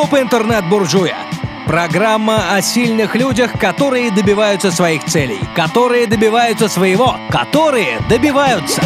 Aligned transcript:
Клуб 0.00 0.14
интернет-буржуя. 0.14 1.14
Программа 1.66 2.54
о 2.54 2.62
сильных 2.62 3.14
людях, 3.14 3.52
которые 3.60 4.10
добиваются 4.10 4.70
своих 4.70 5.04
целей, 5.04 5.38
которые 5.54 6.06
добиваются 6.06 6.68
своего, 6.68 7.16
которые 7.28 8.00
добиваются. 8.08 8.80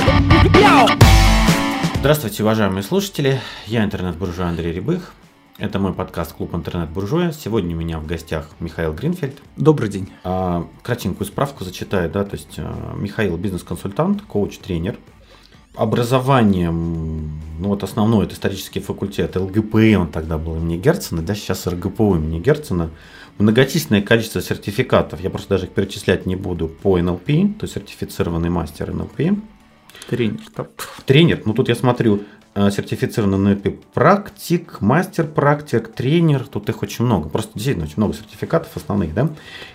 Здравствуйте, 2.01 2.43
уважаемые 2.43 2.83
слушатели. 2.83 3.41
Я 3.67 3.85
интернет-буржуй 3.85 4.45
Андрей 4.45 4.73
Рябых. 4.73 5.15
Это 5.59 5.79
мой 5.79 5.95
подкаст 5.95 6.33
«Клуб 6.33 6.53
интернет-буржуя». 6.53 7.31
Сегодня 7.31 7.77
у 7.77 7.79
меня 7.79 8.01
в 8.01 8.07
гостях 8.07 8.49
Михаил 8.59 8.93
Гринфельд. 8.93 9.41
Добрый 9.57 9.91
день. 9.91 10.11
А, 10.25 10.67
кратенькую 10.83 11.29
справку 11.29 11.63
зачитаю. 11.63 12.11
Да? 12.11 12.25
То 12.25 12.35
есть 12.35 12.57
а, 12.59 12.93
Михаил 12.97 13.37
бизнес-консультант, 13.37 14.23
коуч-тренер. 14.23 14.99
Образованием, 15.77 17.41
ну 17.59 17.69
вот 17.69 17.83
основной 17.83 18.27
это 18.27 18.35
исторический 18.35 18.79
факультет 18.79 19.35
ЛГПМ, 19.35 20.03
он 20.03 20.09
тогда 20.09 20.39
был 20.39 20.57
имени 20.57 20.77
Герцена, 20.77 21.21
да, 21.21 21.35
сейчас 21.35 21.67
РГПУ 21.67 22.15
имени 22.15 22.39
Герцена. 22.39 22.91
Многочисленное 23.39 24.01
количество 24.01 24.41
сертификатов, 24.41 25.21
я 25.21 25.31
просто 25.31 25.49
даже 25.51 25.67
их 25.67 25.73
перечислять 25.73 26.27
не 26.27 26.37
буду, 26.37 26.69
по 26.69 26.97
НЛП, 26.97 27.27
то 27.27 27.63
есть 27.63 27.75
сертифицированный 27.75 28.51
мастер 28.51 28.93
НЛП. 28.95 29.37
Тренер. 30.09 30.41
Тренер, 31.07 31.43
ну 31.45 31.55
тут 31.55 31.69
я 31.69 31.75
смотрю, 31.75 32.23
э, 32.55 32.71
сертифицированный 32.71 33.55
НЛП 33.55 33.85
практик, 33.93 34.81
мастер 34.81 35.27
практик, 35.27 35.89
тренер, 35.89 36.47
тут 36.47 36.69
их 36.69 36.83
очень 36.83 37.05
много, 37.05 37.29
просто 37.29 37.53
действительно 37.55 37.87
очень 37.87 37.97
много 37.97 38.15
сертификатов 38.15 38.77
основных, 38.77 39.13
да. 39.13 39.29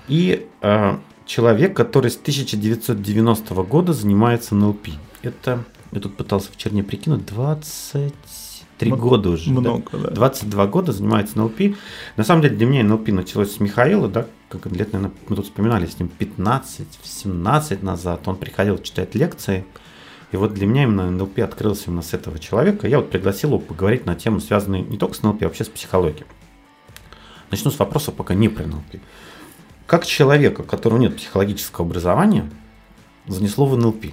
И 0.08 0.48
э, 0.62 0.98
человек, 1.26 1.76
который 1.76 2.10
с 2.10 2.16
1990 2.16 3.54
года 3.64 3.92
занимается 3.92 4.56
НЛП. 4.56 4.88
Это 5.24 5.66
я 5.92 6.00
тут 6.00 6.16
пытался 6.16 6.52
вчерне 6.52 6.84
прикинуть, 6.84 7.26
23 7.26 8.88
много, 8.88 9.02
года 9.02 9.30
уже. 9.30 9.50
Много, 9.52 9.84
да? 9.94 10.10
да. 10.10 10.12
22 10.12 10.68
года 10.68 10.92
занимается 10.92 11.38
НЛП. 11.38 11.76
На 12.16 12.24
самом 12.24 12.42
деле 12.42 12.56
для 12.56 12.66
меня 12.66 12.84
НЛП 12.84 13.08
началось 13.10 13.56
с 13.56 13.60
Михаила, 13.60 14.08
да, 14.08 14.28
как 14.50 14.66
лет, 14.68 14.94
наверное, 14.94 15.16
мы 15.28 15.36
тут 15.36 15.46
вспоминали 15.46 15.86
с 15.86 16.00
ним 16.00 16.12
15-17 16.18 17.84
назад. 17.84 18.28
Он 18.28 18.36
приходил 18.36 18.78
читать 18.78 19.16
лекции. 19.16 19.66
И 20.32 20.38
вот 20.38 20.54
для 20.54 20.68
меня 20.68 20.84
именно 20.84 21.10
НЛП 21.10 21.40
открылся 21.40 21.86
именно 21.88 22.04
с 22.04 22.14
этого 22.14 22.38
человека. 22.38 22.88
Я 22.88 23.00
вот 23.00 23.10
пригласил 23.10 23.50
его 23.50 23.60
поговорить 23.60 24.06
на 24.06 24.16
тему, 24.16 24.40
связанную 24.40 24.88
не 24.88 24.98
только 24.98 25.16
с 25.16 25.24
НЛП, 25.24 25.42
а 25.42 25.46
вообще 25.46 25.64
с 25.64 25.70
психологией. 25.70 26.26
Начну 27.50 27.72
с 27.72 27.80
вопроса 27.80 28.12
пока 28.12 28.36
не 28.36 28.48
про 28.48 28.68
НЛП. 28.68 28.98
Как 29.88 30.06
человека, 30.06 30.62
у 30.62 30.64
которого 30.64 31.00
нет 31.00 31.18
психологического 31.18 31.88
образования, 31.88 32.48
занесло 33.26 33.66
в 33.66 33.76
НЛП? 33.76 34.06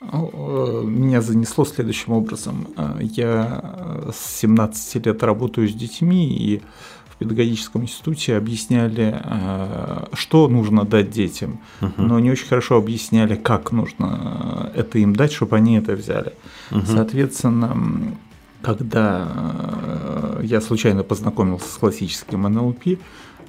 Э, 0.00 0.82
меня 0.84 1.20
занесло 1.20 1.64
следующим 1.64 2.12
образом. 2.12 2.68
Э, 2.76 2.98
я 3.00 4.10
с 4.12 4.40
17 4.40 5.06
лет 5.06 5.22
работаю 5.22 5.68
с 5.68 5.74
детьми, 5.74 6.26
и 6.26 6.62
в 7.10 7.16
педагогическом 7.16 7.82
институте 7.82 8.36
объясняли, 8.36 9.14
э, 9.22 10.06
что 10.14 10.48
нужно 10.48 10.84
дать 10.84 11.10
детям, 11.10 11.60
uh-huh. 11.80 11.92
но 11.98 12.18
не 12.18 12.30
очень 12.30 12.48
хорошо 12.48 12.76
объясняли, 12.76 13.34
как 13.34 13.72
нужно 13.72 14.72
это 14.74 14.98
им 14.98 15.14
дать, 15.14 15.32
чтобы 15.32 15.56
они 15.56 15.76
это 15.76 15.92
взяли. 15.92 16.32
Uh-huh. 16.70 16.86
Соответственно, 16.86 17.76
когда 18.62 19.28
я 20.50 20.60
случайно 20.60 21.02
познакомился 21.02 21.68
с 21.68 21.76
классическим 21.78 22.42
НЛП, 22.42 22.98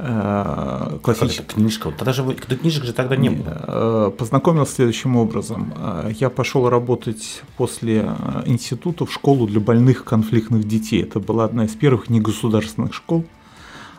Э, 0.03 0.97
классическая 1.02 1.44
книжка. 1.44 1.91
Тогда 1.91 2.13
же 2.13 2.23
книжек 2.33 2.85
же 2.85 2.94
тогда 2.94 3.16
не 3.16 3.30
было. 3.30 3.63
Э, 3.67 4.11
познакомился 4.17 4.75
следующим 4.75 5.16
образом. 5.16 5.73
Э, 5.77 6.11
я 6.19 6.29
пошел 6.29 6.69
работать 6.69 7.44
после 7.57 8.09
института 8.45 9.05
в 9.05 9.13
школу 9.13 9.47
для 9.47 9.59
больных 9.59 10.03
конфликтных 10.03 10.67
детей. 10.67 11.03
Это 11.03 11.19
была 11.19 11.45
одна 11.45 11.66
из 11.66 11.75
первых 11.75 12.09
негосударственных 12.09 12.94
школ. 12.94 13.25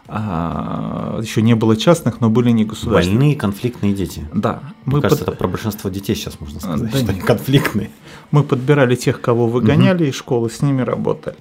А, 0.08 1.18
еще 1.22 1.42
не 1.42 1.54
было 1.54 1.76
частных, 1.76 2.20
но 2.20 2.28
были 2.28 2.50
не 2.50 2.64
государственные. 2.64 3.18
Больные 3.18 3.36
конфликтные 3.36 3.92
дети. 3.94 4.26
Да. 4.34 4.60
Мне 4.84 4.96
мы 4.96 5.00
кажется, 5.00 5.24
под... 5.24 5.34
это 5.34 5.38
про 5.38 5.48
большинство 5.48 5.90
детей 5.90 6.16
сейчас 6.16 6.40
можно 6.40 6.60
сказать, 6.60 6.90
да, 6.90 6.98
что 6.98 7.10
они 7.12 7.20
конфликтные. 7.20 7.90
Мы 8.30 8.42
подбирали 8.42 8.96
тех, 8.96 9.20
кого 9.20 9.46
выгоняли 9.46 10.02
угу. 10.02 10.10
из 10.10 10.14
школы, 10.14 10.50
с 10.50 10.60
ними 10.60 10.82
работали. 10.82 11.36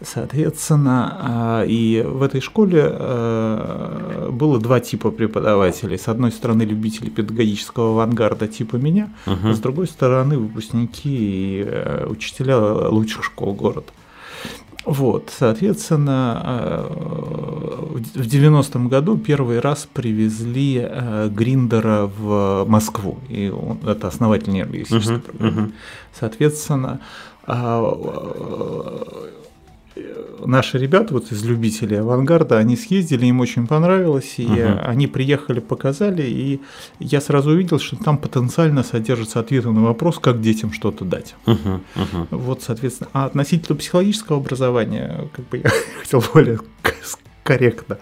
Соответственно, 0.00 1.16
а, 1.20 1.64
и 1.64 2.02
в 2.02 2.22
этой 2.22 2.40
школе 2.40 2.82
а, 2.84 4.30
было 4.30 4.58
два 4.58 4.80
типа 4.80 5.10
преподавателей. 5.10 5.98
С 5.98 6.08
одной 6.08 6.32
стороны, 6.32 6.62
любители 6.62 7.10
педагогического 7.10 7.90
авангарда 7.90 8.48
типа 8.48 8.76
меня, 8.76 9.10
угу. 9.26 9.52
с 9.52 9.58
другой 9.58 9.86
стороны, 9.86 10.38
выпускники 10.38 11.10
и 11.10 11.64
э, 11.66 12.06
учителя 12.08 12.58
лучших 12.58 13.24
школ 13.24 13.54
города. 13.54 13.88
Вот, 14.88 15.30
соответственно, 15.38 16.42
э, 16.44 16.86
в 18.14 18.26
90-м 18.26 18.88
году 18.88 19.18
первый 19.18 19.60
раз 19.60 19.86
привезли 19.92 20.80
э, 20.82 21.28
Гриндера 21.28 22.06
в 22.06 22.64
Москву, 22.66 23.18
и 23.28 23.50
он, 23.50 23.80
это 23.86 24.08
основатель 24.08 24.50
нейролингвистической 24.50 25.16
uh-huh, 25.16 25.20
программы. 25.20 25.60
Uh-huh. 25.60 25.72
Соответственно, 26.18 27.00
а, 27.46 27.82
наши 30.44 30.78
ребята 30.78 31.14
вот 31.14 31.32
из 31.32 31.44
любителей 31.44 32.00
авангарда, 32.00 32.58
они 32.58 32.76
съездили, 32.76 33.26
им 33.26 33.40
очень 33.40 33.66
понравилось, 33.66 34.34
и 34.38 34.46
uh-huh. 34.46 34.80
они 34.80 35.06
приехали, 35.06 35.60
показали, 35.60 36.22
и 36.22 36.60
я 36.98 37.20
сразу 37.20 37.50
увидел, 37.50 37.78
что 37.78 37.96
там 37.96 38.18
потенциально 38.18 38.82
содержатся 38.82 39.40
ответы 39.40 39.70
на 39.70 39.82
вопрос, 39.82 40.18
как 40.18 40.40
детям 40.40 40.72
что-то 40.72 41.04
дать. 41.04 41.34
Uh-huh. 41.46 41.80
Uh-huh. 41.94 42.26
Вот, 42.30 42.62
соответственно, 42.62 43.10
а 43.12 43.26
относительно 43.26 43.76
психологического 43.76 44.38
образования, 44.38 45.28
как 45.34 45.48
бы 45.48 45.58
я 45.58 45.70
хотел 46.00 46.22
более 46.32 46.60
корректно 47.42 47.98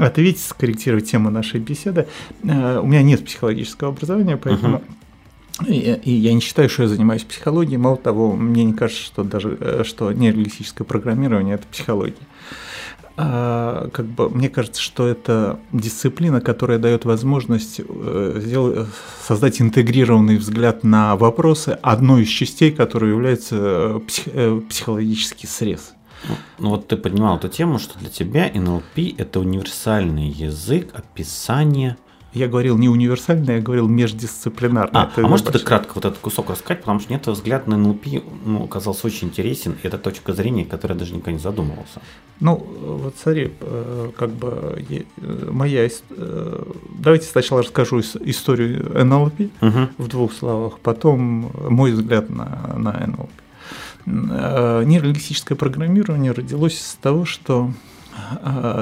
ответить, 0.00 0.42
скорректировать 0.42 1.10
тему 1.10 1.30
нашей 1.30 1.60
беседы. 1.60 2.06
Э, 2.42 2.80
у 2.80 2.86
меня 2.86 3.02
нет 3.02 3.24
психологического 3.24 3.90
образования, 3.90 4.36
поэтому 4.36 4.78
uh-huh. 4.78 4.97
И, 5.66 6.00
и 6.04 6.12
я 6.12 6.32
не 6.32 6.40
считаю, 6.40 6.68
что 6.68 6.82
я 6.82 6.88
занимаюсь 6.88 7.24
психологией. 7.24 7.78
Мало 7.78 7.96
того, 7.96 8.32
мне 8.32 8.64
не 8.64 8.74
кажется, 8.74 9.02
что 9.02 9.24
даже 9.24 9.56
э, 9.60 9.82
что 9.84 10.12
нейролингвистическое 10.12 10.86
программирование 10.86 11.56
это 11.56 11.66
психология. 11.66 12.16
А, 13.20 13.88
как 13.92 14.06
бы 14.06 14.30
мне 14.30 14.48
кажется, 14.48 14.80
что 14.80 15.08
это 15.08 15.58
дисциплина, 15.72 16.40
которая 16.40 16.78
дает 16.78 17.04
возможность 17.04 17.80
э, 17.80 18.40
сделать, 18.40 18.86
создать 19.26 19.60
интегрированный 19.60 20.36
взгляд 20.36 20.84
на 20.84 21.16
вопросы 21.16 21.76
одной 21.82 22.22
из 22.22 22.28
частей, 22.28 22.70
которая 22.70 23.10
является 23.10 23.56
э, 23.58 24.00
псих, 24.06 24.68
психологический 24.68 25.48
срез. 25.48 25.94
Ну, 26.28 26.34
ну 26.58 26.68
вот 26.70 26.86
ты 26.86 26.96
поднимал 26.96 27.38
эту 27.38 27.48
тему, 27.48 27.80
что 27.80 27.98
для 27.98 28.08
тебя 28.08 28.50
НЛП 28.54 28.98
это 29.18 29.40
универсальный 29.40 30.28
язык 30.28 30.90
описания 30.92 31.96
я 32.32 32.46
говорил 32.46 32.76
не 32.76 32.88
универсальный, 32.88 33.56
я 33.56 33.60
говорил 33.60 33.88
междисциплинарный. 33.88 35.00
А, 35.00 35.10
а 35.16 35.20
может 35.22 35.46
ты 35.46 35.58
кратко 35.58 35.92
вот 35.94 36.04
этот 36.04 36.18
кусок 36.18 36.50
рассказать, 36.50 36.80
потому 36.80 37.00
что 37.00 37.08
мне 37.08 37.18
этот 37.18 37.34
взгляд 37.34 37.66
на 37.66 37.76
НЛП 37.76 38.06
ну, 38.44 38.64
оказался 38.64 39.06
очень 39.06 39.28
интересен, 39.28 39.76
и 39.82 39.86
это 39.86 39.98
точка 39.98 40.34
зрения, 40.34 40.64
которая 40.64 40.98
даже 40.98 41.14
никогда 41.14 41.32
не 41.32 41.38
задумывался. 41.38 42.02
Ну, 42.40 42.54
вот 42.56 43.16
смотри, 43.20 43.52
э, 43.60 44.10
как 44.16 44.30
бы 44.30 44.84
э, 44.88 45.50
моя... 45.50 45.88
Э, 46.10 46.62
давайте 46.98 47.26
сначала 47.26 47.62
расскажу 47.62 48.00
историю 48.00 49.04
НЛП 49.04 49.40
угу. 49.62 49.88
в 49.96 50.08
двух 50.08 50.32
словах, 50.34 50.78
потом 50.80 51.50
мой 51.70 51.92
взгляд 51.92 52.28
на, 52.28 52.74
на 52.76 53.06
НЛП. 53.06 53.30
Нейролингвистическое 54.06 55.56
программирование 55.56 56.32
родилось 56.32 56.80
с 56.80 56.94
того, 56.94 57.24
что 57.24 57.70
Э, 57.70 57.97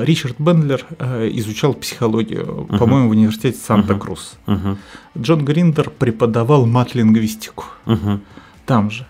Ричард 0.05 0.37
Бендлер 0.39 0.85
э, 0.99 1.29
изучал 1.35 1.75
психологию, 1.75 2.45
uh-huh. 2.45 2.79
по-моему, 2.79 3.09
в 3.09 3.11
университете 3.13 3.59
Санта-Крус. 3.59 4.37
Uh-huh. 4.47 4.77
Джон 5.19 5.45
Гриндер 5.45 5.91
преподавал 5.91 6.67
мат-лингвистику 6.67 7.65
uh-huh. 7.87 8.21
там 8.67 8.91
же. 8.91 9.07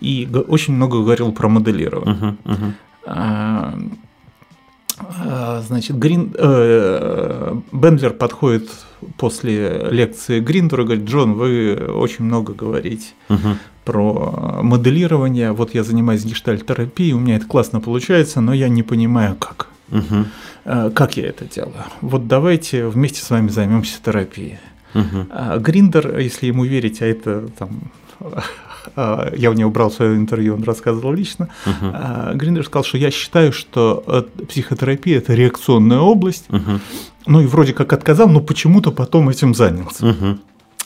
И 0.00 0.28
очень 0.48 0.74
много 0.74 0.98
говорил 0.98 1.32
про 1.32 1.48
моделирование. 1.48 2.36
Uh-huh. 2.44 2.72
Uh-huh. 3.06 3.96
Значит, 5.66 5.96
Грин, 5.96 6.34
э, 6.36 7.54
Бендлер 7.72 8.12
подходит 8.12 8.68
после 9.16 9.88
лекции 9.90 10.40
Гриндеру 10.40 10.82
и 10.82 10.86
говорит, 10.86 11.04
Джон, 11.08 11.34
вы 11.34 11.74
очень 11.74 12.24
много 12.24 12.52
говорите 12.52 13.06
uh-huh 13.28 13.56
про 13.90 14.60
моделирование. 14.62 15.50
Вот 15.50 15.74
я 15.74 15.82
занимаюсь 15.82 16.24
гештальтерапией, 16.24 17.12
у 17.12 17.18
меня 17.18 17.36
это 17.36 17.46
классно 17.46 17.80
получается, 17.80 18.40
но 18.40 18.54
я 18.54 18.68
не 18.68 18.84
понимаю, 18.84 19.34
как. 19.34 19.66
Угу. 19.90 20.92
Как 20.94 21.16
я 21.16 21.26
это 21.26 21.44
делаю? 21.44 21.84
Вот 22.00 22.28
давайте 22.28 22.86
вместе 22.86 23.20
с 23.20 23.30
вами 23.30 23.48
займемся 23.48 23.98
терапией. 24.00 24.60
Угу. 24.94 25.58
Гриндер, 25.58 26.18
если 26.18 26.46
ему 26.46 26.64
верить, 26.64 27.02
а 27.02 27.06
это 27.06 27.48
там 27.58 27.90
а, 28.94 29.32
я 29.36 29.50
у 29.50 29.54
него 29.54 29.70
брал 29.70 29.90
свое 29.90 30.16
интервью, 30.16 30.54
он 30.54 30.62
рассказывал 30.62 31.12
лично. 31.12 31.48
Uh-huh. 31.66 32.34
Гриндер 32.34 32.64
сказал, 32.64 32.84
что 32.84 32.98
я 32.98 33.10
считаю, 33.10 33.52
что 33.52 34.02
э, 34.06 34.44
психотерапия 34.44 35.18
это 35.18 35.34
реакционная 35.34 35.98
область. 35.98 36.46
Uh-huh. 36.48 36.80
Ну 37.26 37.40
и 37.40 37.46
вроде 37.46 37.72
как 37.72 37.92
отказал, 37.92 38.28
но 38.28 38.40
почему-то 38.40 38.90
потом 38.90 39.28
этим 39.28 39.54
занялся. 39.54 40.06
Uh-huh. 40.06 40.38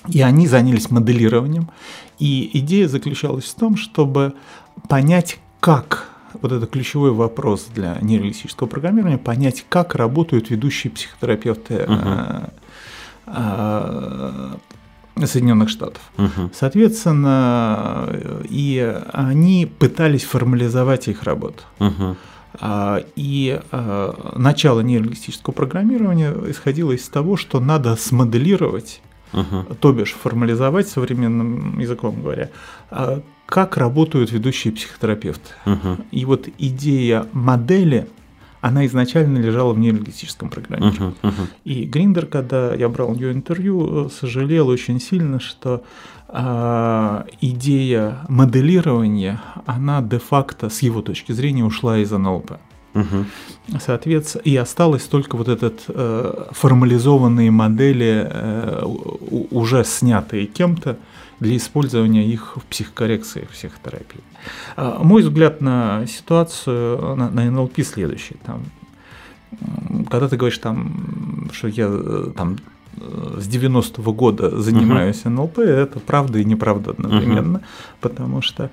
И 0.09 0.21
они 0.21 0.47
занялись 0.47 0.91
моделированием. 0.91 1.71
И 2.19 2.51
идея 2.59 2.89
заключалась 2.89 3.45
в 3.45 3.55
том, 3.55 3.77
чтобы 3.77 4.35
понять, 4.89 5.39
как 5.61 6.11
вот 6.43 6.53
это 6.53 6.67
ключевой 6.67 7.12
вопрос 7.12 7.69
для 7.75 7.97
нейролингвистического 8.01 8.67
программирования, 8.67 9.19
понять, 9.19 9.65
как 9.69 9.95
работают 9.95 10.51
ведущие 10.51 10.91
психотерапевты 10.91 11.87
uh-huh. 11.87 12.51
Соединенных 15.25 15.69
Штатов. 15.69 16.03
Uh-huh. 16.17 16.51
Соответственно, 16.53 18.09
и 18.49 19.01
они 19.12 19.67
пытались 19.67 20.25
формализовать 20.25 21.09
их 21.09 21.23
работу. 21.23 21.62
Uh-huh. 21.79 22.17
И 23.17 23.61
начало 24.37 24.81
нейролингвистического 24.81 25.55
программирования 25.55 26.35
исходило 26.49 26.93
из 26.93 27.09
того, 27.09 27.37
что 27.37 27.61
надо 27.61 27.97
смоделировать 27.97 29.01
uh-huh. 29.34 29.76
то 29.76 29.92
бишь 29.92 30.12
формализовать 30.12 30.88
современным 30.88 31.78
языком 31.78 32.22
говоря, 32.22 32.50
как 33.46 33.76
работают 33.76 34.32
ведущие 34.32 34.72
психотерапевты. 34.72 35.50
Uh-huh. 35.66 36.04
И 36.10 36.25
вот 36.25 36.48
идея 36.58 37.26
модели, 37.32 38.08
она 38.60 38.86
изначально 38.86 39.38
лежала 39.38 39.72
в 39.72 39.78
нейролингвистическом 39.78 40.48
программировании. 40.48 41.14
Uh-huh. 41.22 41.31
Uh-huh. 41.31 41.48
И 41.64 41.84
Гриндер, 41.84 42.26
когда 42.26 42.75
я 42.75 42.88
брал 42.88 43.14
ее 43.14 43.32
интервью, 43.32 44.08
сожалел 44.08 44.69
очень 44.69 45.00
сильно, 45.00 45.40
что 45.40 45.84
а, 46.28 47.26
идея 47.40 48.19
моделирования, 48.28 49.40
она 49.66 50.02
де-факто, 50.02 50.69
с 50.69 50.81
его 50.82 51.02
точки 51.02 51.32
зрения, 51.32 51.64
ушла 51.64 51.98
из 51.98 52.10
НЛП. 52.10 52.58
Угу. 52.94 53.79
Соответственно, 53.81 54.43
и 54.43 54.56
осталось 54.56 55.05
только 55.05 55.37
вот 55.37 55.49
этот 55.49 55.85
э, 55.88 56.46
формализованные 56.52 57.50
модели, 57.50 58.29
э, 58.31 58.85
уже 59.50 59.85
снятые 59.85 60.46
кем-то, 60.46 60.96
для 61.41 61.56
использования 61.56 62.26
их 62.26 62.56
в 62.56 62.64
психокоррекции, 62.64 63.46
в 63.50 63.55
психотерапии. 63.55 64.20
А, 64.76 65.02
мой 65.02 65.23
взгляд 65.23 65.61
на 65.61 66.06
ситуацию, 66.06 67.17
на, 67.17 67.31
на 67.31 67.50
НЛП 67.50 67.81
следующий. 67.82 68.37
Там, 68.44 68.62
когда 70.11 70.29
ты 70.29 70.37
говоришь, 70.37 70.58
там, 70.58 71.50
что 71.52 71.69
я 71.69 71.88
э, 71.88 72.31
там, 72.37 72.58
э, 72.96 73.38
с 73.41 73.49
90-го 73.49 74.12
года 74.12 74.61
занимаюсь 74.61 75.23
uh-huh. 75.25 75.31
НЛП, 75.31 75.58
это 75.58 76.00
правда 76.00 76.38
и 76.38 76.44
неправда 76.44 76.93
одновременно, 76.93 77.58
uh-huh. 77.58 77.99
потому 78.00 78.43
что 78.43 78.70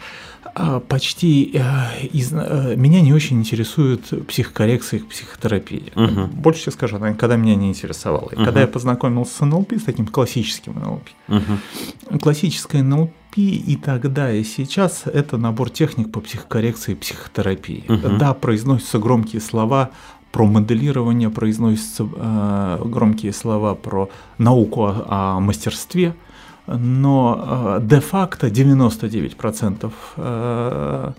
почти 0.87 1.51
э, 1.53 2.07
из, 2.07 2.33
э, 2.33 2.75
меня 2.75 3.01
не 3.01 3.13
очень 3.13 3.39
интересует 3.39 4.27
психокоррекция 4.27 4.99
и 4.99 5.03
психотерапия. 5.03 5.91
Угу. 5.95 6.27
Больше 6.33 6.63
тебе 6.63 6.71
скажу, 6.71 6.97
она 6.97 7.11
никогда 7.11 7.35
меня 7.35 7.55
не 7.55 7.69
интересовала. 7.69 8.29
И 8.31 8.35
угу. 8.35 8.45
когда 8.45 8.61
я 8.61 8.67
познакомился 8.67 9.35
с 9.37 9.39
НЛП, 9.41 9.73
с 9.73 9.83
таким 9.83 10.07
классическим 10.07 10.73
НЛП, 10.73 11.09
угу. 11.27 12.19
классическое 12.19 12.83
НЛП 12.83 13.11
и 13.37 13.79
тогда, 13.81 14.33
и 14.33 14.43
сейчас 14.43 15.03
это 15.05 15.37
набор 15.37 15.69
техник 15.69 16.11
по 16.11 16.19
психокоррекции 16.19 16.93
и 16.93 16.95
психотерапии. 16.95 17.85
Угу. 17.87 18.17
Да, 18.17 18.33
произносятся 18.33 18.99
громкие 18.99 19.41
слова 19.41 19.91
про 20.31 20.45
моделирование, 20.45 21.29
произносятся 21.29 22.07
э, 22.13 22.81
громкие 22.85 23.31
слова 23.31 23.75
про 23.75 24.09
науку 24.37 24.85
о, 24.85 25.05
о 25.07 25.39
мастерстве– 25.39 26.15
но 26.77 27.77
э, 27.79 27.85
де-факто 27.85 28.47
99% 28.47 29.91
э, 30.17 31.11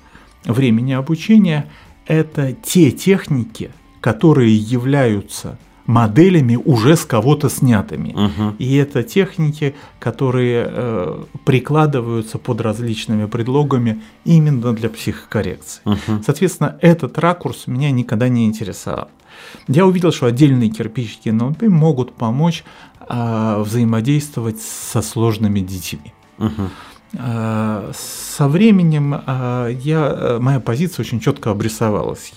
времени 0.44 0.92
обучения 0.92 1.66
это 2.06 2.52
те 2.52 2.90
техники, 2.90 3.70
которые 4.00 4.56
являются 4.56 5.58
моделями 5.86 6.56
уже 6.56 6.96
с 6.96 7.04
кого-то 7.04 7.48
снятыми. 7.48 8.10
Угу. 8.10 8.56
И 8.58 8.76
это 8.76 9.02
техники, 9.02 9.74
которые 9.98 10.66
э, 10.68 11.24
прикладываются 11.44 12.38
под 12.38 12.60
различными 12.60 13.26
предлогами 13.26 14.02
именно 14.24 14.72
для 14.72 14.88
психокоррекции. 14.88 15.82
Угу. 15.84 16.22
Соответственно, 16.24 16.76
этот 16.80 17.18
ракурс 17.18 17.66
меня 17.66 17.90
никогда 17.90 18.28
не 18.28 18.46
интересовал. 18.46 19.08
Я 19.68 19.86
увидел, 19.86 20.12
что 20.12 20.26
отдельные 20.26 20.70
кирпичики 20.70 21.28
НЛП 21.28 21.62
могут 21.62 22.14
помочь 22.14 22.64
а, 23.00 23.60
взаимодействовать 23.60 24.60
со 24.60 25.02
сложными 25.02 25.60
детьми. 25.60 26.12
Угу. 26.38 26.70
А, 27.18 27.90
со 27.94 28.48
временем 28.48 29.22
а, 29.26 29.68
я, 29.68 30.38
моя 30.40 30.60
позиция 30.60 31.02
очень 31.02 31.20
четко 31.20 31.50
обрисовалась. 31.50 32.32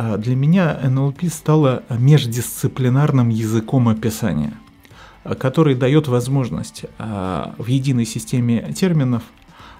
А, 0.00 0.16
для 0.16 0.36
меня 0.36 0.78
НЛП 0.80 1.24
стало 1.28 1.82
междисциплинарным 1.88 3.30
языком 3.30 3.88
описания, 3.88 4.52
который 5.40 5.74
дает 5.74 6.06
возможность 6.06 6.84
а, 7.00 7.56
в 7.58 7.66
единой 7.66 8.04
системе 8.04 8.72
терминов 8.74 9.24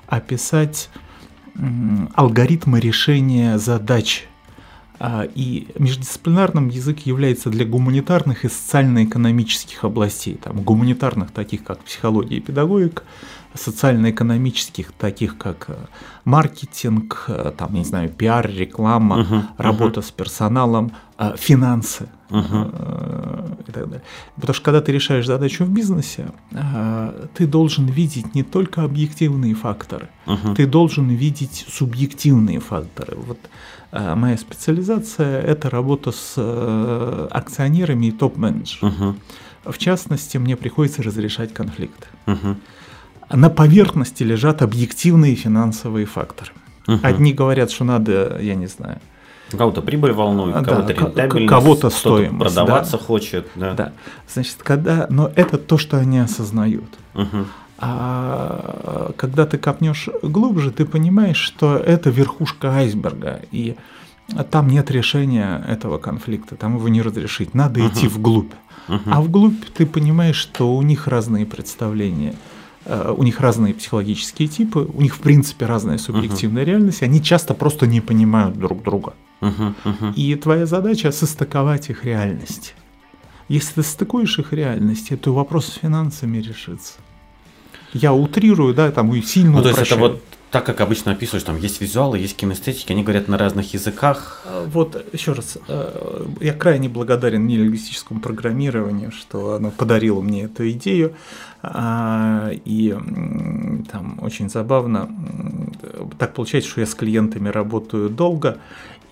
описать 0.09 0.91
алгоритмы 2.15 2.81
решения 2.81 3.59
задач 3.59 4.27
и 5.01 5.69
междисциплинарным 5.79 6.69
язык 6.69 7.01
является 7.01 7.51
для 7.51 7.65
гуманитарных 7.65 8.45
и 8.45 8.49
социально-экономических 8.49 9.85
областей, 9.85 10.35
там, 10.35 10.63
гуманитарных, 10.63 11.31
таких 11.31 11.65
как 11.65 11.81
психология 11.85 12.39
и 12.39 12.41
педагогика, 12.41 13.03
социально-экономических, 13.55 14.93
таких 14.93 15.37
как 15.39 15.67
э, 15.69 15.77
маркетинг, 16.25 17.25
э, 17.29 17.53
там, 17.57 17.75
не 17.75 17.85
знаю, 17.85 18.11
пиар, 18.11 18.49
реклама, 18.49 19.21
uh-huh, 19.21 19.43
работа 19.57 20.01
uh-huh. 20.01 20.07
с 20.07 20.11
персоналом, 20.11 20.93
э, 21.19 21.35
финансы 21.37 22.09
uh-huh. 22.31 23.61
и 23.69 23.73
так 23.73 23.89
далее. 23.89 24.03
Потому 24.37 24.55
что 24.55 24.65
когда 24.65 24.81
ты 24.81 24.93
решаешь 24.93 25.27
задачу 25.27 25.65
в 25.65 25.71
бизнесе, 25.71 26.31
ты 27.35 27.47
должен 27.47 27.87
видеть 27.87 28.35
не 28.35 28.43
только 28.43 28.83
объективные 28.83 29.55
факторы, 29.55 30.09
uh-huh. 30.27 30.55
ты 30.55 30.67
должен 30.67 31.09
видеть 31.09 31.67
субъективные 31.69 32.61
факторы. 32.61 33.17
Вот 33.17 33.39
моя 33.93 34.37
специализация– 34.37 35.41
это 35.43 35.71
работа 35.71 36.13
с 36.13 36.35
э, 36.37 37.29
акционерами 37.31 38.07
и 38.07 38.13
топ-менеджерами. 38.13 38.93
Угу. 38.93 39.15
В 39.73 39.79
частности, 39.79 40.37
мне 40.39 40.57
приходится 40.57 41.03
разрешать 41.03 41.55
конфликты. 41.55 42.07
Угу. 42.27 42.57
На 43.33 43.51
поверхности 43.51 44.23
лежат 44.23 44.63
объективные 44.63 45.35
финансовые 45.35 46.07
факторы. 46.07 46.53
Угу. 46.87 47.01
Одни 47.03 47.33
говорят, 47.33 47.71
что 47.71 47.85
надо, 47.85 48.39
я 48.41 48.55
не 48.55 48.67
знаю, 48.67 49.01
Кого-то 49.57 49.81
прибыль 49.81 50.13
волнует, 50.13 50.55
да, 50.55 50.63
кого-то 50.63 50.93
рентабельность, 50.93 51.49
кого-то 51.49 51.91
стоимость, 51.91 52.55
продаваться 52.55 52.99
да. 52.99 53.05
хочет. 53.05 53.49
Да. 53.55 53.73
да. 53.73 53.93
Значит, 54.29 54.57
когда, 54.59 55.07
но 55.09 55.31
это 55.35 55.57
то, 55.57 55.79
что 55.79 55.97
они 55.97 56.19
осознают. 56.19 56.99
Угу. 57.15 57.47
А 57.81 59.13
когда 59.17 59.47
ты 59.47 59.57
копнешь 59.57 60.09
глубже, 60.23 60.73
ты 60.73 60.85
понимаешь, 60.85 61.37
что 61.37 61.77
это 61.77 62.11
верхушка 62.11 62.73
айсберга, 62.73 63.41
и 63.53 63.77
там 64.51 64.69
нет 64.69 64.91
решения 64.91 65.65
этого 65.69 65.99
конфликта, 65.99 66.57
там 66.57 66.77
его 66.77 66.89
не 66.89 67.03
разрешить, 67.03 67.55
надо 67.55 67.81
uh-huh. 67.81 67.89
идти 67.89 68.09
вглубь. 68.09 68.53
Uh-huh. 68.89 69.01
А 69.07 69.21
вглубь 69.23 69.65
ты 69.77 69.87
понимаешь, 69.87 70.37
что 70.37 70.75
у 70.75 70.83
них 70.83 71.07
разные 71.07 71.47
представления, 71.47 72.35
э, 72.85 73.15
у 73.17 73.23
них 73.23 73.41
разные 73.41 73.75
психологические 73.75 74.49
типы, 74.49 74.81
у 74.81 75.01
них 75.01 75.15
в 75.15 75.21
принципе 75.21 75.67
разная 75.67 75.99
субъективная 75.99 76.63
uh-huh. 76.63 76.67
реальность, 76.67 77.03
они 77.03 77.23
часто 77.23 77.55
просто 77.55 77.87
не 77.87 78.01
понимают 78.01 78.59
друг 78.59 78.83
друга. 78.83 79.15
Uh-huh. 79.41 79.75
Uh-huh. 79.85 80.15
И 80.15 80.35
твоя 80.35 80.67
задача 80.67 81.13
состыковать 81.13 81.91
их 81.91 82.05
реальности. 82.05 82.73
Если 83.49 83.75
ты 83.75 83.83
стыкуешь 83.83 84.39
их 84.39 84.53
реальности, 84.53 85.17
то 85.17 85.33
вопрос 85.33 85.67
с 85.67 85.75
финансами 85.75 86.39
решится. 86.39 86.95
Я 87.93 88.13
утрирую, 88.13 88.75
да, 88.75 88.91
там 88.91 89.15
и 89.15 89.23
сильно 89.23 89.53
ну, 89.53 89.63
то 89.63 89.69
есть 89.69 89.81
это 89.81 89.97
вот 89.97 90.23
так, 90.51 90.65
как 90.65 90.81
обычно 90.81 91.13
описываешь, 91.13 91.43
там 91.45 91.59
есть 91.59 91.81
визуалы, 91.81 92.19
есть 92.19 92.37
кинестетики, 92.37 92.93
они 92.93 93.03
говорят 93.03 93.29
на 93.29 93.37
разных 93.37 93.75
языках. 93.75 94.43
А, 94.47 94.65
вот 94.67 95.05
еще 95.13 95.33
раз, 95.33 95.59
э, 95.69 96.25
я 96.41 96.55
крайне 96.55 96.89
благодарен 96.89 97.47
нелингвистическому 97.47 98.21
программированию, 98.21 99.13
что 99.13 99.55
оно 99.55 99.71
подарило 99.71 100.23
мне 100.23 100.45
эту 100.45 100.71
идею. 100.71 101.15
А, 101.63 102.51
и 102.65 102.97
там 103.93 104.19
очень 104.23 104.49
забавно, 104.49 105.11
так 106.19 106.33
получается, 106.33 106.71
что 106.71 106.81
я 106.81 106.87
с 106.87 106.95
клиентами 106.95 107.51
работаю 107.51 108.09
долго, 108.09 108.59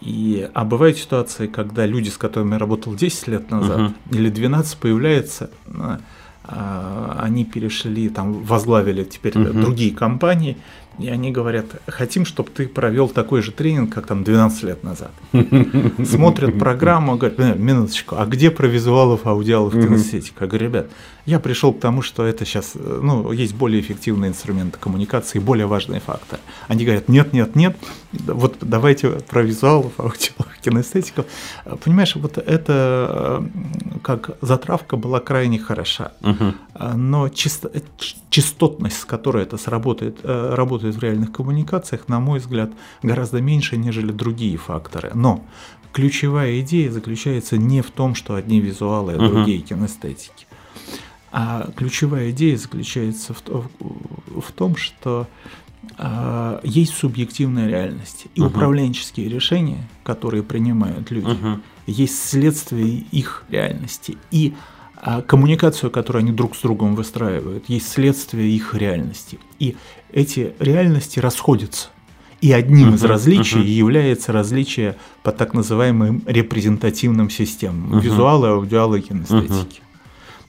и, 0.01 0.49
а 0.55 0.65
бывают 0.65 0.97
ситуации, 0.97 1.49
когда 1.49 1.85
люди, 1.85 2.09
с 2.09 2.17
которыми 2.17 2.53
я 2.53 2.59
работал 2.59 2.95
10 2.95 3.27
лет 3.29 3.51
назад 3.51 3.79
uh-huh. 3.81 4.17
или 4.17 4.31
12, 4.31 4.79
появляются 4.79 5.51
а, 5.67 6.01
они 6.49 7.45
перешли, 7.45 8.09
там 8.09 8.45
возглавили 8.45 9.05
теперь 9.05 9.39
угу. 9.39 9.61
другие 9.61 9.95
компании, 9.95 10.57
и 10.99 11.09
они 11.09 11.31
говорят, 11.31 11.67
хотим, 11.87 12.25
чтобы 12.25 12.51
ты 12.51 12.69
провел 12.69 13.09
такой 13.09 13.43
же 13.43 13.53
тренинг, 13.53 13.93
как 13.93 14.07
там 14.07 14.25
12 14.25 14.63
лет 14.63 14.83
назад. 14.83 15.11
Смотрят 16.05 16.59
программу, 16.59 17.17
говорят, 17.17 17.59
минуточку, 17.59 18.17
а 18.19 18.25
где 18.25 18.51
про 18.51 18.67
визуалов, 18.67 19.27
аудиалов, 19.27 19.75
кинестетика? 19.75 20.45
Я 20.45 20.49
говорю, 20.49 20.67
ребят, 20.67 20.87
я 21.27 21.39
пришел 21.39 21.75
к 21.75 21.81
тому, 21.81 22.01
что 22.01 22.25
это 22.25 22.47
сейчас, 22.47 22.73
ну, 22.75 23.31
есть 23.33 23.55
более 23.55 23.81
эффективные 23.81 24.31
инструменты 24.31 24.79
коммуникации, 24.79 25.39
более 25.39 25.67
важные 25.67 26.01
факторы. 26.01 26.41
Они 26.67 26.85
говорят, 26.85 27.09
нет, 27.09 27.33
нет, 27.35 27.55
нет, 27.57 27.77
вот 28.13 28.57
давайте 28.63 29.11
про 29.11 29.43
визуалов, 29.43 29.93
аудиалов, 29.99 30.56
кинестетиков. 30.67 31.27
Понимаешь, 31.85 32.17
вот 32.17 32.39
это 32.39 33.45
как 34.03 34.37
затравка 34.41 34.97
была 34.97 35.21
крайне 35.21 35.59
хороша, 35.59 36.13
угу. 36.23 36.55
но 36.95 37.29
чисто, 37.29 37.71
частотность, 38.31 38.99
с 38.99 39.05
которой 39.05 39.45
это 39.45 39.57
сработает, 39.57 40.19
работает 40.25 40.97
в 40.97 41.03
реальных 41.03 41.33
коммуникациях, 41.33 42.09
на 42.09 42.21
мой 42.21 42.41
взгляд, 42.41 42.71
гораздо 43.03 43.41
меньше, 43.41 43.77
нежели 43.77 44.13
другие 44.13 44.57
факторы. 44.57 45.11
Но 45.15 45.45
ключевая 45.93 46.61
идея 46.61 46.91
заключается 46.91 47.57
не 47.57 47.81
в 47.81 47.91
том, 47.91 48.15
что 48.15 48.35
одни 48.35 48.61
визуалы, 48.61 49.15
а 49.15 49.19
другие 49.19 49.61
угу. 49.61 49.69
кинестетики. 49.69 50.47
А 51.33 51.69
ключевая 51.77 52.31
идея 52.31 52.57
заключается 52.57 53.35
в, 53.35 53.41
в 54.41 54.53
том, 54.53 54.77
что 54.77 55.27
э, 55.99 56.61
есть 56.65 56.95
субъективная 56.95 57.69
реальность. 57.69 58.27
И 58.35 58.41
uh 58.41 58.47
управленческие 58.47 59.29
решения, 59.29 59.89
которые 60.03 60.43
принимают 60.43 61.11
люди, 61.11 61.29
uh 61.29 61.61
есть 61.87 62.29
следствие 62.29 63.05
их 63.13 63.45
реальности. 63.49 64.19
И 64.31 64.55
а 64.99 65.23
коммуникацию, 65.23 65.91
которую 65.91 66.21
они 66.21 66.33
друг 66.33 66.57
с 66.57 66.61
другом 66.63 66.95
выстраивают, 66.95 67.69
есть 67.69 67.89
следствие 67.89 68.51
их 68.51 68.75
реальности. 68.75 69.39
И 69.59 69.77
эти 70.13 70.55
реальности 70.59 71.21
расходятся. 71.21 71.91
И 72.41 72.53
одним 72.53 72.95
из 72.95 73.05
различий 73.05 73.63
является 73.63 74.33
различие 74.33 74.97
по 75.23 75.33
так 75.33 75.55
называемым 75.55 76.23
репрезентативным 76.27 77.31
системам 77.31 78.01
визуала, 78.01 78.51
аудиала 78.51 78.97
и 78.97 79.01
кинестетики. 79.01 79.83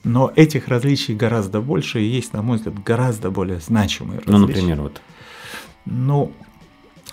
Но 0.04 0.32
этих 0.36 0.68
различий 0.68 1.14
гораздо 1.14 1.60
больше 1.60 2.00
и 2.00 2.04
есть, 2.04 2.32
на 2.32 2.42
мой 2.42 2.58
взгляд, 2.58 2.82
гораздо 2.82 3.30
более 3.30 3.60
значимые 3.60 4.20
различия. 4.20 4.38
Ну, 4.38 4.46
например, 4.46 4.80
вот. 4.80 5.00
Ну, 5.84 6.32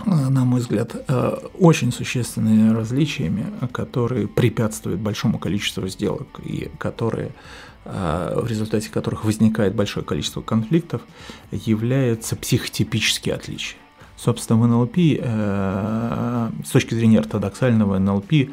на 0.06 0.44
мой 0.44 0.60
взгляд, 0.60 0.96
э, 1.08 1.38
очень 1.60 1.92
существенными 1.92 2.74
различиями, 2.74 3.46
которые 3.72 4.28
препятствуют 4.28 5.00
большому 5.00 5.40
количеству 5.40 5.88
сделок 5.88 6.28
и 6.44 6.70
которые 6.78 7.32
э, 7.86 8.40
в 8.42 8.48
результате 8.48 8.90
которых 8.90 9.24
возникает 9.24 9.74
большое 9.74 10.06
количество 10.06 10.42
конфликтов, 10.42 11.02
являются 11.52 12.36
психотипические 12.36 13.36
отличия. 13.36 13.78
Собственно, 14.18 14.60
в 14.60 14.68
НЛП, 14.68 14.98
э, 14.98 16.50
с 16.66 16.70
точки 16.70 16.94
зрения 16.94 17.20
ортодоксального 17.20 17.98
НЛП, 17.98 18.50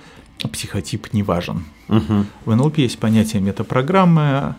психотип 0.53 1.13
не 1.13 1.23
важен. 1.23 1.65
Угу. 1.89 2.27
В 2.47 2.57
НЛП 2.57 2.79
есть 2.79 2.99
понятие 2.99 3.43
метапрограммы, 3.43 4.23
э, 4.23 4.53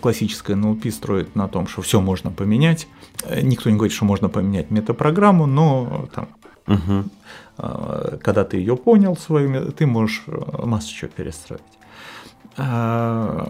классическая 0.00 0.56
НЛП 0.56 0.86
строит 0.90 1.36
на 1.36 1.48
том, 1.48 1.66
что 1.66 1.82
все 1.82 2.00
можно 2.00 2.30
поменять. 2.30 2.88
Э, 3.24 3.40
никто 3.42 3.70
не 3.70 3.76
говорит, 3.76 3.94
что 3.94 4.04
можно 4.04 4.28
поменять 4.28 4.70
метапрограмму, 4.70 5.46
но 5.46 6.08
там, 6.14 6.28
угу. 6.66 7.04
когда 8.22 8.44
ты 8.44 8.58
ее 8.58 8.76
понял 8.76 9.16
свою, 9.16 9.72
ты 9.72 9.86
можешь 9.86 10.24
массу 10.62 10.94
чего 10.94 11.10
перестроить. 11.10 11.62
А, 12.58 13.48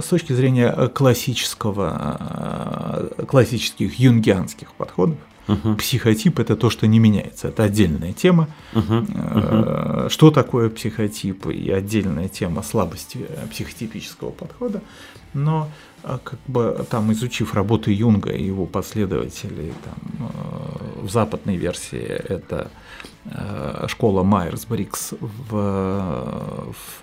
с 0.00 0.06
точки 0.06 0.32
зрения 0.32 0.88
классического, 0.88 3.10
классических 3.28 3.94
юнгианских 3.94 4.72
подходов, 4.72 5.18
Угу. 5.48 5.76
Психотип 5.76 6.38
это 6.38 6.56
то, 6.56 6.70
что 6.70 6.86
не 6.86 6.98
меняется. 6.98 7.48
Это 7.48 7.64
отдельная 7.64 8.12
тема. 8.12 8.48
Угу. 8.74 10.08
Что 10.08 10.30
такое 10.30 10.70
психотип 10.70 11.46
и 11.46 11.70
отдельная 11.70 12.28
тема 12.28 12.62
слабости 12.62 13.26
э, 13.28 13.46
психотипического 13.50 14.30
подхода. 14.30 14.82
Но 15.34 15.68
э, 16.04 16.18
как 16.22 16.38
бы 16.46 16.86
там 16.90 17.12
изучив 17.12 17.54
работы 17.54 17.92
Юнга 17.92 18.30
и 18.30 18.44
его 18.44 18.66
последователей 18.66 19.72
там, 19.84 20.30
в 21.02 21.10
западной 21.10 21.56
версии 21.56 21.98
это 21.98 22.70
школа 23.86 24.22
Майерс-Бриггс 24.22 25.14
в, 25.20 26.72
в 26.72 27.02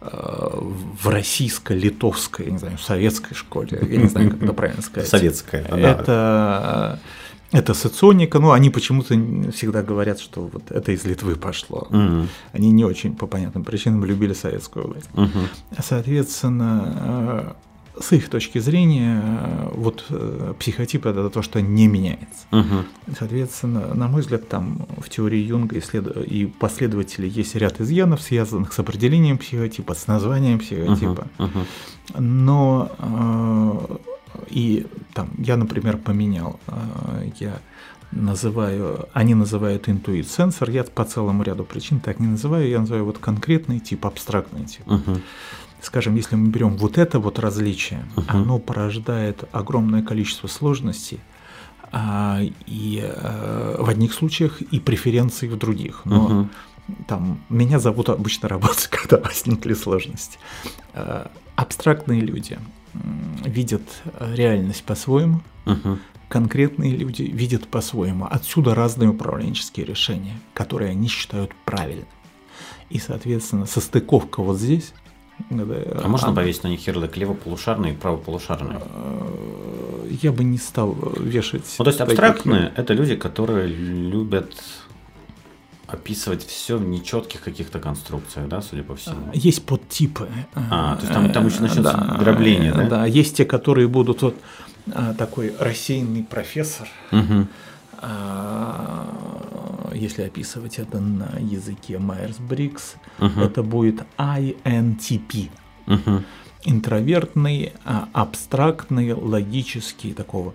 в 0.00 1.08
российско-литовской, 1.08 2.50
не 2.50 2.58
знаю, 2.58 2.78
советской 2.78 3.34
школе, 3.34 3.78
я 3.82 3.96
не 3.96 4.06
знаю, 4.06 4.30
как 4.30 4.42
это 4.42 4.52
правильно 4.52 4.82
сказать. 4.82 5.08
Советская. 5.08 5.62
Это 5.64 7.00
это 7.52 7.74
соционика, 7.74 8.38
но 8.38 8.52
они 8.52 8.70
почему-то 8.70 9.14
всегда 9.52 9.82
говорят, 9.82 10.20
что 10.20 10.42
вот 10.52 10.70
это 10.70 10.92
из 10.92 11.04
Литвы 11.04 11.36
пошло. 11.36 11.86
Угу. 11.90 12.26
Они 12.52 12.70
не 12.72 12.84
очень 12.84 13.14
по 13.14 13.26
понятным 13.26 13.64
причинам 13.64 14.04
любили 14.04 14.32
советскую 14.32 14.88
власть. 14.88 15.08
Угу. 15.14 15.80
Соответственно, 15.80 17.54
э, 17.96 18.00
с 18.02 18.12
их 18.12 18.28
точки 18.28 18.58
зрения, 18.58 19.22
э, 19.24 19.68
вот 19.74 20.04
э, 20.10 20.54
психотип 20.58 21.06
это 21.06 21.30
то, 21.30 21.42
что 21.42 21.60
не 21.60 21.86
меняется. 21.86 22.46
Угу. 22.50 23.14
Соответственно, 23.18 23.94
на 23.94 24.08
мой 24.08 24.22
взгляд, 24.22 24.48
там 24.48 24.86
в 24.98 25.08
теории 25.08 25.38
Юнга 25.38 25.76
и, 25.76 25.80
след... 25.80 26.06
и 26.26 26.46
последователей 26.46 27.28
есть 27.28 27.54
ряд 27.54 27.80
изъянов, 27.80 28.22
связанных 28.22 28.72
с 28.72 28.78
определением 28.78 29.38
психотипа, 29.38 29.94
с 29.94 30.08
названием 30.08 30.58
психотипа. 30.58 31.28
Угу. 31.38 31.48
Угу. 31.48 32.20
Но 32.22 34.00
и 34.48 34.86
там 35.14 35.30
я, 35.38 35.56
например, 35.56 35.96
поменял, 35.96 36.58
э, 36.68 37.30
я 37.40 37.58
называю, 38.12 39.08
они 39.12 39.34
называют 39.34 39.88
интуит 39.88 40.28
сенсор, 40.28 40.70
я 40.70 40.84
по 40.84 41.04
целому 41.04 41.42
ряду 41.42 41.64
причин 41.64 42.00
так 42.00 42.20
не 42.20 42.26
называю, 42.26 42.68
я 42.68 42.80
называю 42.80 43.04
вот 43.04 43.18
конкретный 43.18 43.80
тип, 43.80 44.06
абстрактный 44.06 44.64
тип. 44.64 44.86
Uh-huh. 44.86 45.20
Скажем, 45.82 46.14
если 46.14 46.36
мы 46.36 46.48
берем 46.48 46.76
вот 46.76 46.98
это 46.98 47.18
вот 47.18 47.38
различие, 47.38 48.04
uh-huh. 48.16 48.24
оно 48.28 48.58
порождает 48.58 49.44
огромное 49.52 50.02
количество 50.02 50.46
сложностей, 50.46 51.20
а, 51.92 52.40
и 52.66 53.02
а, 53.04 53.76
в 53.82 53.88
одних 53.88 54.12
случаях 54.12 54.60
и 54.60 54.80
преференции 54.80 55.48
в 55.48 55.56
других. 55.56 56.02
Но 56.04 56.48
uh-huh. 56.88 57.04
там 57.06 57.40
меня 57.48 57.78
зовут 57.78 58.08
обычно 58.08 58.48
работать, 58.48 58.86
когда 58.90 59.18
возникли 59.18 59.74
сложности. 59.74 60.38
А, 60.94 61.30
абстрактные 61.54 62.20
люди, 62.20 62.58
видят 63.46 63.82
э, 64.04 64.34
реальность 64.34 64.84
по-своему, 64.84 65.40
угу. 65.64 65.98
конкретные 66.28 66.96
люди 66.96 67.22
видят 67.22 67.68
по-своему. 67.68 68.26
Отсюда 68.30 68.74
разные 68.74 69.10
управленческие 69.10 69.86
решения, 69.86 70.38
которые 70.54 70.90
они 70.90 71.08
считают 71.08 71.52
правильными. 71.64 72.06
И, 72.90 72.98
соответственно, 72.98 73.66
состыковка 73.66 74.42
вот 74.42 74.58
здесь. 74.58 74.92
А 75.50 76.08
можно 76.08 76.28
она... 76.28 76.36
повесить 76.36 76.62
на 76.62 76.68
них 76.68 76.86
ярлык 76.86 77.16
левополушарный 77.16 77.90
и 77.90 77.94
правополушарный? 77.94 78.76
Э, 78.80 80.08
я 80.22 80.32
бы 80.32 80.44
не 80.44 80.58
стал 80.58 80.96
вешать. 81.18 81.74
Ну, 81.78 81.84
то 81.84 81.90
есть 81.90 82.00
абстрактные– 82.00 82.72
это 82.76 82.94
люди, 82.94 83.16
которые 83.16 83.66
любят 83.66 84.54
описывать 85.86 86.44
все 86.44 86.78
в 86.78 86.84
нечетких 86.86 87.40
каких-то 87.40 87.78
конструкциях, 87.78 88.48
да, 88.48 88.60
судя 88.60 88.82
по 88.82 88.96
всему. 88.96 89.30
Есть 89.32 89.64
подтипы. 89.64 90.28
А, 90.54 90.96
то 90.96 91.02
есть 91.02 91.12
там, 91.12 91.32
там 91.32 91.46
еще 91.46 91.60
начнется 91.60 91.92
да, 91.92 92.16
дробление, 92.18 92.72
да? 92.72 92.88
Да, 92.88 93.06
есть 93.06 93.36
те, 93.36 93.44
которые 93.44 93.86
будут 93.86 94.22
вот 94.22 94.36
а, 94.92 95.14
такой 95.14 95.54
рассеянный 95.58 96.24
профессор. 96.24 96.88
Угу. 97.12 97.46
Если 99.94 100.22
описывать 100.22 100.78
это 100.78 101.00
на 101.00 101.38
языке 101.38 101.94
Myers-Briggs, 101.94 102.96
угу. 103.18 103.40
это 103.40 103.62
будет 103.62 104.02
INTP. 104.18 105.50
Угу. 105.86 106.22
Интровертный, 106.64 107.72
а, 107.84 108.08
абстрактный, 108.12 109.12
логический, 109.12 110.12
такого 110.12 110.52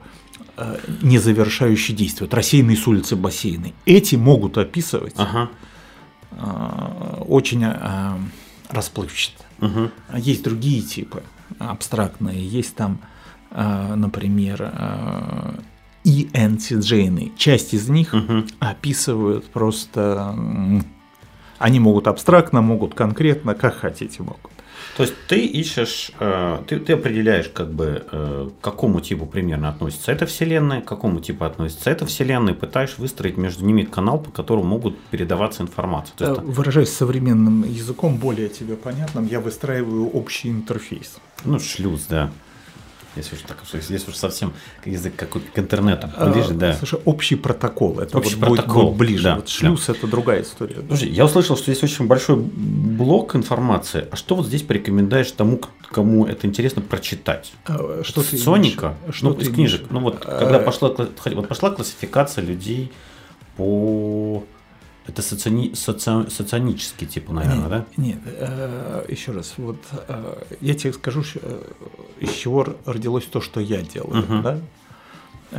не 1.02 1.18
завершающие 1.18 1.96
действия, 1.96 2.26
вот 2.26 2.34
рассеянные 2.34 2.78
с 2.78 2.88
улицы 2.88 3.16
бассейны. 3.16 3.74
Эти 3.86 4.16
могут 4.16 4.58
описывать 4.58 5.16
ага. 5.18 5.50
Э, 6.32 7.24
очень 7.28 7.64
э, 7.64 8.18
расплывчато. 8.70 9.44
Угу. 9.60 9.92
Есть 10.18 10.44
другие 10.44 10.82
типы 10.82 11.24
абстрактные, 11.60 12.48
есть 12.48 12.76
там, 12.76 13.00
например, 13.52 14.72
ENTJ. 16.06 17.36
Часть 17.38 17.74
из 17.74 17.90
них 17.90 18.14
угу. 18.14 18.46
описывают 18.60 19.46
просто, 19.52 20.36
они 21.60 21.80
могут 21.80 22.08
абстрактно, 22.08 22.62
могут 22.62 22.96
конкретно, 22.96 23.54
как 23.54 23.76
хотите 23.76 24.24
могут. 24.24 24.51
То 24.98 25.04
есть 25.04 25.16
ты 25.28 25.46
ищешь, 25.46 26.12
э, 26.20 26.60
ты, 26.68 26.80
ты 26.80 26.94
определяешь, 26.94 27.50
как 27.50 27.72
бы, 27.72 28.06
э, 28.12 28.50
к 28.60 28.64
какому 28.64 29.00
типу 29.02 29.26
примерно 29.26 29.70
относится 29.70 30.12
эта 30.12 30.26
вселенная, 30.26 30.82
к 30.82 30.86
какому 30.86 31.20
типу 31.22 31.46
относится 31.46 31.90
эта 31.90 32.06
вселенная, 32.06 32.54
и 32.54 32.58
пытаешься 32.58 33.00
выстроить 33.00 33.38
между 33.38 33.66
ними 33.66 33.84
канал, 33.84 34.20
по 34.20 34.32
которому 34.32 34.66
могут 34.66 35.00
передаваться 35.12 35.64
информация. 35.64 36.16
То 36.18 36.30
есть, 36.30 36.42
Выражаясь 36.42 36.92
современным 36.94 37.64
языком, 37.64 38.18
более 38.18 38.50
тебе 38.50 38.76
понятным, 38.76 39.28
я 39.28 39.40
выстраиваю 39.40 40.10
общий 40.10 40.50
интерфейс. 40.50 41.18
Ну, 41.46 41.60
шлюз, 41.60 42.06
да. 42.10 42.32
Если 43.16 43.36
уж, 43.36 43.42
так, 43.42 43.58
если 43.74 44.10
уж 44.10 44.16
совсем 44.16 44.54
язык 44.86 45.16
как 45.18 45.32
к 45.32 45.60
интернету 45.60 46.10
ближе, 46.18 46.52
а, 46.52 46.54
да. 46.54 46.74
Слушай, 46.76 47.02
общий 47.04 47.36
протокол, 47.36 48.00
это 48.00 48.18
общий 48.18 48.36
вот 48.36 48.56
протокол, 48.56 48.92
будет, 48.92 48.98
ближе. 48.98 49.24
Да, 49.24 49.36
вот 49.36 49.50
шлюз 49.50 49.86
да. 49.88 49.94
это 49.94 50.08
другая 50.08 50.44
история. 50.44 50.78
Слушай, 50.88 51.10
я 51.10 51.26
услышал, 51.26 51.58
что 51.58 51.72
есть 51.72 51.84
очень 51.84 52.08
большой 52.08 52.38
блок 52.38 53.36
информации. 53.36 54.08
А 54.12 54.16
что 54.16 54.36
вот 54.36 54.46
здесь 54.46 54.62
порекомендуешь 54.62 55.32
тому, 55.32 55.60
кому 55.92 56.26
это 56.26 56.48
интересно 56.48 56.82
прочитать? 56.82 57.52
А, 57.66 58.02
что 58.04 58.24
ты 58.24 58.38
Соника, 58.38 58.96
что 59.12 59.30
ну, 59.30 59.34
ты 59.34 59.46
из 59.46 59.54
книжек. 59.54 59.88
Ну 59.90 60.00
вот, 60.00 60.24
а... 60.26 60.40
когда 60.40 60.60
пошла, 60.60 60.90
вот 60.90 61.48
пошла 61.48 61.72
классификация 61.72 62.46
людей 62.46 62.94
по 63.58 64.44
Это 65.08 65.22
соци... 65.22 65.74
соци... 65.74 66.30
соционический 66.30 67.08
типа, 67.08 67.34
наверное, 67.34 67.58
нет, 67.58 67.70
да? 67.70 67.86
Нет, 67.98 68.20
э, 68.26 69.06
еще 69.10 69.32
раз, 69.32 69.54
вот 69.58 69.80
э, 70.08 70.44
я 70.62 70.76
тебе 70.76 70.94
скажу, 70.94 71.24
э, 71.36 71.64
из 72.20 72.32
чего 72.34 72.68
родилось 72.86 73.26
то, 73.26 73.42
что 73.42 73.60
я 73.60 73.82
делаю, 73.82 74.24
uh-huh. 74.24 74.42
да? 74.42 74.60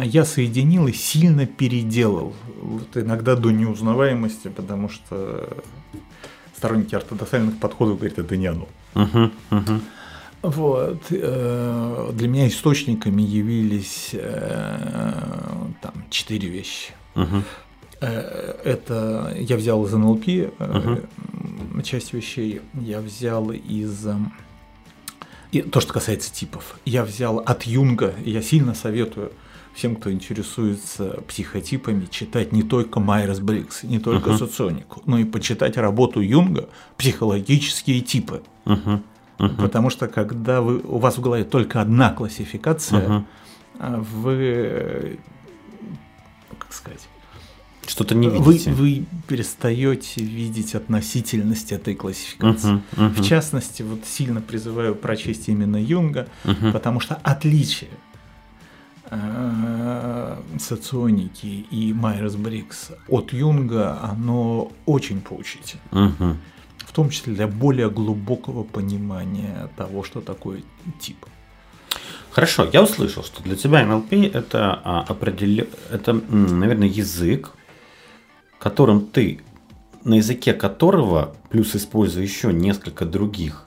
Я 0.03 0.25
соединил 0.25 0.87
и 0.87 0.93
сильно 0.93 1.45
переделал, 1.45 2.35
вот 2.63 2.97
иногда 2.97 3.37
до 3.37 3.51
неузнаваемости, 3.51 4.49
потому 4.49 4.89
что 4.89 5.49
сторонники 6.57 6.95
ортодоксальных 6.95 7.59
подходов 7.59 7.99
говорят, 7.99 8.19
это 8.19 8.37
не 8.37 8.47
оно. 8.47 8.69
Uh-huh, 8.95 9.31
uh-huh. 9.51 9.81
Вот. 10.43 11.03
Э, 11.11 12.11
для 12.15 12.29
меня 12.29 12.49
источниками 12.49 13.23
явились 13.23 14.11
э, 14.13 15.67
там 15.81 16.05
четыре 16.11 16.49
вещи. 16.49 16.93
Uh-huh. 17.15 17.43
Это 18.03 19.35
я 19.39 19.57
взял 19.57 19.85
из 19.87 19.93
НЛП 19.93 20.27
uh-huh. 20.27 21.83
часть 21.83 22.13
вещей, 22.13 22.61
я 22.75 23.01
взял 23.01 23.53
из 23.53 24.07
и 25.53 25.61
то, 25.61 25.81
что 25.81 25.93
касается 25.93 26.33
типов, 26.33 26.79
я 26.87 27.05
взял 27.05 27.39
от 27.39 27.65
Юнга, 27.65 28.15
я 28.25 28.41
сильно 28.41 28.75
советую 28.75 29.33
всем, 29.75 29.97
кто 29.97 30.11
интересуется 30.11 31.23
психотипами, 31.29 32.07
читать 32.07 32.53
не 32.53 32.63
только 32.63 33.01
Майерс 33.01 33.41
Брикс, 33.41 33.83
не 33.83 33.99
только 33.99 34.31
uh-huh. 34.31 34.39
соционику, 34.39 35.03
но 35.05 35.19
и 35.19 35.25
почитать 35.25 35.77
работу 35.77 36.21
Юнга 36.21 36.69
«Психологические 36.97 38.01
типы». 38.01 38.43
Uh-huh. 38.65 39.03
Uh-huh. 39.39 39.63
Потому 39.63 39.91
что 39.91 40.09
когда 40.09 40.63
вы, 40.63 40.81
у 40.81 40.99
вас 40.99 41.19
в 41.19 41.21
голове 41.21 41.45
только 41.45 41.81
одна 41.81 42.11
классификация, 42.13 43.27
uh-huh. 43.79 44.01
вы, 44.01 45.19
как 46.59 46.73
сказать, 46.73 47.09
что-то 47.87 48.15
не 48.15 48.29
видите. 48.29 48.71
Вы, 48.71 48.77
вы 48.77 49.05
перестаете 49.27 50.23
видеть 50.23 50.75
относительность 50.75 51.73
этой 51.73 51.95
классификации. 51.95 52.75
Uh-huh, 52.75 52.83
uh-huh. 52.97 53.09
В 53.21 53.25
частности, 53.25 53.83
вот 53.83 54.05
сильно 54.07 54.41
призываю 54.41 54.95
прочесть 54.95 55.49
именно 55.49 55.77
Юнга, 55.77 56.29
uh-huh. 56.45 56.73
потому 56.73 57.01
что 57.01 57.17
отличие 57.23 57.91
э, 59.11 60.37
соционики 60.61 61.67
и 61.71 61.93
Майерс 61.93 62.37
Брикс 62.37 62.93
от 63.09 63.33
Юнга, 63.33 63.99
оно 64.03 64.73
очень 64.87 65.21
поучительно. 65.21 65.83
Uh-huh 65.91 66.37
в 66.93 66.95
том 66.95 67.09
числе 67.09 67.33
для 67.33 67.47
более 67.47 67.89
глубокого 67.89 68.65
понимания 68.65 69.71
того, 69.79 70.05
что 70.05 70.21
такое 70.21 70.61
тип. 71.01 71.17
Хорошо, 72.31 72.69
я 72.71 72.83
услышал, 72.83 73.25
что 73.25 73.43
для 73.43 73.57
тебя 73.57 73.83
НЛП 73.87 74.13
это 74.13 74.79
а, 74.85 75.01
определен, 75.09 75.69
это, 75.91 76.13
наверное, 76.13 76.89
язык, 76.89 77.53
которым 78.63 79.07
ты, 79.07 79.41
на 80.05 80.15
языке 80.15 80.55
которого, 80.55 81.35
плюс 81.51 81.75
используя 81.75 82.23
еще 82.23 82.53
несколько 82.53 83.05
других 83.05 83.67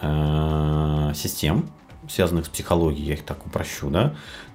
э, 0.00 1.12
систем, 1.14 1.70
связанных 2.08 2.46
с 2.46 2.48
психологией, 2.48 3.06
я 3.06 3.14
их 3.14 3.24
так 3.24 3.46
упрощу, 3.46 3.88
да, 3.88 4.14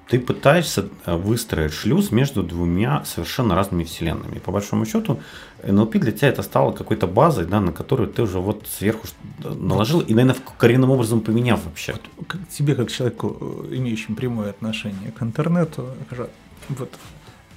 ты 0.09 0.19
пытаешься 0.19 0.89
э, 1.05 1.15
выстроить 1.15 1.71
шлюз 1.71 2.11
между 2.11 2.43
двумя 2.43 3.05
совершенно 3.05 3.55
разными 3.55 3.85
вселенными. 3.85 4.39
по 4.39 4.51
большому 4.51 4.85
счету, 4.85 5.21
НЛП 5.63 5.95
для 5.99 6.11
тебя 6.11 6.27
это 6.27 6.43
стало 6.43 6.73
какой-то 6.73 7.07
базой, 7.07 7.45
да, 7.45 7.61
на 7.61 7.71
которую 7.71 8.09
ты 8.09 8.23
уже 8.23 8.39
вот 8.39 8.67
сверху 8.67 9.07
наложил 9.39 10.01
и, 10.01 10.13
наверное, 10.13 10.35
коренным 10.57 10.91
образом 10.91 11.21
поменяв 11.21 11.63
вообще. 11.63 11.93
Вот, 11.93 12.27
тебе, 12.49 12.75
как 12.75 12.91
человеку, 12.91 13.37
э, 13.39 13.75
имеющему 13.77 14.17
прямое 14.17 14.49
отношение 14.49 15.11
к 15.11 15.23
интернету, 15.23 15.87
вот, 16.67 16.91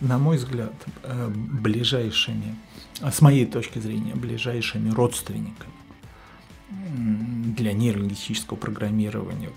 на 0.05 0.19
мой 0.19 0.37
взгляд, 0.37 0.75
э, 1.03 1.29
ближайшими, 1.35 2.57
а 3.01 3.11
с 3.11 3.21
моей 3.21 3.47
точки 3.47 3.79
зрения, 3.79 4.15
ближайшими 4.15 4.91
родственниками 4.91 5.73
для 7.57 7.73
нейролингвистического 7.73 8.57
программирования, 8.57 9.51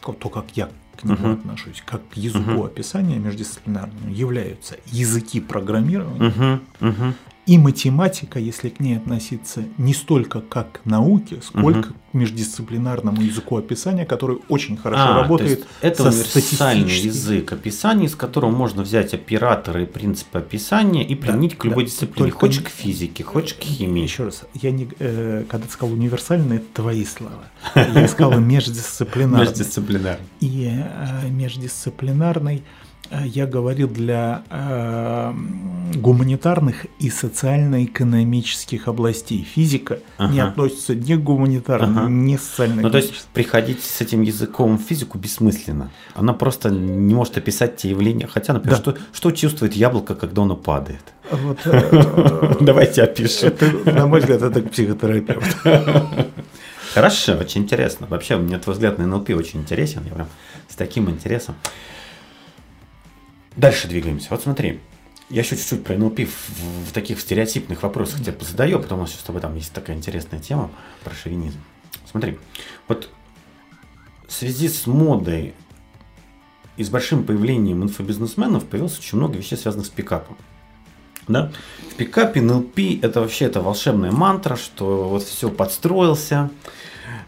то, 0.00 0.28
как 0.28 0.56
я 0.56 0.68
к 0.96 1.04
нему 1.04 1.16
uh-huh. 1.16 1.32
отношусь, 1.34 1.82
как 1.86 2.06
к 2.08 2.14
языку 2.14 2.50
uh-huh. 2.50 2.66
описания 2.66 3.18
междисциплинарному, 3.18 4.10
являются 4.10 4.76
языки 4.86 5.40
программирования 5.40 6.30
uh-huh. 6.30 6.60
Uh-huh 6.80 7.14
и 7.44 7.58
математика, 7.58 8.38
если 8.38 8.68
к 8.68 8.78
ней 8.78 8.96
относиться 8.96 9.64
не 9.76 9.94
столько 9.94 10.40
как 10.40 10.82
к 10.82 10.84
науке, 10.84 11.40
сколько 11.42 11.88
угу. 11.88 11.94
к 11.94 12.14
междисциплинарному 12.14 13.20
языку 13.20 13.56
описания, 13.56 14.04
который 14.04 14.38
очень 14.48 14.76
хорошо 14.76 15.02
а, 15.02 15.22
работает. 15.22 15.66
это 15.80 16.04
универсальный 16.04 16.94
язык 16.94 17.52
описания, 17.52 18.06
из 18.06 18.14
которого 18.14 18.50
можно 18.50 18.82
взять 18.82 19.12
операторы 19.12 19.84
и 19.84 19.86
принципы 19.86 20.38
описания 20.38 21.04
и 21.04 21.16
применить 21.16 21.52
да, 21.52 21.56
к 21.56 21.64
любой 21.64 21.84
да, 21.84 21.90
дисциплине. 21.90 22.30
Только... 22.30 22.38
Хочешь 22.38 22.62
к 22.62 22.68
физике, 22.68 23.24
хочешь 23.24 23.54
к 23.54 23.62
химии. 23.62 24.02
Еще 24.02 24.24
раз, 24.24 24.44
я 24.54 24.70
не, 24.70 24.88
э, 25.00 25.44
когда 25.48 25.66
ты 25.66 25.72
сказал 25.72 25.94
универсальный, 25.94 26.58
это 26.58 26.66
твои 26.74 27.04
слова. 27.04 27.44
Я 27.74 28.06
сказал 28.06 28.38
междисциплинарный. 28.38 29.48
Междисциплинарный. 29.48 30.26
И 30.40 30.70
э, 30.70 31.28
междисциплинарный 31.28 32.62
я 33.24 33.46
говорил 33.46 33.88
для 33.88 34.42
э, 34.50 35.34
гуманитарных 35.94 36.86
и 36.98 37.10
социально-экономических 37.10 38.88
областей. 38.88 39.42
Физика 39.42 39.98
ага. 40.18 40.32
не 40.32 40.40
относится 40.40 40.94
ни 40.94 41.14
к 41.14 41.20
гуманитарным, 41.20 41.98
ага. 41.98 42.08
ни 42.08 42.36
к 42.36 42.40
социально 42.40 42.82
Ну, 42.82 42.90
то 42.90 42.98
есть 42.98 43.26
приходить 43.32 43.82
с 43.82 44.00
этим 44.00 44.22
языком 44.22 44.78
в 44.78 44.82
физику 44.82 45.18
бессмысленно. 45.18 45.90
Она 46.14 46.32
просто 46.32 46.70
не 46.70 47.14
может 47.14 47.36
описать 47.36 47.76
те 47.76 47.90
явления. 47.90 48.26
Хотя, 48.26 48.52
например, 48.52 48.78
да. 48.78 48.82
что, 48.82 48.96
что 49.12 49.30
чувствует 49.30 49.74
яблоко, 49.74 50.14
когда 50.14 50.42
оно 50.42 50.56
падает? 50.56 51.02
Вот, 51.30 51.58
э, 51.64 52.56
Давайте 52.60 53.02
опишем. 53.02 53.52
На 53.84 54.06
мой 54.06 54.20
взгляд, 54.20 54.42
это 54.42 54.60
психотерапевт. 54.62 55.56
Хорошо, 56.94 57.36
очень 57.38 57.62
интересно. 57.62 58.06
Вообще, 58.06 58.36
мне 58.36 58.58
твой 58.58 58.74
взгляд 58.74 58.98
на 58.98 59.06
НЛП 59.06 59.30
очень 59.30 59.60
интересен. 59.60 60.02
Я 60.04 60.12
прям 60.12 60.28
с 60.68 60.74
таким 60.74 61.08
интересом. 61.08 61.54
Дальше 63.56 63.88
двигаемся. 63.88 64.28
Вот 64.30 64.42
смотри, 64.42 64.80
я 65.28 65.42
еще 65.42 65.56
чуть-чуть 65.56 65.84
про 65.84 65.96
НЛП 65.96 66.20
в, 66.20 66.88
в 66.88 66.92
таких 66.92 67.20
стереотипных 67.20 67.82
вопросах 67.82 68.20
тебе 68.20 68.36
задаю, 68.40 68.78
потому 68.80 69.06
что 69.06 69.18
с 69.18 69.22
тобой 69.22 69.40
там 69.40 69.54
есть 69.56 69.72
такая 69.72 69.96
интересная 69.96 70.40
тема 70.40 70.70
про 71.04 71.14
шовинизм. 71.14 71.58
Смотри, 72.10 72.38
вот 72.88 73.08
в 74.26 74.32
связи 74.32 74.68
с 74.68 74.86
модой 74.86 75.54
и 76.76 76.84
с 76.84 76.88
большим 76.88 77.24
появлением 77.24 77.82
инфобизнесменов 77.82 78.64
появилось 78.64 78.98
очень 78.98 79.18
много 79.18 79.36
вещей, 79.36 79.56
связанных 79.56 79.86
с 79.86 79.90
пикапом. 79.90 80.36
Да? 81.28 81.52
В 81.90 81.94
пикапе 81.94 82.40
НЛП 82.40 82.78
это 83.02 83.20
вообще 83.20 83.44
это 83.44 83.60
волшебная 83.60 84.10
мантра, 84.10 84.56
что 84.56 85.08
вот 85.08 85.22
все 85.22 85.50
подстроился, 85.50 86.50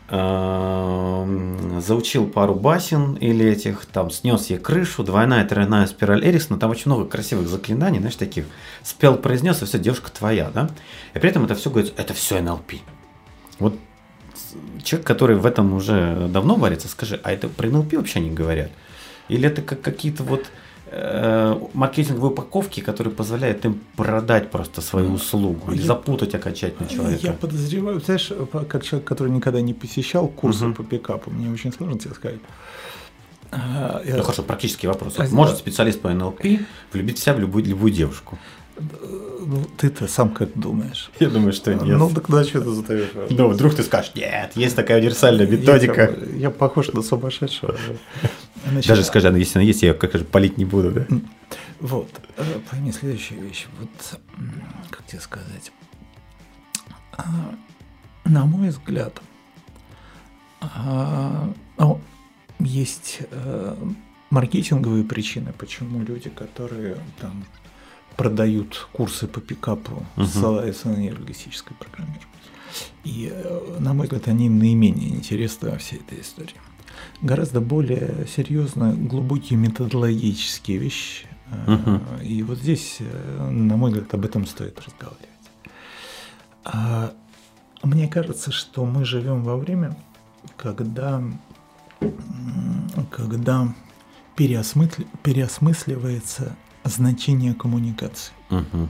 заучил 0.08 2.26
пару 2.26 2.54
басен 2.54 3.14
или 3.14 3.46
этих, 3.46 3.86
там, 3.86 4.10
снес 4.10 4.46
ей 4.46 4.58
крышу, 4.58 5.02
двойная, 5.02 5.46
тройная 5.46 5.86
спираль 5.86 6.24
Эриксона, 6.24 6.60
там 6.60 6.70
очень 6.70 6.90
много 6.90 7.06
красивых 7.06 7.48
заклинаний, 7.48 8.00
знаешь, 8.00 8.16
таких. 8.16 8.44
Спел, 8.82 9.16
произнес, 9.16 9.62
и 9.62 9.64
все, 9.64 9.78
девушка 9.78 10.10
твоя, 10.10 10.50
да? 10.52 10.68
И 11.14 11.18
при 11.18 11.30
этом 11.30 11.44
это 11.44 11.54
все 11.54 11.70
говорит, 11.70 11.94
это 11.96 12.12
все 12.12 12.42
НЛП. 12.42 12.74
Вот 13.58 13.78
человек, 14.82 15.06
который 15.06 15.36
в 15.36 15.46
этом 15.46 15.72
уже 15.72 16.28
давно 16.28 16.56
варится, 16.56 16.88
скажи, 16.88 17.18
а 17.22 17.32
это 17.32 17.48
про 17.48 17.68
НЛП 17.68 17.94
вообще 17.94 18.20
не 18.20 18.30
говорят? 18.30 18.70
Или 19.28 19.48
это 19.48 19.62
как 19.62 19.80
какие-то 19.80 20.22
вот 20.22 20.44
э, 20.94 21.58
маркетинговые 21.74 22.30
упаковки, 22.30 22.80
которые 22.80 23.12
позволяют 23.12 23.64
им 23.64 23.80
продать 23.96 24.50
просто 24.50 24.80
свою 24.80 25.12
услугу 25.12 25.72
или 25.72 25.82
запутать 25.82 26.34
окончательно 26.34 26.88
человека. 26.88 27.26
Я 27.26 27.32
подозреваю, 27.32 28.00
знаешь, 28.00 28.32
как 28.68 28.84
человек, 28.84 29.08
который 29.08 29.30
никогда 29.30 29.60
не 29.60 29.74
посещал 29.74 30.28
курсы 30.28 30.66
угу. 30.66 30.74
по 30.74 30.84
пикапу, 30.84 31.30
мне 31.30 31.50
очень 31.50 31.72
сложно 31.72 31.98
тебе 31.98 32.14
сказать. 32.14 32.40
Ну 33.52 34.22
хорошо, 34.22 34.42
практический 34.42 34.88
вопрос. 34.88 35.14
А, 35.18 35.26
Может 35.30 35.58
специалист 35.58 36.00
по 36.00 36.08
НЛП 36.08 36.44
влюбить 36.92 37.18
в 37.18 37.22
себя 37.22 37.34
в 37.34 37.40
любую, 37.40 37.64
любую 37.64 37.92
девушку? 37.92 38.38
Ну, 38.76 39.64
ты-то 39.76 40.08
сам 40.08 40.30
как 40.30 40.58
думаешь? 40.58 41.10
Я 41.20 41.28
думаю, 41.30 41.52
что 41.52 41.74
нет. 41.74 41.96
Ну, 41.96 42.10
так 42.10 42.28
на 42.28 42.42
что 42.44 42.60
ты 42.60 42.70
задаешь? 42.70 43.08
Ну, 43.30 43.48
вдруг 43.48 43.74
ты 43.74 43.82
скажешь, 43.82 44.12
нет, 44.14 44.52
есть 44.56 44.74
такая 44.74 44.98
универсальная 44.98 45.46
методика. 45.46 46.14
Я, 46.32 46.36
я 46.36 46.50
похож 46.50 46.88
на 46.92 47.02
сумасшедшего. 47.02 47.76
Значит, 48.66 48.88
Даже 48.88 49.04
скажи, 49.04 49.30
ну, 49.30 49.36
если 49.36 49.58
она 49.58 49.66
есть, 49.66 49.82
я 49.82 49.90
ее, 49.90 49.94
как 49.94 50.12
же, 50.12 50.24
палить 50.24 50.58
не 50.58 50.64
буду, 50.64 50.90
да? 50.90 51.06
Вот, 51.80 52.08
э, 52.36 52.42
пойми 52.70 52.92
следующую 52.92 53.42
вещь. 53.42 53.66
Вот, 53.78 54.18
как 54.90 55.04
тебе 55.06 55.20
сказать? 55.20 55.70
А, 57.12 57.24
на 58.24 58.46
мой 58.46 58.70
взгляд, 58.70 59.20
а, 60.60 61.52
есть 62.58 63.18
э, 63.30 63.76
маркетинговые 64.30 65.04
причины, 65.04 65.52
почему 65.58 66.02
люди, 66.02 66.30
которые 66.30 66.96
там 67.20 67.44
продают 68.16 68.88
курсы 68.92 69.26
по 69.26 69.40
пикапу, 69.40 70.04
uh-huh. 70.16 70.26
ссылаются 70.26 70.88
на 70.88 70.96
нейролингвистическое 70.96 71.76
программирование. 71.78 72.28
И, 73.04 73.30
э, 73.32 73.76
на 73.80 73.94
мой 73.94 74.06
взгляд, 74.06 74.28
они 74.28 74.48
наименее 74.48 75.10
интересны 75.10 75.70
во 75.70 75.78
всей 75.78 76.00
этой 76.00 76.20
истории. 76.20 76.56
Гораздо 77.22 77.60
более 77.60 78.26
серьезно 78.34 78.92
глубокие 78.92 79.58
методологические 79.58 80.78
вещи. 80.78 81.26
Uh-huh. 81.66 82.24
И 82.24 82.42
вот 82.42 82.58
здесь, 82.58 82.96
э, 83.00 83.50
на 83.50 83.76
мой 83.76 83.90
взгляд, 83.90 84.12
об 84.14 84.24
этом 84.24 84.46
стоит 84.46 84.80
разговаривать. 84.80 85.28
А, 86.64 87.12
мне 87.82 88.08
кажется, 88.08 88.50
что 88.50 88.84
мы 88.86 89.04
живем 89.04 89.42
во 89.42 89.56
время, 89.56 89.96
когда, 90.56 91.22
когда 93.10 93.74
переосмысли, 94.36 95.06
переосмысливается 95.22 96.56
значение 96.84 97.54
коммуникации. 97.54 98.32
Угу. 98.50 98.88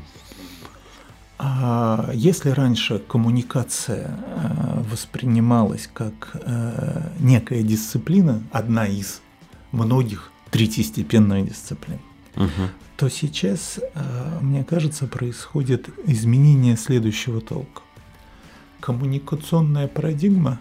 А 1.38 2.11
если 2.14 2.50
раньше 2.50 3.00
коммуникация 3.00 4.18
э, 4.18 4.83
воспринималась 4.90 5.88
как 5.92 6.30
э, 6.35 7.11
некая 7.18 7.62
дисциплина, 7.62 8.42
одна 8.52 8.87
из 8.87 9.20
многих 9.72 10.30
третьестепенных 10.50 11.48
дисциплин, 11.48 11.98
угу. 12.37 12.68
то 12.96 13.09
сейчас, 13.09 13.78
э, 13.78 14.38
мне 14.40 14.62
кажется, 14.64 15.07
происходит 15.07 15.88
изменение 16.07 16.76
следующего 16.76 17.40
толка. 17.40 17.83
Коммуникационная 18.80 19.88
парадигма 19.88 20.59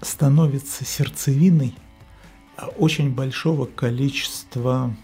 становится 0.00 0.84
сердцевиной 0.86 1.74
очень 2.78 3.10
большого 3.10 3.66
количества 3.66 4.96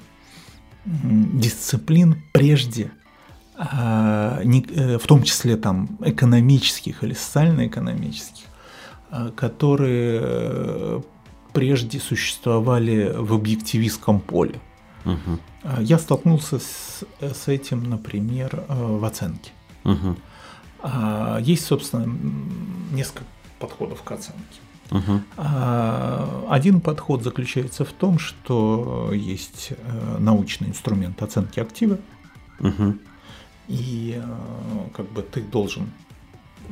дисциплин 0.85 2.23
прежде 2.33 2.91
а, 3.57 4.41
э, 4.43 4.99
в 4.99 5.07
том 5.07 5.23
числе 5.23 5.57
там 5.57 5.99
экономических 6.01 7.05
или 7.05 7.15
социально-экономических, 7.15 8.45
а, 9.11 9.31
которые 9.31 10.21
э, 10.23 11.01
прежде 11.53 12.01
существовали 12.01 13.15
в 13.17 13.33
объективистском 13.33 14.21
поле. 14.21 14.61
Угу. 15.05 15.39
Я 15.81 15.99
столкнулся 15.99 16.59
с, 16.59 17.05
с 17.21 17.49
этим, 17.49 17.89
например, 17.89 18.65
э, 18.69 18.75
в 18.75 19.05
оценке. 19.05 19.53
Угу. 19.85 20.17
Есть, 21.41 21.65
собственно, 21.65 22.13
несколько 22.93 23.25
подходов 23.59 24.03
к 24.03 24.13
оценке. 24.13 24.61
Угу. 24.91 25.21
Один 26.49 26.81
подход 26.81 27.23
заключается 27.23 27.85
в 27.85 27.93
том, 27.93 28.19
что 28.19 29.11
есть 29.13 29.73
научный 30.19 30.69
инструмент 30.69 31.23
оценки 31.23 31.59
актива. 31.59 31.99
Угу 32.61 32.95
и 33.69 34.21
э, 34.23 34.89
как 34.95 35.11
бы 35.11 35.23
ты 35.23 35.41
должен 35.41 35.91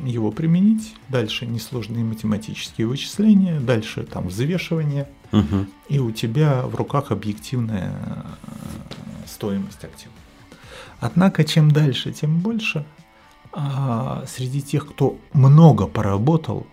его 0.04 0.30
применить. 0.30 0.94
Дальше 1.08 1.46
несложные 1.46 2.04
математические 2.04 2.86
вычисления, 2.86 3.60
дальше 3.60 4.04
там 4.04 4.28
взвешивание, 4.28 5.08
угу. 5.32 5.66
и 5.88 5.98
у 5.98 6.10
тебя 6.10 6.62
в 6.62 6.74
руках 6.74 7.10
объективная 7.10 7.92
э, 7.92 9.26
стоимость 9.26 9.84
актива. 9.84 10.12
Однако 11.00 11.44
чем 11.44 11.70
дальше, 11.70 12.12
тем 12.12 12.38
больше 12.40 12.84
а 13.54 14.24
среди 14.26 14.62
тех, 14.62 14.88
кто 14.88 15.18
много 15.34 15.86
поработал 15.86 16.66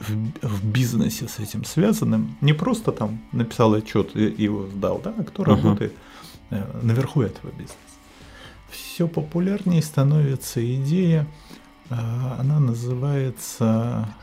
в, 0.00 0.46
в 0.46 0.64
бизнесе 0.64 1.28
с 1.28 1.38
этим 1.38 1.64
связанным, 1.64 2.36
не 2.40 2.52
просто 2.52 2.90
там 2.90 3.20
написал 3.32 3.74
отчет 3.74 4.16
и 4.16 4.42
его 4.42 4.66
сдал, 4.66 5.00
да, 5.02 5.14
а 5.16 5.22
кто 5.22 5.42
uh 5.42 5.54
работает 5.54 5.92
э, 6.50 6.80
наверху 6.82 7.22
этого 7.22 7.50
бизнеса 7.52 7.76
все 8.70 9.08
популярнее 9.08 9.82
становится 9.82 10.64
идея, 10.76 11.26
а, 11.90 12.36
она 12.38 12.60
называется 12.60 14.14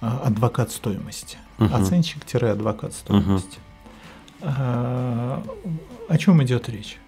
а, 0.00 0.22
адвокат 0.24 0.70
стоимости. 0.70 1.38
Угу. 1.58 1.74
Оценщик-адвокат 1.74 2.92
стоимости. 2.92 3.58
Угу. 4.40 4.50
О 4.50 6.18
чем 6.18 6.42
идет 6.42 6.68
речь? 6.68 6.98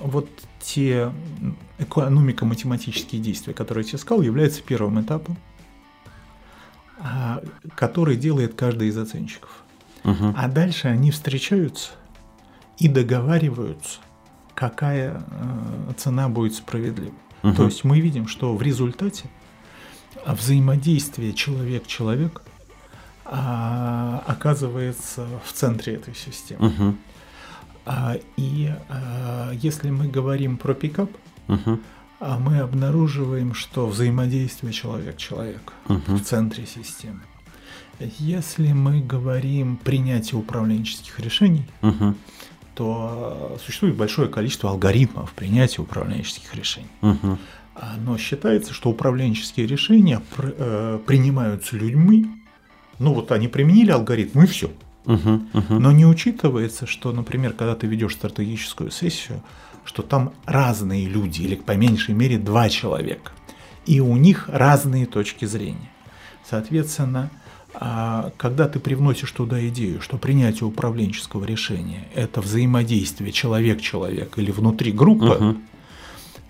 Вот 0.00 0.30
те 0.60 1.12
экономико-математические 1.78 3.20
действия, 3.20 3.52
которые 3.52 3.82
я 3.82 3.88
тебе 3.88 3.98
сказал, 3.98 4.22
являются 4.22 4.62
первым 4.62 4.98
этапом, 5.02 5.36
который 7.74 8.16
делает 8.16 8.54
каждый 8.54 8.88
из 8.88 8.98
оценщиков. 8.98 9.50
Угу. 10.04 10.34
А 10.36 10.48
дальше 10.48 10.88
они 10.88 11.10
встречаются 11.10 11.90
и 12.78 12.88
договариваются 12.88 14.00
какая 14.58 15.22
э, 15.30 15.92
цена 15.96 16.28
будет 16.28 16.52
справедлива. 16.52 17.14
Угу. 17.44 17.52
То 17.54 17.64
есть 17.66 17.84
мы 17.84 18.00
видим, 18.00 18.26
что 18.26 18.56
в 18.56 18.60
результате 18.60 19.30
взаимодействие 20.26 21.32
человек-человек 21.32 22.42
а, 23.24 24.24
оказывается 24.26 25.28
в 25.44 25.52
центре 25.52 25.94
этой 25.94 26.16
системы. 26.16 26.66
Угу. 26.66 26.94
А, 27.86 28.16
и 28.36 28.74
а, 28.88 29.52
если 29.52 29.90
мы 29.90 30.08
говорим 30.08 30.56
про 30.56 30.74
пикап, 30.74 31.10
угу. 31.46 31.78
А 32.20 32.38
мы 32.38 32.58
обнаруживаем, 32.58 33.54
что 33.54 33.86
взаимодействие 33.86 34.72
человек-человек 34.72 35.72
угу. 35.88 36.16
в 36.16 36.22
центре 36.22 36.66
системы. 36.66 37.20
Если 38.18 38.72
мы 38.72 39.00
говорим 39.00 39.76
принятие 39.76 40.38
управленческих 40.38 41.18
решений, 41.20 41.66
угу 41.82 42.14
то 42.78 43.58
существует 43.64 43.96
большое 43.96 44.28
количество 44.28 44.70
алгоритмов 44.70 45.32
принятия 45.32 45.82
управленческих 45.82 46.54
решений. 46.54 46.86
Угу. 47.02 47.36
Но 47.98 48.16
считается, 48.18 48.72
что 48.72 48.90
управленческие 48.90 49.66
решения 49.66 50.22
пр- 50.36 50.54
э, 50.56 51.00
принимаются 51.04 51.74
людьми. 51.74 52.28
Ну 53.00 53.14
вот 53.14 53.32
они 53.32 53.48
применили 53.48 53.90
алгоритм 53.90 54.42
и 54.42 54.46
все. 54.46 54.70
Угу, 55.06 55.42
угу. 55.54 55.74
Но 55.74 55.90
не 55.90 56.06
учитывается, 56.06 56.86
что, 56.86 57.10
например, 57.10 57.52
когда 57.52 57.74
ты 57.74 57.88
ведешь 57.88 58.14
стратегическую 58.14 58.92
сессию, 58.92 59.42
что 59.84 60.02
там 60.02 60.32
разные 60.44 61.06
люди, 61.06 61.42
или 61.42 61.54
по 61.54 61.72
меньшей 61.72 62.14
мере 62.14 62.38
два 62.38 62.68
человека, 62.68 63.32
и 63.86 64.00
у 64.00 64.16
них 64.16 64.48
разные 64.48 65.06
точки 65.06 65.44
зрения. 65.44 65.90
Соответственно, 66.48 67.30
а 67.74 68.32
когда 68.36 68.68
ты 68.68 68.80
привносишь 68.80 69.30
туда 69.32 69.66
идею, 69.68 70.00
что 70.00 70.16
принятие 70.16 70.66
управленческого 70.66 71.44
решения– 71.44 72.08
это 72.14 72.40
взаимодействие 72.40 73.32
человек-человек 73.32 74.38
или 74.38 74.50
внутри 74.50 74.90
группы, 74.90 75.58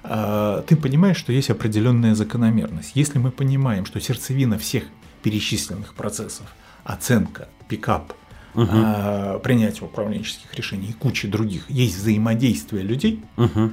uh-huh. 0.04 0.64
ты 0.66 0.76
понимаешь, 0.76 1.16
что 1.16 1.32
есть 1.32 1.50
определенная 1.50 2.14
закономерность. 2.14 2.92
Если 2.94 3.18
мы 3.18 3.30
понимаем, 3.30 3.84
что 3.84 4.00
сердцевина 4.00 4.58
всех 4.58 4.84
перечисленных 5.22 5.94
процессов– 5.94 6.46
оценка, 6.84 7.48
пикап, 7.68 8.14
uh-huh. 8.54 9.40
принятие 9.40 9.84
управленческих 9.84 10.54
решений 10.54 10.88
и 10.88 10.92
куча 10.92 11.28
других, 11.28 11.68
есть 11.70 11.96
взаимодействие 11.96 12.82
людей, 12.82 13.22
uh-huh. 13.36 13.72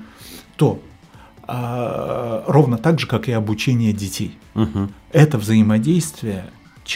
то 0.55 0.79
а, 1.47 2.43
ровно 2.47 2.77
так 2.77 2.99
же, 2.99 3.07
как 3.07 3.27
и 3.29 3.31
обучение 3.31 3.93
детей. 3.93 4.38
Uh-huh. 4.55 4.89
Это 5.11 5.38
взаимодействие 5.38 6.45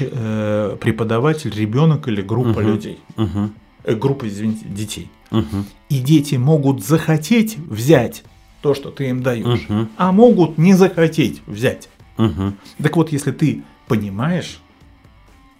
Э, 0.02 0.78
преподаватель, 0.80 1.52
ребенок 1.56 2.08
или 2.08 2.22
группа 2.22 2.60
угу. 2.60 2.62
людей. 2.62 3.00
Угу. 3.18 3.50
Э, 3.86 3.96
группа, 3.96 4.28
извините, 4.28 4.65
детей. 4.68 5.10
Угу. 5.32 5.65
И 5.89 6.00
дети 6.00 6.36
могут 6.36 6.86
захотеть 6.86 7.58
взять 7.58 8.24
то, 8.62 8.76
что 8.76 8.92
ты 8.92 9.10
им 9.10 9.24
даешь, 9.24 9.65
угу. 9.68 9.88
а 9.98 10.12
могут 10.12 10.58
не 10.58 10.74
захотеть 10.74 11.42
взять. 11.48 11.89
Угу. 12.18 12.54
Так 12.84 12.96
вот, 12.98 13.12
если 13.12 13.32
ты 13.32 13.63
понимаешь, 13.88 14.62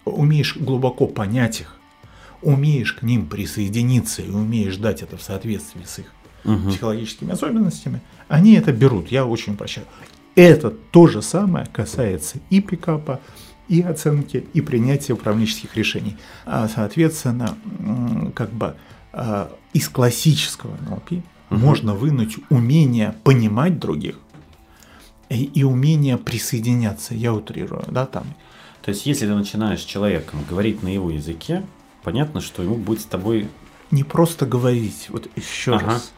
умеешь 0.04 0.56
глубоко 0.56 1.06
понять 1.06 1.62
их, 1.62 1.76
умеешь 2.42 2.92
к 2.92 3.02
ним 3.02 3.26
присоединиться 3.26 4.22
и 4.22 4.30
умеешь 4.30 4.76
дать 4.76 5.02
это 5.02 5.16
в 5.16 5.22
соответствии 5.22 5.84
с 5.84 5.98
их 5.98 6.12
угу. 6.44 6.70
психологическими 6.70 7.32
особенностями, 7.32 8.00
они 8.28 8.54
это 8.54 8.72
берут. 8.72 9.08
Я 9.08 9.26
очень 9.26 9.56
прощаю. 9.56 9.86
Это 10.34 10.70
то 10.70 11.06
же 11.06 11.22
самое 11.22 11.66
касается 11.66 12.38
и 12.50 12.60
пикапа, 12.60 13.20
и 13.68 13.82
оценки, 13.82 14.44
и 14.52 14.60
принятия 14.60 15.12
управленческих 15.12 15.76
решений. 15.76 16.16
А, 16.46 16.68
соответственно, 16.68 17.56
как 18.34 18.52
бы 18.52 18.74
а, 19.12 19.52
из 19.72 19.88
классического 19.88 20.76
NLP 20.76 21.22
угу. 21.50 21.60
можно 21.60 21.94
вынуть 21.94 22.36
умение 22.48 23.14
понимать 23.22 23.78
других 23.78 24.18
и, 25.28 25.44
и 25.44 25.62
умение 25.62 26.16
присоединяться. 26.16 27.14
Я 27.14 27.32
утрирую, 27.32 27.84
да, 27.88 28.06
там. 28.06 28.24
То 28.82 28.90
есть, 28.90 29.04
если 29.06 29.26
ты 29.26 29.34
начинаешь 29.34 29.80
с 29.80 29.84
человеком 29.84 30.40
говорить 30.48 30.82
на 30.82 30.88
его 30.88 31.10
языке, 31.10 31.64
понятно, 32.02 32.40
что 32.40 32.62
ему 32.62 32.76
будет 32.76 33.00
с 33.00 33.06
тобой... 33.06 33.48
Не 33.90 34.04
просто 34.04 34.46
говорить, 34.46 35.06
вот 35.08 35.28
еще 35.36 35.74
ага. 35.76 35.86
раз. 35.86 36.12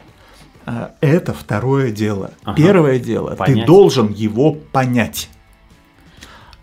А, 0.65 0.95
это 1.01 1.33
второе 1.33 1.91
дело. 1.91 2.31
Ага. 2.43 2.57
Первое 2.57 2.99
дело, 2.99 3.35
понять. 3.35 3.61
ты 3.61 3.65
должен 3.65 4.11
его 4.11 4.53
понять 4.53 5.29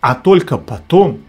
а 0.01 0.15
только 0.15 0.57
потом 0.57 1.21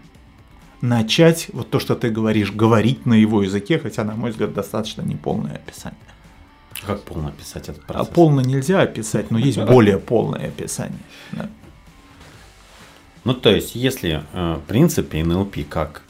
начать, 0.81 1.47
вот 1.53 1.69
то, 1.69 1.79
что 1.79 1.95
ты 1.95 2.09
говоришь, 2.09 2.51
говорить 2.51 3.05
на 3.05 3.13
его 3.13 3.43
языке, 3.43 3.79
хотя, 3.79 4.03
на 4.03 4.15
мой 4.15 4.31
взгляд, 4.31 4.53
достаточно 4.53 5.03
неполное 5.03 5.55
описание. 5.55 5.99
Как 6.85 7.03
полно 7.03 7.29
описать 7.29 7.69
этот 7.69 7.83
А 7.83 7.93
процесс? 7.93 8.13
полно 8.13 8.41
нельзя 8.41 8.81
описать, 8.81 9.31
но 9.31 9.37
есть 9.37 9.59
более 9.59 9.99
полное 9.99 10.47
описание. 10.47 10.99
Да. 11.31 11.49
Ну, 13.23 13.33
то 13.33 13.51
есть, 13.51 13.75
если 13.75 14.23
э, 14.33 14.55
в 14.55 14.67
принципе 14.67 15.23
НЛП 15.23 15.59
как 15.69 16.01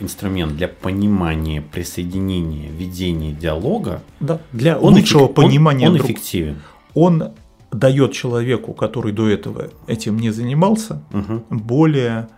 инструмент 0.00 0.56
для 0.56 0.68
понимания, 0.68 1.62
присоединения, 1.62 2.70
ведения 2.70 3.32
диалога, 3.32 4.02
Да, 4.20 4.40
для 4.52 4.78
он 4.78 4.94
лучшего 4.94 5.26
эффек- 5.26 5.34
понимания 5.34 5.86
он, 5.86 5.92
он 5.92 5.98
друг- 5.98 6.10
эффективен. 6.10 6.56
он 6.94 7.24
дает 7.72 8.12
человеку, 8.12 8.72
который 8.72 9.12
до 9.12 9.28
этого 9.28 9.68
этим 9.86 10.18
не 10.18 10.30
занимался, 10.30 11.02
Мгм. 11.12 11.44
более 11.50 12.28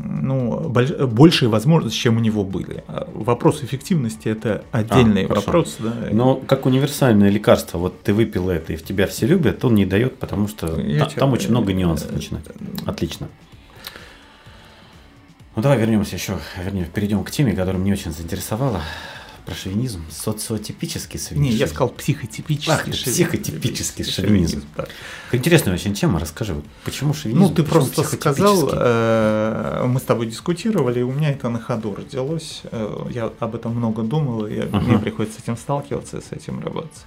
ну, 0.00 0.60
больш- 0.70 1.06
большие 1.08 1.48
возможности, 1.48 1.96
чем 1.98 2.18
у 2.18 2.20
него 2.20 2.44
были. 2.44 2.84
А 2.86 3.08
Вопрос 3.14 3.64
эффективности 3.64 4.28
это 4.28 4.62
отдельный 4.70 5.24
А, 5.24 5.28
хорошо. 5.28 5.46
вопрос. 5.46 5.76
Да. 5.80 5.92
Но 6.12 6.36
как 6.36 6.66
универсальное 6.66 7.30
лекарство, 7.30 7.78
вот 7.78 8.02
ты 8.04 8.14
выпил 8.14 8.48
это, 8.48 8.74
и 8.74 8.76
в 8.76 8.84
тебя 8.84 9.08
все 9.08 9.26
любят, 9.26 9.64
он 9.64 9.74
не 9.74 9.86
дает, 9.86 10.16
потому 10.18 10.46
что 10.46 10.66
Я 10.80 11.00
та- 11.00 11.06
тебя- 11.10 11.20
там 11.20 11.32
очень 11.32 11.50
много 11.50 11.72
нюансов 11.72 12.12
начинать. 12.12 12.44
Отлично. 12.86 13.26
Ну 15.58 15.62
давай 15.62 15.76
вернемся 15.76 16.14
еще, 16.14 16.38
вернее, 16.56 16.84
перейдем 16.84 17.24
к 17.24 17.32
теме, 17.32 17.50
которая 17.52 17.82
мне 17.82 17.92
очень 17.92 18.12
заинтересовала. 18.12 18.80
Про 19.44 19.56
шовинизм. 19.56 20.04
Социотипический 20.08 21.18
Не, 21.18 21.26
шовинизм. 21.26 21.56
я 21.58 21.66
сказал 21.66 21.88
психотипический 21.88 22.72
Ах, 22.72 22.82
шовинизм. 22.82 23.10
психотипический 23.10 24.04
шовинизм. 24.04 24.62
да. 24.76 24.86
Интересная 25.32 25.74
очень 25.74 25.94
тема, 25.94 26.20
расскажи, 26.20 26.54
вот 26.54 26.64
почему 26.84 27.12
шовинизм? 27.12 27.42
Ну, 27.42 27.48
ты 27.48 27.64
почему 27.64 27.86
просто 27.86 28.04
сказал, 28.04 28.70
э, 28.72 29.84
мы 29.88 29.98
с 29.98 30.04
тобой 30.04 30.26
дискутировали, 30.26 31.00
и 31.00 31.02
у 31.02 31.10
меня 31.10 31.30
это 31.32 31.48
на 31.48 31.58
ходу 31.58 31.92
родилось. 31.92 32.60
Э, 32.70 33.06
Я 33.10 33.32
об 33.40 33.56
этом 33.56 33.74
много 33.74 34.02
думал, 34.04 34.46
и 34.46 34.60
Ага. 34.60 34.78
мне 34.78 34.96
приходится 35.00 35.40
с 35.40 35.42
этим 35.42 35.56
сталкиваться 35.56 36.20
с 36.20 36.30
этим 36.30 36.60
работать. 36.60 37.04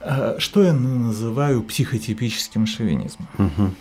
Э, 0.00 0.36
Что 0.38 0.62
я 0.62 0.72
называю 0.72 1.62
психотипическим 1.62 2.66
шовинизмом? 2.66 3.28
Мгм. 3.36 3.76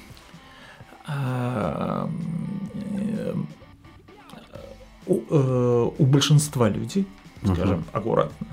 Э, 5.09 5.13
у, 5.13 5.23
э, 5.29 5.91
у 5.97 6.05
большинства 6.05 6.69
людей, 6.69 7.05
скажем, 7.43 7.83
аккуратно, 7.91 8.47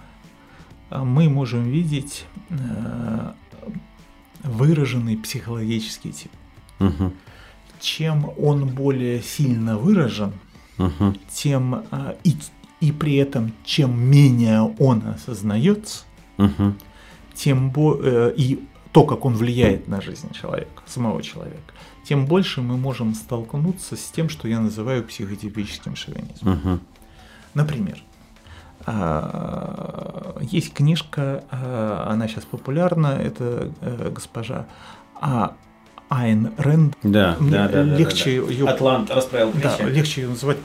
а, 0.91 1.05
мы 1.05 1.29
можем 1.29 1.65
видеть 1.65 2.25
э, 2.51 3.33
выраженный 4.43 5.17
психологический 5.17 6.13
тип. 6.13 6.31
Мгм. 6.79 7.13
Чем 7.81 8.31
он 8.39 8.67
более 8.67 9.23
сильно 9.23 9.77
выражен, 9.79 10.33
Мгм. 10.79 11.17
тем 11.33 11.75
а, 11.91 12.17
и, 12.25 12.37
и 12.81 12.93
при 12.93 13.17
этом 13.17 13.53
чем 13.65 13.99
менее 13.99 14.63
он 14.79 15.03
осознается, 15.09 16.05
Мгм. 16.39 16.77
тем 17.35 17.71
бо- 17.71 17.99
э, 18.03 18.35
и 18.37 18.61
то, 18.93 19.05
как 19.05 19.25
он 19.25 19.35
влияет 19.35 19.89
на 19.89 20.01
жизнь 20.01 20.33
человека, 20.33 20.83
самого 20.87 21.23
человека, 21.23 21.73
тем 22.09 22.27
больше 22.27 22.61
мы 22.63 22.77
можем 22.77 23.15
столкнуться 23.15 23.97
с 23.97 24.11
тем, 24.11 24.29
что 24.29 24.47
я 24.49 24.61
называю 24.61 25.03
психотипическим 25.05 25.97
шовинизмом. 25.97 26.55
Мгм. 26.55 26.81
Например, 27.55 27.99
а, 28.85 30.37
есть 30.41 30.73
книжка, 30.73 31.45
а, 31.51 32.09
она 32.11 32.29
сейчас 32.29 32.45
популярна, 32.45 33.09
это 33.09 33.71
э, 33.81 34.11
госпожа 34.15 34.67
А. 35.21 35.55
Айн 36.09 36.53
Рэнд. 36.57 36.95
Да, 37.03 37.37
Мне 37.41 37.51
да, 37.51 37.67
да, 37.69 37.83
да, 37.83 37.97
легче 37.97 38.41
да, 38.41 38.47
да. 38.47 38.53
её- 38.53 38.67
Атлант 38.69 39.11
расправил 39.11 39.53
Да, 39.61 39.71
плечи. 39.77 39.91
легче 39.93 40.21
ее 40.23 40.29
называть 40.29 40.59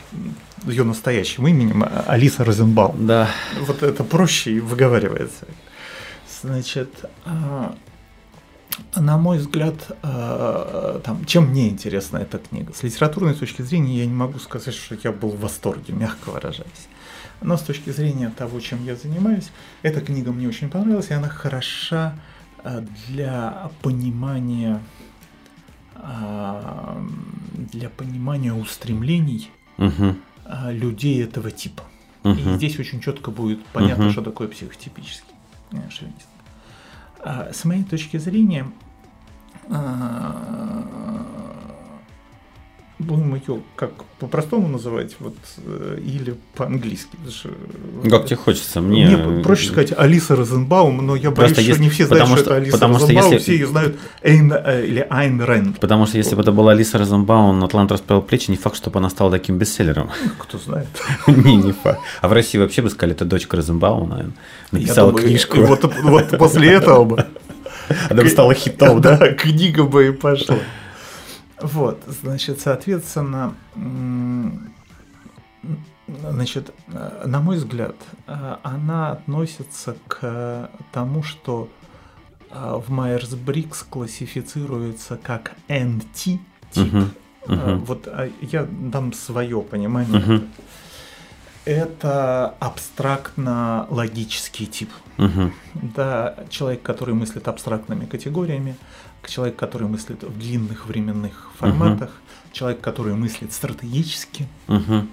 ее 0.67 0.83
настоящим 0.83 1.47
именем 1.47 1.81
а, 1.83 2.03
Алиса 2.07 2.43
Розенбаум. 2.45 3.07
Да. 3.07 3.27
Вот 3.65 3.81
это 3.81 4.03
проще 4.03 4.51
и 4.51 4.59
выговаривается. 4.59 5.47
Значит, 6.43 7.05
на 8.95 9.17
мой 9.17 9.37
взгляд, 9.37 9.75
а, 10.03 10.99
там, 11.03 11.25
чем 11.25 11.47
мне 11.49 11.69
интересна 11.69 12.17
эта 12.17 12.37
книга? 12.37 12.73
С 12.73 12.83
литературной 12.83 13.33
точки 13.33 13.61
зрения 13.61 13.99
я 13.99 14.05
не 14.05 14.13
могу 14.13 14.39
сказать, 14.39 14.73
что 14.75 14.95
я 15.03 15.11
был 15.11 15.29
в 15.29 15.39
восторге, 15.39 15.93
мягко 15.93 16.29
выражаясь. 16.29 16.87
Но 17.41 17.57
с 17.57 17.61
точки 17.61 17.89
зрения 17.89 18.29
того, 18.29 18.59
чем 18.59 18.83
я 18.85 18.95
занимаюсь, 18.95 19.49
эта 19.81 20.01
книга 20.01 20.31
мне 20.31 20.47
очень 20.47 20.69
понравилась, 20.69 21.09
и 21.09 21.13
она 21.13 21.27
хороша 21.29 22.15
а, 22.63 22.83
для 23.07 23.71
понимания 23.81 24.81
а, 25.95 27.01
для 27.71 27.89
понимания 27.89 28.53
устремлений 28.53 29.49
а, 30.45 30.71
людей 30.71 31.23
этого 31.23 31.51
типа. 31.51 31.83
И 32.23 32.27
Мгм. 32.27 32.55
здесь 32.57 32.77
очень 32.79 33.01
четко 33.01 33.31
будет 33.31 33.63
понятно, 33.73 34.05
Мгм. 34.05 34.11
что 34.13 34.21
такое 34.21 34.47
психотипический 34.47 35.33
э, 35.71 35.89
шовинист. 35.89 36.27
А, 37.23 37.51
С 37.53 37.65
моей 37.65 37.83
точки 37.83 38.17
зрения, 38.17 38.65
а, 39.69 40.85
будем 43.01 43.35
ее 43.35 43.59
как 43.75 43.91
по-простому 44.19 44.67
называть, 44.67 45.15
вот, 45.19 45.35
э, 45.65 45.99
или 46.05 46.35
по-английски. 46.55 47.09
что, 47.29 47.49
э, 48.03 48.09
Как 48.09 48.25
тебе 48.25 48.35
хочется? 48.37 48.81
Мне, 48.81 49.17
Мне 49.17 49.43
проще 49.43 49.67
сказать 49.69 49.93
Алиса 49.97 50.35
Розенбаум, 50.35 51.05
но 51.05 51.15
я 51.15 51.31
боюсь, 51.31 51.35
Просто 51.53 51.61
что 51.61 51.69
если- 51.71 51.81
не 51.83 51.89
все 51.89 52.05
знают, 52.07 52.23
потому 52.23 52.35
что, 52.37 52.43
что- 52.45 52.53
это 52.53 52.61
Алиса 52.61 52.77
потому 52.77 52.93
что 52.95 53.07
Розенбаум, 53.07 53.31
если- 53.33 53.43
все 53.43 53.53
ее 53.53 53.67
знают 53.67 53.99
Эйн, 54.21 54.53
э, 54.53 54.85
или 54.85 55.07
Айн 55.09 55.41
Рэнд. 55.41 55.79
Потому 55.79 56.05
что 56.05 56.17
если 56.17 56.35
бы 56.35 56.41
это 56.41 56.51
была 56.51 56.71
Алиса 56.73 56.97
Розенбаум, 56.97 57.63
Атлант 57.63 57.91
расправил 57.91 58.21
плечи, 58.21 58.51
не 58.51 58.57
факт, 58.57 58.75
чтобы 58.77 58.99
она 58.99 59.09
стала 59.09 59.31
таким 59.31 59.57
бестселлером. 59.57 60.09
Кто 60.37 60.57
знает. 60.57 60.87
не, 61.27 61.55
не 61.55 61.71
факт. 61.73 61.99
А 62.21 62.27
в 62.27 62.33
России 62.33 62.57
вообще 62.59 62.81
бы 62.81 62.89
сказали, 62.89 63.15
это 63.15 63.25
дочка 63.25 63.57
Розенбаума, 63.57 64.31
Написала 64.71 65.11
думаю, 65.11 65.27
книжку. 65.27 65.61
Вот, 65.61 65.83
вот 66.03 66.37
после 66.37 66.71
этого 66.71 67.03
бы 67.05 67.25
Она 68.09 68.23
бы 68.23 68.29
стала 68.29 68.53
хитом? 68.53 69.01
Да, 69.01 69.17
книга 69.33 69.83
бы 69.83 70.07
и 70.07 70.11
пошла. 70.11 70.57
Вот, 71.61 72.03
значит, 72.07 72.59
соответственно, 72.59 73.55
значит, 76.29 76.73
на 76.87 77.41
мой 77.41 77.57
взгляд, 77.57 77.95
э, 78.27 78.55
она 78.63 79.11
относится 79.11 79.95
к 80.07 80.69
тому, 80.91 81.23
что 81.23 81.69
э, 82.49 82.81
в 82.85 82.91
Майерс-Бриггс 82.91 83.85
классифицируется 83.89 85.17
как 85.21 85.53
NT 85.67 86.03
тип. 86.13 86.41
Мгм, 86.75 87.11
Э. 87.47 87.79
Вот 87.85 88.07
а, 88.07 88.29
я 88.41 88.67
дам 88.69 89.13
свое 89.13 89.61
понимание. 89.61 90.19
Мгм. 90.19 90.49
Это 91.63 92.55
абстрактно-логический 92.59 94.65
тип. 94.65 94.89
Мгм. 95.17 95.53
Да, 95.73 96.35
человек, 96.49 96.81
который 96.81 97.13
мыслит 97.13 97.47
абстрактными 97.47 98.05
категориями, 98.05 98.75
человек, 99.25 99.55
который 99.55 99.87
мыслит 99.87 100.23
в 100.23 100.37
длинных 100.37 100.87
временных 100.87 101.51
форматах, 101.57 102.11
человек, 102.51 102.81
который 102.81 103.13
мыслит 103.15 103.53
стратегически, 103.53 104.47
Мгм. 104.67 105.09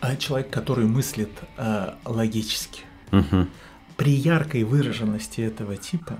а 0.00 0.16
человек, 0.16 0.50
который 0.50 0.86
мыслит 0.86 1.30
э, 1.56 1.94
логически. 2.04 2.82
Мгм. 3.10 3.48
При 3.96 4.12
яркой 4.12 4.64
выраженности 4.64 5.40
этого 5.40 5.76
типа 5.76 6.18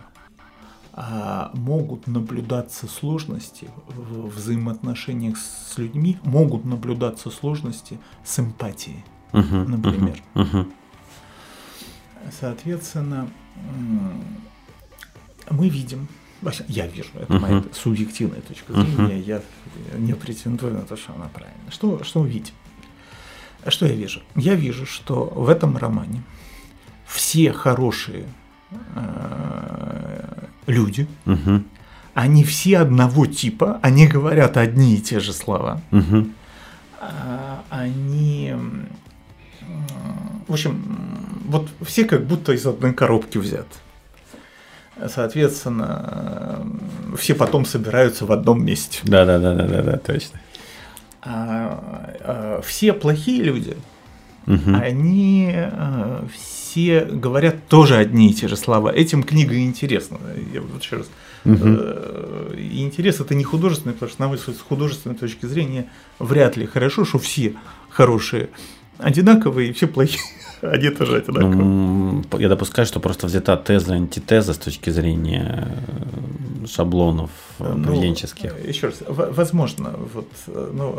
а, 0.98 1.50
могут 1.52 2.06
наблюдаться 2.06 2.86
сложности 2.86 3.68
в 3.86 4.28
взаимоотношениях 4.28 5.36
с 5.36 5.76
людьми, 5.76 6.18
могут 6.22 6.64
наблюдаться 6.64 7.30
сложности 7.30 7.98
с 8.24 8.38
эмпатией. 8.38 9.04
Мгм. 9.32 9.70
Например. 9.72 10.22
Мгм. 10.32 10.72
Соответственно, 12.40 13.28
мы 15.50 15.68
видим, 15.68 16.08
я 16.68 16.86
вижу, 16.86 17.08
это 17.18 17.32
моя 17.38 17.62
субъективная 17.72 18.40
точка 18.40 18.72
зрения, 18.72 19.18
я 19.20 19.42
не 19.98 20.14
претендую 20.14 20.74
на 20.74 20.82
то, 20.82 20.96
что 20.96 21.14
она 21.14 21.28
правильная. 21.28 21.70
Что, 21.70 22.02
что 22.04 22.22
мы 22.22 22.28
видим? 22.28 22.52
Что 23.68 23.86
я 23.86 23.94
вижу? 23.94 24.20
Я 24.36 24.54
вижу, 24.54 24.86
что 24.86 25.24
в 25.24 25.48
этом 25.48 25.76
романе 25.76 26.22
все 27.06 27.52
хорошие 27.52 28.26
э, 28.94 30.44
люди, 30.66 31.06
Мгм. 31.24 31.64
они 32.14 32.44
все 32.44 32.78
одного 32.78 33.26
типа, 33.26 33.78
они 33.82 34.06
говорят 34.06 34.56
одни 34.56 34.94
и 34.96 35.00
те 35.00 35.20
же 35.20 35.32
слова. 35.32 35.80
А, 37.00 37.62
они, 37.70 38.54
в 40.48 40.52
общем, 40.52 40.82
вот 41.46 41.68
все 41.82 42.04
как 42.04 42.24
будто 42.26 42.52
из 42.52 42.66
одной 42.66 42.92
коробки 42.94 43.38
взят. 43.38 43.66
Соответственно, 45.08 46.60
м, 46.60 47.16
все 47.16 47.34
потом 47.34 47.64
собираются 47.66 48.24
в 48.26 48.32
одном 48.32 48.64
месте. 48.64 49.00
Да, 49.04 49.24
да, 49.26 49.38
да, 49.38 49.54
да, 49.54 49.66
да, 49.66 49.82
да, 49.82 49.96
точно. 49.98 50.40
А, 51.22 52.14
а, 52.20 52.60
все 52.64 52.92
плохие 52.92 53.42
люди, 53.42 53.76
Мгм. 54.46 54.74
они 54.74 55.52
а, 55.54 56.24
все 56.32 57.04
говорят 57.04 57.66
тоже 57.68 57.96
одни 57.96 58.30
и 58.30 58.34
те 58.34 58.48
же 58.48 58.56
слова. 58.56 58.90
Этим 58.94 59.22
книга 59.22 59.56
интересна. 59.58 60.18
Я 60.54 60.60
вот 60.62 60.82
еще 60.82 60.96
раз. 60.96 61.06
Э, 61.44 62.54
и 62.58 62.82
интерес 62.82 63.20
это 63.20 63.34
не 63.36 63.44
художественный, 63.44 63.92
потому 63.94 64.10
что, 64.10 64.20
на 64.22 64.28
мой 64.28 64.36
взгляд, 64.36 64.56
с 64.56 64.60
художественной 64.60 65.14
точки 65.14 65.46
зрения 65.46 65.86
вряд 66.18 66.56
ли 66.56 66.66
хорошо, 66.66 67.04
что 67.04 67.18
все 67.20 67.54
хорошие 67.88 68.48
одинаковые, 68.98 69.70
и 69.70 69.72
все 69.72 69.86
плохие, 69.86 70.22
они 70.62 70.90
тоже 70.90 71.16
одинаковые. 71.18 71.56
Ну, 71.56 72.22
я 72.38 72.48
допускаю, 72.48 72.86
что 72.86 73.00
просто 73.00 73.26
взята 73.26 73.56
теза 73.56 73.94
антитеза 73.94 74.52
с 74.52 74.58
точки 74.58 74.90
зрения 74.90 75.68
э, 76.62 76.66
шаблонов 76.66 77.30
э, 77.58 77.72
Ну, 77.76 77.84
поведенческих. 77.84 78.52
Еще 78.68 78.86
раз, 78.88 79.02
возможно, 79.08 79.94
вот, 80.14 80.28
э, 80.48 80.70
ну, 80.74 80.98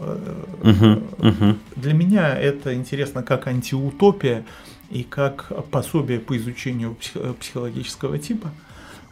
Мгм, 0.63 1.04
мгм. 1.20 1.58
для 1.76 1.93
меня 1.93 2.36
это 2.36 2.74
интересно 2.74 3.24
как 3.24 3.48
антиутопия 3.48 4.43
и 4.89 5.04
как 5.04 5.52
пособие 5.72 6.20
по 6.20 6.38
изучению 6.38 6.96
псих- 7.00 7.34
психологического 7.39 8.17
типа. 8.17 8.50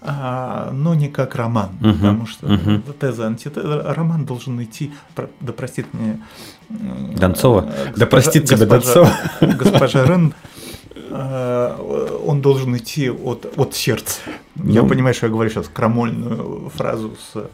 а, 0.08 0.70
но 0.72 0.94
не 0.94 1.08
как 1.08 1.34
роман, 1.36 1.70
Мгм, 1.80 1.94
потому 1.94 2.28
что 2.28 2.48
мгм. 2.48 2.84
теза, 3.00 3.26
антитеза, 3.26 3.82
роман 3.96 4.26
должен 4.26 4.62
идти, 4.62 4.92
да 5.42 5.52
простит 5.52 5.88
мне 5.94 6.12
м, 6.12 6.24
Донцова. 6.70 7.72
Да 7.96 8.06
простит 8.06 8.46
тебя 8.46 8.66
госпожа- 8.66 9.12
Госпожа 9.42 10.06
Рен, 10.06 10.34
э, 11.10 12.20
он 12.26 12.42
должен 12.42 12.76
идти 12.78 13.10
от, 13.10 13.54
от 13.58 13.74
сердца. 13.76 14.20
Я 14.64 14.82
Ну. 14.84 14.88
понимаю, 14.90 15.14
что 15.14 15.28
я 15.28 15.32
говорю 15.32 15.50
сейчас 15.50 15.68
крамольную 15.68 16.72
фразу 16.76 17.16
с 17.34 17.48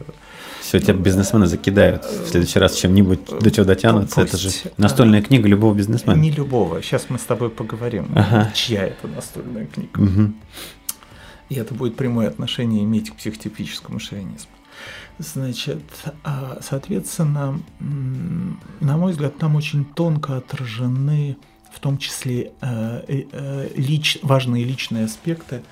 Все, 0.60 0.78
тебя 0.80 0.94
бизнесмены 0.94 1.46
закидают 1.46 2.04
в 2.04 2.28
следующий 2.28 2.58
раз 2.58 2.74
чем-нибудь, 2.76 3.20
до 3.40 3.50
чего 3.50 3.66
дотянутся. 3.66 4.20
Это 4.22 4.36
же 4.36 4.48
Пусть. 4.48 4.78
настольная 4.78 5.20
книга 5.22 5.48
любого 5.48 5.74
бизнесмена. 5.74 6.16
не 6.18 6.30
любого. 6.30 6.82
Сейчас 6.82 7.06
мы 7.08 7.18
с 7.18 7.22
тобой 7.22 7.50
поговорим, 7.50 8.06
Ага. 8.14 8.50
чья 8.54 8.84
это 8.86 9.08
настольная 9.08 9.66
книга. 9.66 10.00
Мгм. 10.00 10.34
И 11.48 11.54
это 11.56 11.74
будет 11.74 11.96
прямое 11.96 12.28
отношение 12.28 12.82
иметь 12.84 13.10
к 13.10 13.14
психотипическому 13.16 13.98
шовинизму. 14.00 14.50
Значит, 15.22 15.82
а, 16.24 16.58
соответственно, 16.62 17.60
на 17.78 18.96
мой 18.96 19.12
взгляд, 19.12 19.38
там 19.38 19.54
очень 19.56 19.84
тонко 19.84 20.36
отражены 20.36 21.36
в 21.72 21.78
том 21.78 21.96
числе 21.96 22.52
э, 22.60 23.04
э, 23.08 23.22
э, 23.32 23.68
лич- 23.76 24.18
важные 24.22 24.64
личные 24.64 25.04
аспекты, 25.06 25.62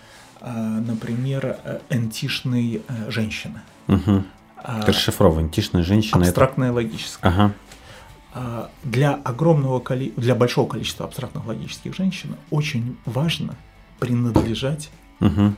а, 0.41 0.53
например, 0.81 1.59
антишной 1.91 2.83
женщины. 3.09 3.61
Мгм. 3.89 4.25
А, 4.57 4.87
Расшифрован. 4.87 5.51
Тишная 5.51 5.83
женщина. 5.83 6.19
это- 6.21 6.29
Абстрактная 6.29 6.73
логическая. 6.73 7.33
Ага. 7.33 8.71
Для 8.85 9.15
огромного 9.15 9.83
для 10.17 10.35
большого 10.37 10.69
количества 10.69 11.05
абстрактных 11.07 11.45
логических 11.47 11.97
женщин 11.97 12.37
очень 12.51 12.97
важно 13.05 13.57
принадлежать 13.99 14.91
Мгм. 15.19 15.57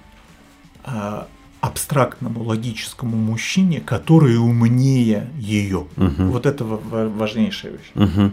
Абстрактному 1.63 2.43
логическому 2.43 3.17
мужчине, 3.17 3.81
который 3.81 4.37
умнее 4.37 5.31
ее. 5.39 5.87
Мгм. 5.97 6.31
Вот 6.31 6.45
это 6.45 6.65
ва- 6.65 6.77
ва- 6.91 7.09
важнейшая 7.09 7.73
вещь. 7.73 8.33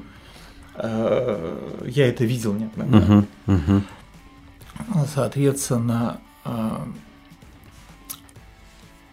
А, 0.76 1.84
Я 1.86 2.08
это 2.08 2.26
видел 2.26 2.54
неоднократно. 2.54 3.26
Мгм. 3.46 3.56
Мгм. 3.56 3.84
Соответственно, 5.14 6.20
а, 6.44 6.88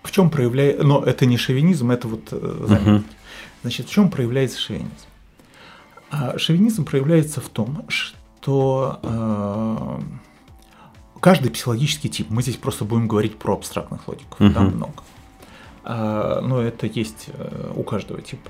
в 0.03 0.11
чем 0.11 0.31
проявляется... 0.31 0.83
Но 0.85 1.03
это 1.05 1.27
не 1.27 1.37
шовинизм, 1.37 1.91
это 1.91 2.09
вот 2.09 2.29
э, 2.33 2.65
заметки. 2.69 2.89
Мгм. 2.89 3.05
Значит, 3.63 3.87
в 3.89 3.91
чем 3.91 4.11
проявляется 4.11 4.59
шовинизм? 4.61 4.95
Шовинизм 6.39 6.85
проявляется 6.85 7.41
в 7.41 7.49
том, 7.49 7.85
что 7.89 9.01
э, 9.03 10.01
каждый 11.27 11.51
психологический 11.51 12.09
тип, 12.09 12.29
мы 12.31 12.41
здесь 12.41 12.55
просто 12.55 12.85
будем 12.85 13.09
говорить 13.09 13.37
про 13.37 13.55
абстрактных 13.55 14.07
логиков, 14.07 14.39
Мгм. 14.39 14.55
там 14.55 14.67
много. 14.77 15.03
А, 15.83 16.41
но 16.41 16.63
это 16.63 16.87
есть 16.87 17.31
э, 17.33 17.73
у 17.75 17.83
каждого 17.83 18.23
типа. 18.23 18.49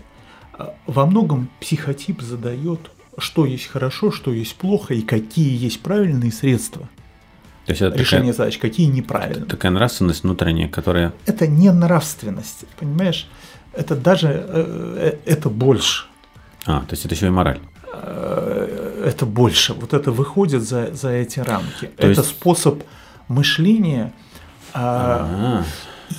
А, 0.53 0.75
Во 0.87 1.07
многом 1.07 1.49
психотип 1.59 2.21
задает, 2.21 2.81
что 3.17 3.47
есть 3.47 3.67
хорошо, 3.69 4.12
что 4.12 4.31
есть 4.31 4.57
плохо 4.57 4.93
и 4.93 5.01
какие 5.01 5.57
есть 5.57 5.81
правильные 5.81 6.31
средства 6.31 6.83
То 7.65 7.73
есть 7.73 7.81
это 7.81 7.97
решения 7.97 8.33
такая, 8.33 8.51
задач, 8.51 8.59
какие 8.59 8.89
неправильные. 8.89 9.47
такая 9.47 9.73
нравственность 9.73 10.25
внутренняя, 10.25 10.69
которая... 10.69 11.15
Это 11.25 11.47
не 11.47 11.73
нравственность, 11.73 12.67
понимаешь? 12.79 13.27
Это 13.73 13.97
даже 13.97 14.29
э, 14.29 15.17
э, 15.25 15.31
это 15.33 15.49
больше. 15.49 16.05
А, 16.67 16.81
то 16.81 16.91
есть 16.91 17.07
это 17.07 17.15
еще 17.15 17.29
и 17.29 17.31
мораль. 17.31 17.59
Это 19.07 19.25
больше. 19.27 19.73
Вот 19.75 19.92
это 19.95 20.11
выходит 20.11 20.62
за, 20.62 20.95
за 20.95 21.11
эти 21.11 21.38
рамки. 21.40 21.87
То 21.97 22.07
это 22.09 22.09
есть- 22.09 22.29
способ 22.29 22.83
мышления. 23.29 24.12
а, 24.75 25.62
А, 25.62 25.64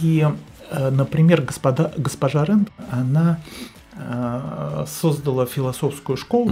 И, 0.01 0.27
э, 0.71 0.89
например, 0.89 1.41
господа, 1.41 1.91
госпожа 1.97 2.43
Рен, 2.45 2.67
она 2.91 3.39
э, 3.99 4.85
создала 4.87 5.45
философскую 5.45 6.17
школу, 6.17 6.51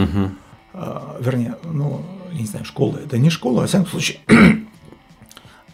э, 0.73 0.99
вернее, 1.19 1.55
ну, 1.63 2.01
я 2.33 2.39
не 2.39 2.45
знаю, 2.47 2.65
школа 2.65 2.97
это 2.97 3.17
не 3.17 3.29
школа, 3.29 3.59
а 3.59 3.61
во 3.61 3.67
всяком 3.67 3.87
случае, 3.87 4.17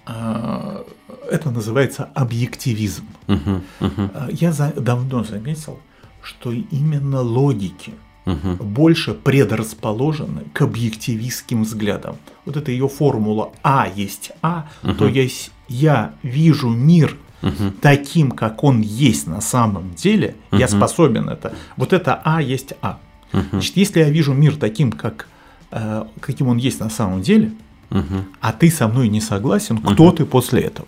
это 0.05 1.51
называется 1.51 2.09
объективизм. 2.15 3.05
Мгм. 3.27 3.63
Э, 3.79 4.27
Я 4.31 4.51
за- 4.51 4.73
давно 4.75 5.23
заметил, 5.23 5.79
что 6.21 6.51
именно 6.51 7.21
логики 7.21 7.93
Мгм. 8.31 8.55
больше 8.57 9.13
предрасположены 9.13 10.43
к 10.53 10.61
объективистским 10.61 11.63
взглядам. 11.63 12.15
Вот 12.45 12.57
это 12.57 12.71
ее 12.71 12.87
формула 12.87 13.51
А 13.63 13.87
есть 13.93 14.31
А, 14.41 14.67
то 14.97 15.07
есть 15.07 15.51
я 15.67 16.13
вижу 16.23 16.69
мир 16.69 17.17
Мгм. 17.41 17.73
таким, 17.81 18.31
как 18.31 18.63
он 18.63 18.81
есть 18.81 19.27
на 19.27 19.41
самом 19.41 19.93
деле, 19.95 20.35
я 20.51 20.67
Мгм. 20.67 20.77
способен 20.77 21.29
это. 21.29 21.53
Вот 21.77 21.91
это 21.93 22.21
А 22.23 22.41
есть 22.41 22.73
А. 22.81 22.99
Мгм. 23.33 23.45
Значит, 23.51 23.77
если 23.77 23.99
я 24.01 24.09
вижу 24.09 24.33
мир 24.33 24.55
таким, 24.57 24.91
как, 24.91 25.27
э, 25.71 26.03
каким 26.19 26.47
он 26.47 26.57
есть 26.57 26.79
на 26.79 26.89
самом 26.89 27.21
деле, 27.21 27.51
Мгм. 27.89 28.25
а 28.41 28.51
ты 28.53 28.69
со 28.69 28.87
мной 28.87 29.07
не 29.09 29.21
согласен, 29.21 29.77
кто 29.79 30.11
ты 30.11 30.25
после 30.25 30.61
этого? 30.61 30.87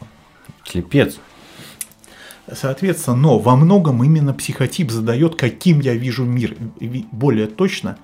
Слепец. 0.65 1.17
Соответственно, 2.51 3.15
но 3.15 3.39
во 3.39 3.56
многом 3.56 4.03
именно 4.03 4.34
психотип 4.34 4.91
задает, 4.91 5.36
каким 5.36 5.79
я 5.79 5.93
вижу 5.93 6.25
мир. 6.25 6.56
Более 7.12 7.47
точно, 7.47 7.97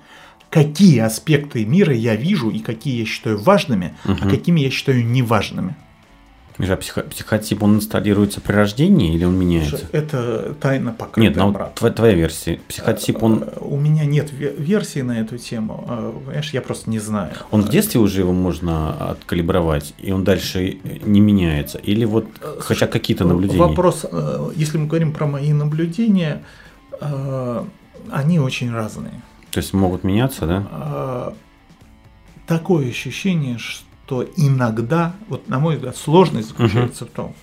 какие 0.48 1.00
аспекты 1.00 1.64
мира 1.64 1.94
я 1.94 2.16
вижу 2.16 2.50
и 2.50 2.60
какие 2.60 3.00
я 3.00 3.04
считаю 3.04 3.38
важными, 3.38 3.94
а 4.04 4.28
какими 4.28 4.60
я 4.60 4.70
считаю 4.70 5.06
неважными. 5.06 5.76
Миша, 6.60 6.74
а 6.74 6.76
психо- 6.76 7.02
психотип, 7.08 7.62
он 7.62 7.76
инсталируется 7.76 8.40
при 8.42 8.52
рождении 8.52 9.14
или 9.14 9.24
он 9.24 9.38
меняется? 9.38 9.80
Это 9.92 10.54
тайна 10.60 10.92
покрытая 10.92 11.24
Нет, 11.30 11.36
ну 11.36 11.46
вот 11.46 11.54
мраком. 11.54 11.72
твоя, 11.74 11.94
твоя 11.94 12.14
версия. 12.14 12.60
Психотип, 12.68 13.22
он, 13.22 13.44
Э, 13.44 13.58
У 13.60 13.76
меня 13.78 14.04
нет 14.04 14.30
ве- 14.30 14.54
версии 14.60 15.00
на 15.00 15.20
эту 15.20 15.38
тему. 15.38 15.86
э, 15.88 16.12
Понимаешь, 16.26 16.50
я 16.52 16.60
просто 16.60 16.90
не 16.90 16.98
знаю. 16.98 17.32
он 17.50 17.62
в 17.62 17.70
детстве 17.70 17.98
уже 18.00 18.20
его 18.20 18.32
можно 18.34 18.92
откалибровать, 19.10 19.94
и 19.98 20.12
он 20.12 20.22
дальше 20.24 20.78
не 21.04 21.20
меняется? 21.20 21.78
Или 21.78 22.04
вот 22.04 22.26
хотя 22.58 22.86
какие-то 22.86 23.24
наблюдения? 23.24 23.58
Вопрос, 23.60 24.04
э, 24.10 24.50
если 24.54 24.76
мы 24.76 24.86
говорим 24.86 25.12
про 25.14 25.26
мои 25.26 25.52
наблюдения, 25.54 26.42
э, 27.00 27.64
они 28.10 28.38
очень 28.38 28.70
разные. 28.70 29.22
То 29.50 29.58
есть 29.60 29.72
могут 29.72 30.04
меняться, 30.04 30.46
да? 30.46 30.66
А, 30.70 31.34
такое 32.46 32.88
ощущение, 32.90 33.56
что 33.58 33.84
иногда, 34.36 35.14
вот 35.28 35.48
на 35.48 35.58
мой 35.58 35.76
взгляд, 35.76 35.96
сложность 35.96 36.48
заключается 36.48 37.04
в 37.06 37.10
том, 37.10 37.34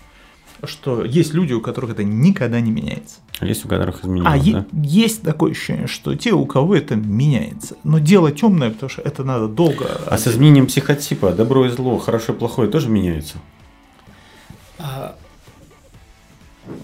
что 0.63 1.03
есть 1.03 1.33
люди, 1.33 1.53
у 1.53 1.61
которых 1.61 1.91
это 1.91 2.03
никогда 2.03 2.59
не 2.61 2.71
меняется. 2.71 3.17
А 3.39 3.45
Есть 3.45 3.65
у 3.65 3.67
которых 3.67 3.97
А 3.97 4.07
изменилось, 4.07 4.43
е- 4.43 4.53
да? 4.53 4.65
есть 4.71 5.21
такое 5.21 5.51
ощущение, 5.51 5.85
что 5.87 6.15
те, 6.15 6.31
у 6.33 6.45
кого 6.45 6.75
это 6.75 6.95
меняется. 6.95 7.75
Но 7.83 7.99
дело 7.99 8.31
темное, 8.31 8.71
потому 8.71 8.89
что 8.89 9.01
это 9.03 9.23
надо 9.23 9.47
долго. 9.47 9.85
А 10.07 10.17
с 10.17 10.27
изменением 10.27 10.65
психотипа 10.67 11.31
добро 11.31 11.65
и 11.67 11.69
зло, 11.69 11.97
хорошее 11.99 12.35
и 12.35 12.39
плохое 12.39 12.69
тоже 12.69 12.89
меняется? 12.89 13.37
А, 14.79 15.15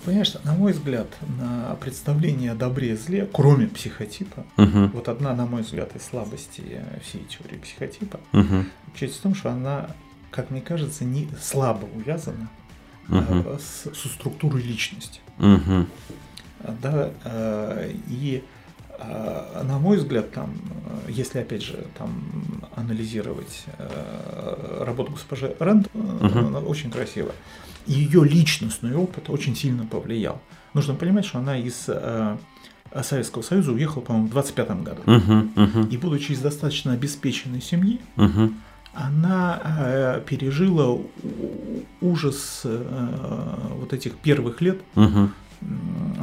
Понимаешь, 0.06 0.34
на 0.44 0.54
мой 0.54 0.72
взгляд, 0.74 1.08
на 1.40 1.76
представление 1.76 2.52
о 2.52 2.56
добре 2.56 2.92
и 2.92 2.96
зле, 2.96 3.30
кроме 3.32 3.68
психотипа, 3.68 4.46
Угу, 4.58 4.88
вот 4.94 5.08
одна, 5.10 5.34
на 5.34 5.46
мой 5.46 5.62
взгляд, 5.62 5.96
из 5.96 6.04
слабостей 6.04 6.64
э, 6.72 7.00
всей 7.04 7.24
теории 7.26 7.58
психотипа, 7.58 8.20
угу, 8.34 8.66
Часть 8.96 9.18
в 9.18 9.22
том, 9.22 9.36
что 9.36 9.50
она, 9.52 9.90
как 10.32 10.50
мне 10.52 10.62
кажется, 10.62 11.04
не 11.06 11.28
слабо 11.42 11.86
увязана 11.96 12.50
э, 13.10 13.58
с, 13.60 13.94
со 13.96 14.08
структурой 14.10 14.62
личности. 14.62 15.20
угу, 15.40 15.86
Да, 16.82 17.12
э, 17.26 17.92
и 18.08 18.44
э, 19.00 19.64
на 19.64 19.80
мой 19.80 19.98
взгляд, 19.98 20.32
там, 20.32 20.54
э, 21.08 21.12
если 21.12 21.40
опять 21.40 21.64
же 21.64 21.86
там 21.98 22.24
анализировать 22.76 23.66
работу 24.80 25.12
госпожи 25.14 25.56
Рэнд, 25.60 25.94
Мгм. 25.94 26.48
она 26.48 26.60
очень 26.60 26.90
красивая. 26.92 27.34
Ее 27.86 28.24
личностный 28.24 28.96
опыт 28.96 29.30
очень 29.30 29.56
сильно 29.56 29.86
повлиял. 29.86 30.42
Нужно 30.74 30.96
понимать, 30.96 31.26
что 31.26 31.40
она 31.40 31.58
из 31.58 31.86
э, 31.88 32.38
Советского 33.02 33.42
Союза 33.42 33.72
уехала, 33.72 34.02
по-моему, 34.02 34.28
в 34.28 34.32
25 34.32 34.84
году. 34.84 35.02
угу, 35.06 35.64
угу, 35.64 35.88
И 35.90 35.98
будучи 35.98 36.32
из 36.32 36.40
достаточно 36.40 36.94
обеспеченной 36.94 37.62
семьи, 37.62 38.00
угу, 38.18 38.54
она 38.94 39.62
э, 39.64 40.22
пережила 40.26 41.00
ужас 42.02 42.62
э, 42.64 43.58
вот 43.80 43.94
этих 43.94 44.16
первых 44.18 44.62
лет 44.62 44.80
угу. 44.96 45.30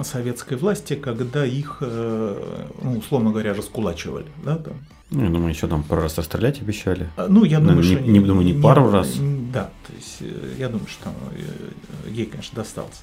Советской 0.03 0.57
власти, 0.57 0.95
когда 0.95 1.45
их, 1.45 1.78
э, 1.80 2.66
ну, 2.82 2.99
условно 2.99 3.30
говоря, 3.30 3.55
раскулачивали. 3.55 4.26
Да, 4.45 4.57
там. 4.57 4.74
Ну, 5.11 5.24
я 5.24 5.28
думаю, 5.30 5.49
еще 5.51 5.66
там 5.66 5.82
пару 5.82 6.03
раз 6.03 6.16
расстрелять 6.18 6.61
обещали. 6.62 7.09
А, 7.16 7.26
Ну, 7.28 7.45
я 7.45 7.59
Ну, 7.61 7.68
думаю, 7.70 7.84
не- 7.84 7.95
что... 7.97 8.01
не 8.05 8.20
думаю, 8.20 8.47
не 8.47 8.53
пару 8.62 8.91
раз. 8.91 9.16
Да, 9.53 9.70
то 9.86 9.93
есть 9.97 10.18
э, 10.20 10.55
я 10.59 10.68
думаю, 10.68 10.86
что 10.86 11.05
там 11.05 11.14
э, 11.32 12.11
ей, 12.11 12.26
конечно, 12.26 12.57
достался. 12.57 13.03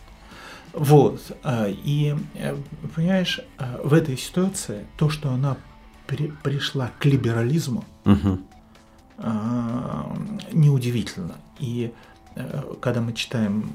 Вот. 0.74 1.20
И, 1.86 2.16
понимаешь, 2.96 3.40
в 3.84 3.94
этой 3.94 4.16
ситуации 4.18 4.86
то, 4.98 5.10
что 5.10 5.30
она 5.32 5.58
при- 6.06 6.32
пришла 6.44 6.92
к 7.00 7.06
либерализму, 7.06 7.84
Угу, 8.06 8.40
неудивительно. 10.54 11.36
И 11.60 11.92
когда 12.80 13.02
мы 13.02 13.14
читаем 13.14 13.70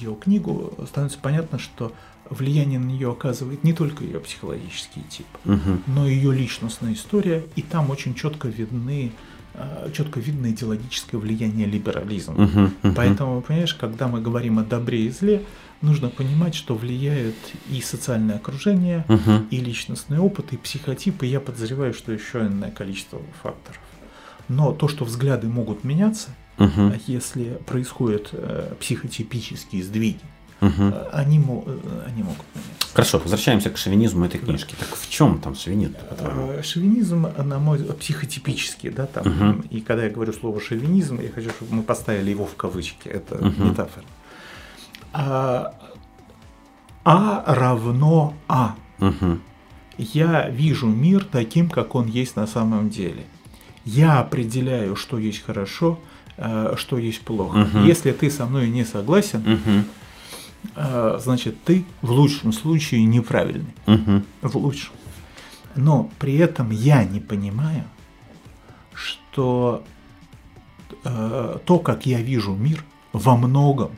ее 0.00 0.14
книгу, 0.14 0.74
становится 0.86 1.18
понятно, 1.18 1.58
что 1.58 1.92
влияние 2.30 2.78
на 2.78 2.86
нее 2.86 3.10
оказывает 3.10 3.64
не 3.64 3.72
только 3.72 4.04
ее 4.04 4.20
психологический 4.20 5.02
тип, 5.08 5.26
угу. 5.44 5.78
но 5.86 6.06
и 6.06 6.14
ее 6.14 6.32
личностная 6.32 6.94
история, 6.94 7.44
и 7.56 7.62
там 7.62 7.90
очень 7.90 8.14
четко 8.14 8.48
видны 8.48 9.12
э, 9.54 9.90
четко 9.92 10.20
видно 10.20 10.50
идеологическое 10.50 11.20
влияние 11.20 11.66
либерализма. 11.66 12.34
Uh-huh, 12.34 12.70
uh-huh. 12.82 12.94
Поэтому, 12.94 13.40
понимаешь, 13.42 13.74
когда 13.74 14.08
мы 14.08 14.20
говорим 14.20 14.58
о 14.58 14.64
добре 14.64 15.06
и 15.06 15.10
зле, 15.10 15.42
нужно 15.80 16.08
понимать, 16.08 16.54
что 16.54 16.74
влияет 16.74 17.36
и 17.70 17.80
социальное 17.80 18.36
окружение, 18.36 19.04
uh-huh. 19.08 19.48
и 19.50 19.60
личностный 19.60 20.18
опыт, 20.18 20.52
и 20.52 20.56
психотип, 20.56 21.22
и 21.22 21.26
я 21.26 21.40
подозреваю, 21.40 21.92
что 21.92 22.10
еще 22.10 22.40
иное 22.40 22.70
количество 22.70 23.20
факторов. 23.42 23.80
Но 24.48 24.72
то, 24.72 24.88
что 24.88 25.04
взгляды 25.04 25.46
могут 25.46 25.84
меняться, 25.84 26.30
uh-huh. 26.58 27.00
если 27.06 27.58
происходят 27.66 28.30
э, 28.32 28.74
психотипические 28.78 29.82
сдвиги, 29.82 30.20
угу. 30.60 30.92
они, 31.12 31.36
они 32.06 32.22
могут 32.22 32.44
меняться. 32.54 32.88
Хорошо, 32.92 33.18
возвращаемся 33.18 33.70
к 33.70 33.76
шовинизму 33.76 34.24
этой 34.24 34.38
книжки. 34.40 34.74
Так 34.78 34.88
в 34.96 35.10
чем 35.10 35.40
там 35.40 35.54
шовинизм? 35.54 35.94
Э, 36.18 36.62
шовинизм, 36.62 37.26
на 37.36 37.58
мой 37.58 37.78
взгляд, 37.78 37.98
психотипический, 37.98 38.90
да, 38.90 39.06
там. 39.06 39.26
Угу. 39.26 39.64
И 39.70 39.80
когда 39.80 40.04
я 40.04 40.10
говорю 40.10 40.32
слово 40.32 40.60
шовинизм, 40.60 41.20
я 41.20 41.30
хочу, 41.30 41.50
чтобы 41.50 41.74
мы 41.74 41.82
поставили 41.82 42.30
его 42.30 42.46
в 42.46 42.54
кавычки. 42.56 43.08
Это 43.08 43.36
угу. 43.36 43.64
метафора. 43.64 44.06
А, 45.12 45.74
а 47.04 47.54
равно 47.54 48.34
А. 48.48 48.76
Угу. 49.00 49.38
Я 49.98 50.48
вижу 50.48 50.86
мир 50.86 51.24
таким, 51.24 51.70
как 51.70 51.94
он 51.94 52.06
есть 52.06 52.36
на 52.36 52.46
самом 52.46 52.90
деле. 52.90 53.24
Я 53.84 54.20
определяю, 54.20 54.96
что 54.96 55.18
есть 55.18 55.44
хорошо, 55.44 55.98
э, 56.00 56.13
что 56.36 56.98
есть 56.98 57.20
плохо. 57.20 57.58
Угу. 57.58 57.84
Если 57.84 58.12
ты 58.12 58.30
со 58.30 58.46
мной 58.46 58.68
не 58.68 58.84
согласен, 58.84 59.40
угу 59.40 59.84
значит, 61.18 61.62
ты 61.64 61.84
в 62.00 62.10
лучшем 62.10 62.50
случае 62.50 63.04
неправильный. 63.04 63.74
Угу. 63.86 64.22
В 64.42 64.56
лучшем. 64.56 64.94
Но 65.76 66.10
при 66.18 66.36
этом 66.36 66.70
я 66.70 67.04
не 67.04 67.20
понимаю, 67.20 67.84
что 68.94 69.84
э, 71.04 71.58
то, 71.64 71.78
как 71.78 72.06
я 72.06 72.20
вижу 72.20 72.54
мир, 72.54 72.84
во 73.12 73.36
многом 73.36 73.90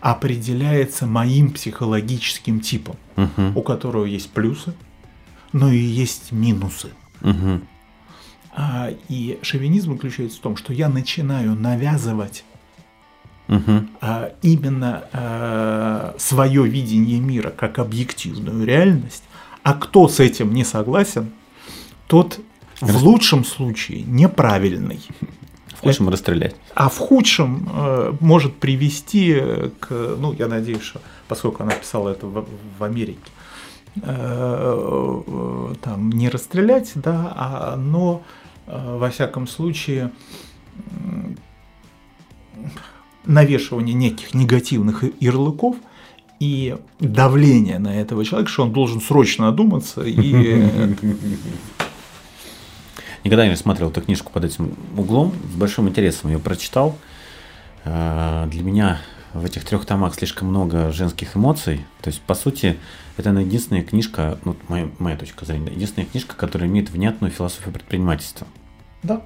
определяется 0.00 1.06
моим 1.06 1.50
психологическим 1.50 2.60
типом, 2.60 2.96
угу. 3.16 3.52
у 3.58 3.62
которого 3.62 4.04
есть 4.04 4.30
плюсы, 4.30 4.74
но 5.52 5.70
и 5.70 5.78
есть 5.78 6.32
минусы. 6.32 6.90
Угу. 7.22 7.60
А, 8.56 8.90
и 9.08 9.38
шовинизм 9.42 9.94
заключается 9.94 10.38
в 10.38 10.40
том, 10.40 10.56
что 10.56 10.72
я 10.72 10.88
начинаю 10.88 11.54
навязывать 11.56 12.44
угу. 13.48 13.86
именно 14.42 15.04
а, 15.12 16.14
свое 16.18 16.66
видение 16.66 17.18
мира 17.18 17.50
как 17.50 17.80
объективную 17.80 18.64
реальность, 18.64 19.24
а 19.64 19.74
кто 19.74 20.08
с 20.08 20.20
этим 20.20 20.54
не 20.54 20.64
согласен, 20.64 21.32
тот 22.06 22.38
в 22.80 23.02
лучшем 23.02 23.44
случае 23.44 24.02
неправильный. 24.02 25.00
В 25.68 25.80
худшем 25.80 26.08
расстрелять. 26.08 26.54
А 26.74 26.88
в 26.88 26.96
худшем 26.96 27.68
э, 27.72 28.12
может 28.20 28.54
привести 28.56 29.40
к, 29.80 29.90
ну, 29.90 30.32
я 30.32 30.48
надеюсь, 30.48 30.82
что 30.82 31.00
поскольку 31.28 31.62
она 31.62 31.72
писала 31.72 32.10
это 32.10 32.26
в, 32.26 32.46
в 32.78 32.84
Америке, 32.84 33.18
э, 33.96 35.22
э, 35.26 35.74
там 35.82 36.10
не 36.10 36.28
расстрелять, 36.28 36.92
да, 36.94 37.32
а, 37.36 37.76
но 37.76 38.22
во 38.66 39.10
всяком 39.10 39.46
случае 39.46 40.10
навешивание 43.26 43.94
неких 43.94 44.34
негативных 44.34 45.04
ярлыков 45.20 45.76
и 46.40 46.76
давление 47.00 47.78
на 47.78 48.00
этого 48.00 48.24
человека, 48.24 48.50
что 48.50 48.64
он 48.64 48.72
должен 48.72 49.00
срочно 49.00 49.48
одуматься 49.48 50.02
и... 50.02 50.68
Никогда 53.24 53.48
не 53.48 53.56
смотрел 53.56 53.88
эту 53.88 54.02
книжку 54.02 54.30
под 54.30 54.44
этим 54.44 54.74
углом, 54.98 55.32
с 55.50 55.56
большим 55.56 55.88
интересом 55.88 56.30
ее 56.30 56.38
прочитал. 56.38 56.98
А, 57.82 58.46
для 58.48 58.62
меня 58.62 59.00
в 59.34 59.44
этих 59.44 59.64
трех 59.64 59.84
томах 59.84 60.14
слишком 60.14 60.48
много 60.48 60.92
женских 60.92 61.36
эмоций. 61.36 61.84
То 62.00 62.08
есть, 62.08 62.22
по 62.22 62.34
сути, 62.34 62.78
это 63.16 63.30
единственная 63.30 63.82
книжка, 63.82 64.38
ну, 64.44 64.56
моя, 64.68 64.88
моя 64.98 65.16
точка 65.16 65.44
зрения, 65.44 65.72
единственная 65.72 66.06
книжка, 66.06 66.36
которая 66.36 66.68
имеет 66.68 66.90
внятную 66.90 67.30
философию 67.30 67.72
предпринимательства. 67.72 68.46
Да. 69.02 69.22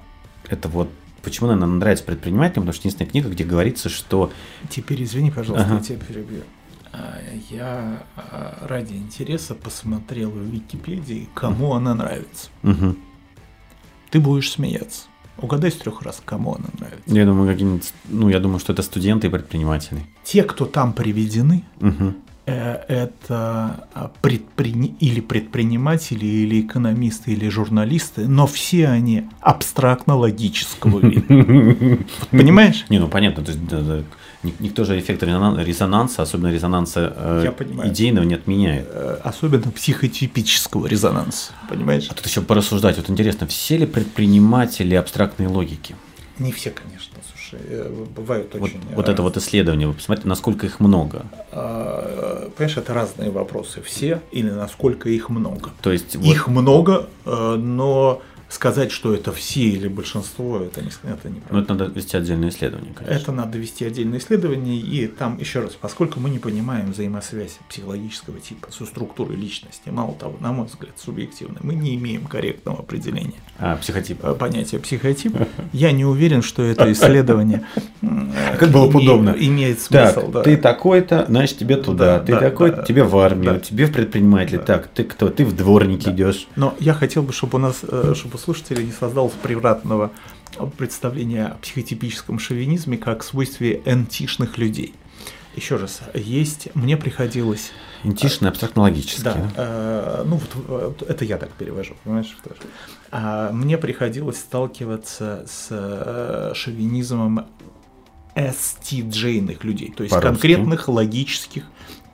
Это 0.47 0.67
вот 0.67 0.89
Почему 1.21 1.49
она 1.49 1.57
нам 1.57 1.79
нравится 1.79 2.05
предпринимателям? 2.05 2.63
Потому 2.63 2.73
что 2.73 2.81
единственная 2.87 3.11
книга, 3.11 3.29
где 3.29 3.43
говорится, 3.43 3.89
что... 3.89 4.31
Теперь 4.69 5.03
извини, 5.03 5.31
пожалуйста, 5.31 5.67
ага. 5.67 5.75
я 5.75 5.81
тебя 5.81 5.97
перебью. 5.97 6.43
А, 6.91 7.19
я 7.49 8.03
а, 8.15 8.65
ради 8.67 8.93
интереса 8.93 9.53
посмотрел 9.53 10.31
в 10.31 10.39
Википедии, 10.39 11.27
кому 11.35 11.73
она 11.73 11.93
нравится. 11.93 12.49
Угу. 12.63 12.95
Ты 14.11 14.19
будешь 14.19 14.51
смеяться. 14.51 15.05
Угадай 15.41 15.71
с 15.71 15.75
трех 15.75 16.01
раз, 16.01 16.21
кому 16.23 16.55
она 16.55 16.67
нравится. 16.77 17.01
Я 17.05 17.25
думаю, 17.25 17.51
какие-нибудь, 17.51 17.93
ну, 18.09 18.29
я 18.29 18.39
думаю, 18.39 18.59
что 18.59 18.73
это 18.73 18.81
студенты 18.81 19.27
и 19.27 19.29
предприниматели. 19.29 20.05
Те, 20.23 20.43
кто 20.43 20.65
там 20.65 20.93
приведены, 20.93 21.63
угу. 21.79 22.13
Это 22.49 23.85
а, 23.93 24.11
предпри... 24.21 24.95
или 24.99 25.19
предприниматели, 25.19 26.25
или 26.25 26.61
экономисты, 26.61 27.33
или 27.33 27.47
журналисты, 27.47 28.27
но 28.27 28.47
все 28.47 28.87
они 28.87 29.29
абстрактно-логического 29.41 30.99
вида. 31.07 32.03
Понимаешь? 32.31 32.85
Не, 32.89 32.97
ну 32.97 33.07
понятно, 33.07 33.43
то 33.43 33.51
есть 33.51 33.67
никто 34.43 34.83
же 34.85 34.99
эффект 34.99 35.23
резонанса, 35.23 36.21
особенно 36.21 36.51
резонанса 36.51 37.13
э, 37.15 37.53
идейного, 37.85 38.25
не 38.25 38.35
отменяет. 38.35 38.87
Э, 38.89 39.19
особенно 39.23 39.71
психотипического 39.71 40.87
резонанса, 40.87 41.51
понимаешь? 41.69 42.07
А 42.09 42.13
тут 42.13 42.25
еще 42.25 42.41
порассуждать, 42.41 42.97
вот 42.97 43.09
интересно, 43.09 43.47
все 43.47 43.77
ли 43.77 43.85
предприниматели 43.85 44.95
абстрактной 44.95 45.47
логики? 45.47 45.95
Не 46.37 46.51
все, 46.51 46.71
конечно 46.71 47.09
слушай, 47.49 47.65
э, 47.67 48.05
бывают 48.15 48.53
вот, 48.53 48.63
очень... 48.63 48.81
Вот 48.93 49.09
это 49.09 49.21
вот 49.21 49.37
исследование, 49.37 49.87
вы 49.87 49.93
посмотрите, 49.93 50.27
насколько 50.27 50.65
их 50.65 50.79
много. 50.79 51.25
А, 51.51 52.49
понимаешь, 52.55 52.77
это 52.77 52.93
разные 52.93 53.31
вопросы. 53.31 53.81
Все 53.81 54.21
или 54.31 54.49
насколько 54.49 55.09
их 55.09 55.29
много. 55.29 55.71
То 55.81 55.91
есть... 55.91 56.15
Их 56.15 56.47
вот... 56.47 56.53
много, 56.53 57.09
но 57.25 58.21
сказать, 58.49 58.91
что 58.91 59.13
это 59.13 59.31
все 59.31 59.61
или 59.61 59.87
большинство, 59.87 60.59
это, 60.59 60.81
не, 60.81 60.89
это 60.89 61.29
неправда. 61.29 61.47
Но 61.51 61.61
это 61.61 61.73
надо 61.75 61.91
вести 61.93 62.17
отдельное 62.17 62.49
исследование, 62.49 62.93
конечно. 62.93 63.21
Это 63.21 63.31
надо 63.31 63.57
вести 63.57 63.85
отдельное 63.85 64.19
исследование, 64.19 64.79
и 64.79 65.07
там, 65.07 65.37
еще 65.37 65.61
раз, 65.61 65.77
поскольку 65.79 66.19
мы 66.19 66.29
не 66.29 66.39
понимаем 66.39 66.91
взаимосвязь 66.91 67.59
психологического 67.69 68.39
типа 68.39 68.71
со 68.71 68.85
структурой 68.85 69.37
личности, 69.37 69.89
мало 69.89 70.15
того, 70.15 70.35
на 70.39 70.51
мой 70.51 70.65
взгляд, 70.65 70.93
субъективно, 70.97 71.59
мы 71.61 71.75
не 71.75 71.95
имеем 71.95 72.25
корректного 72.25 72.79
определения 72.79 73.33
а, 73.59 73.75
психотип. 73.77 74.23
Э, 74.23 74.33
понятия 74.33 74.79
психотип. 74.79 75.35
Я 75.71 75.91
не 75.91 76.05
уверен, 76.05 76.41
что 76.41 76.63
это 76.63 76.91
исследование 76.91 77.65
как 78.59 78.69
было 78.69 78.89
бы 78.89 78.99
удобно. 78.99 79.35
Имеет 79.37 79.81
смысл, 79.81 80.21
так, 80.21 80.31
да. 80.31 80.41
Ты 80.43 80.57
такой-то, 80.57 81.25
значит, 81.27 81.57
тебе 81.57 81.77
туда. 81.77 82.19
Да, 82.19 82.25
ты 82.25 82.31
да, 82.33 82.39
такой, 82.39 82.71
да, 82.71 82.83
тебе 82.83 83.03
в 83.03 83.17
армию, 83.17 83.59
тебе 83.59 83.85
в 83.85 83.91
предприниматель. 83.91 84.57
Да. 84.57 84.63
Так, 84.63 84.87
ты 84.87 85.03
кто? 85.03 85.29
Ты 85.29 85.45
в 85.45 85.55
дворники 85.55 86.09
идешь. 86.09 86.47
Но 86.55 86.75
я 86.79 86.93
хотел 86.93 87.23
бы, 87.23 87.33
чтобы 87.33 87.57
у 87.57 87.61
нас, 87.61 87.79
э, 87.83 88.13
чтобы 88.15 88.37
слушатели 88.39 88.83
не 88.83 88.91
создалось 88.91 89.33
превратного 89.33 90.11
представления 90.77 91.47
о 91.47 91.55
психотипическом 91.55 92.39
шовинизме 92.39 92.97
как 92.97 93.23
свойстве 93.23 93.81
античных 93.85 94.57
людей. 94.57 94.93
Еще 95.55 95.75
раз, 95.75 96.01
есть, 96.13 96.69
мне 96.75 96.95
приходилось... 96.95 97.71
Античный, 98.03 98.49
абстрактно-логический. 98.49 99.23
Да? 99.23 99.51
Э, 99.55 100.23
ну 100.25 100.39
вот 100.67 101.01
это 101.01 101.25
я 101.25 101.37
так 101.37 101.51
перевожу, 101.51 101.95
понимаешь? 102.03 102.35
Тоже. 102.43 102.61
А 103.11 103.51
мне 103.51 103.77
приходилось 103.77 104.37
сталкиваться 104.37 105.45
с 105.47 105.67
э, 105.69 106.53
шовинизмом 106.55 107.47
STJ-ных 108.35 109.63
людей, 109.63 109.91
то 109.95 110.03
есть 110.03 110.17
конкретных, 110.17 110.87
логических 110.87 111.65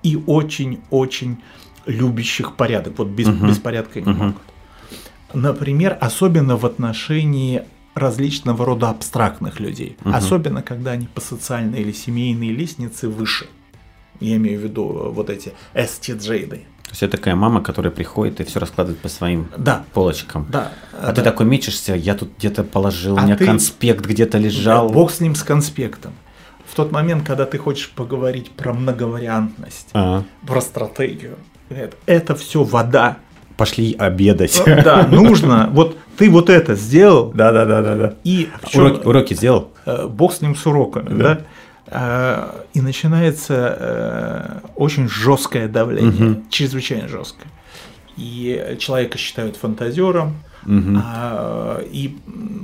и 0.01 0.15
очень-очень 0.15 1.43
любящих 1.85 2.55
порядок. 2.55 2.97
Вот 2.97 3.09
без, 3.09 3.27
угу. 3.27 3.47
без 3.47 3.59
порядка 3.59 4.01
не 4.01 4.11
угу. 4.11 4.23
могут. 4.23 4.41
Например, 5.35 5.97
особенно 5.99 6.57
в 6.57 6.65
отношении 6.65 7.63
различного 7.93 8.65
рода 8.65 8.89
абстрактных 8.89 9.59
людей. 9.59 9.97
Угу. 10.03 10.13
Особенно, 10.13 10.61
когда 10.61 10.91
они 10.91 11.07
по 11.07 11.21
социальной 11.21 11.81
или 11.81 11.91
семейной 11.91 12.49
лестнице 12.49 13.07
выше. 13.07 13.47
Я 14.19 14.37
имею 14.37 14.59
в 14.59 14.63
виду 14.63 15.11
вот 15.13 15.29
эти 15.29 15.53
STJ. 15.73 16.49
-ды. 16.49 16.61
То 16.83 16.91
есть 16.91 17.03
это 17.03 17.17
такая 17.17 17.35
мама, 17.35 17.61
которая 17.61 17.91
приходит 17.91 18.39
и 18.39 18.43
все 18.43 18.59
раскладывает 18.59 19.01
по 19.01 19.09
своим 19.09 19.47
да. 19.57 19.83
полочкам. 19.93 20.45
Да. 20.49 20.71
А 20.93 21.07
да. 21.07 21.13
ты 21.13 21.21
такой 21.23 21.45
мечешься, 21.45 21.95
я 21.95 22.15
тут 22.15 22.29
где-то 22.37 22.63
положил, 22.63 23.17
а 23.17 23.21
у 23.21 23.25
меня 23.25 23.35
ты... 23.35 23.45
конспект 23.45 24.05
где-то 24.05 24.37
лежал. 24.37 24.89
Бог 24.89 25.11
с 25.11 25.19
ним 25.19 25.35
с 25.35 25.43
конспектом. 25.43 26.13
В 26.65 26.75
тот 26.75 26.91
момент, 26.91 27.25
когда 27.25 27.45
ты 27.45 27.57
хочешь 27.57 27.89
поговорить 27.89 28.51
про 28.51 28.73
многовариантность, 28.73 29.89
а. 29.93 30.23
про 30.45 30.61
стратегию, 30.61 31.37
это, 31.69 31.97
это 32.05 32.35
все 32.35 32.63
вода 32.63 33.17
пошли 33.57 33.95
обедать. 33.97 34.61
Да, 34.65 35.07
нужно. 35.11 35.69
Вот 35.71 35.97
ты 36.17 36.29
вот 36.29 36.49
это 36.49 36.75
сделал. 36.75 37.31
Да, 37.33 37.51
да, 37.51 37.65
да, 37.65 37.81
да, 37.81 37.95
да. 37.95 38.15
И 38.23 38.49
уроки, 38.73 39.05
уроки 39.05 39.33
сделал. 39.33 39.71
Э, 39.85 40.07
бог 40.07 40.33
с 40.33 40.41
ним 40.41 40.55
с 40.55 40.65
уроками, 40.65 41.09
да. 41.09 41.35
да? 41.35 41.41
Э, 41.87 42.63
и 42.73 42.81
начинается 42.81 43.77
э, 43.79 44.67
очень 44.75 45.07
жесткое 45.07 45.67
давление, 45.67 46.31
угу. 46.31 46.43
чрезвычайно 46.49 47.07
жесткое. 47.07 47.47
И 48.17 48.77
человека 48.79 49.17
считают 49.17 49.57
фантазером, 49.57 50.37
угу. 50.65 51.01
а, 51.03 51.81
и 51.83 52.17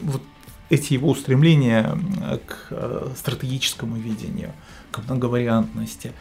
вот 0.03 0.21
эти 0.69 0.93
его 0.93 1.09
устремления 1.09 1.97
к 2.45 3.17
стратегическому 3.17 3.97
видению, 3.97 4.53
к 4.91 4.99
многовариантности 4.99 6.13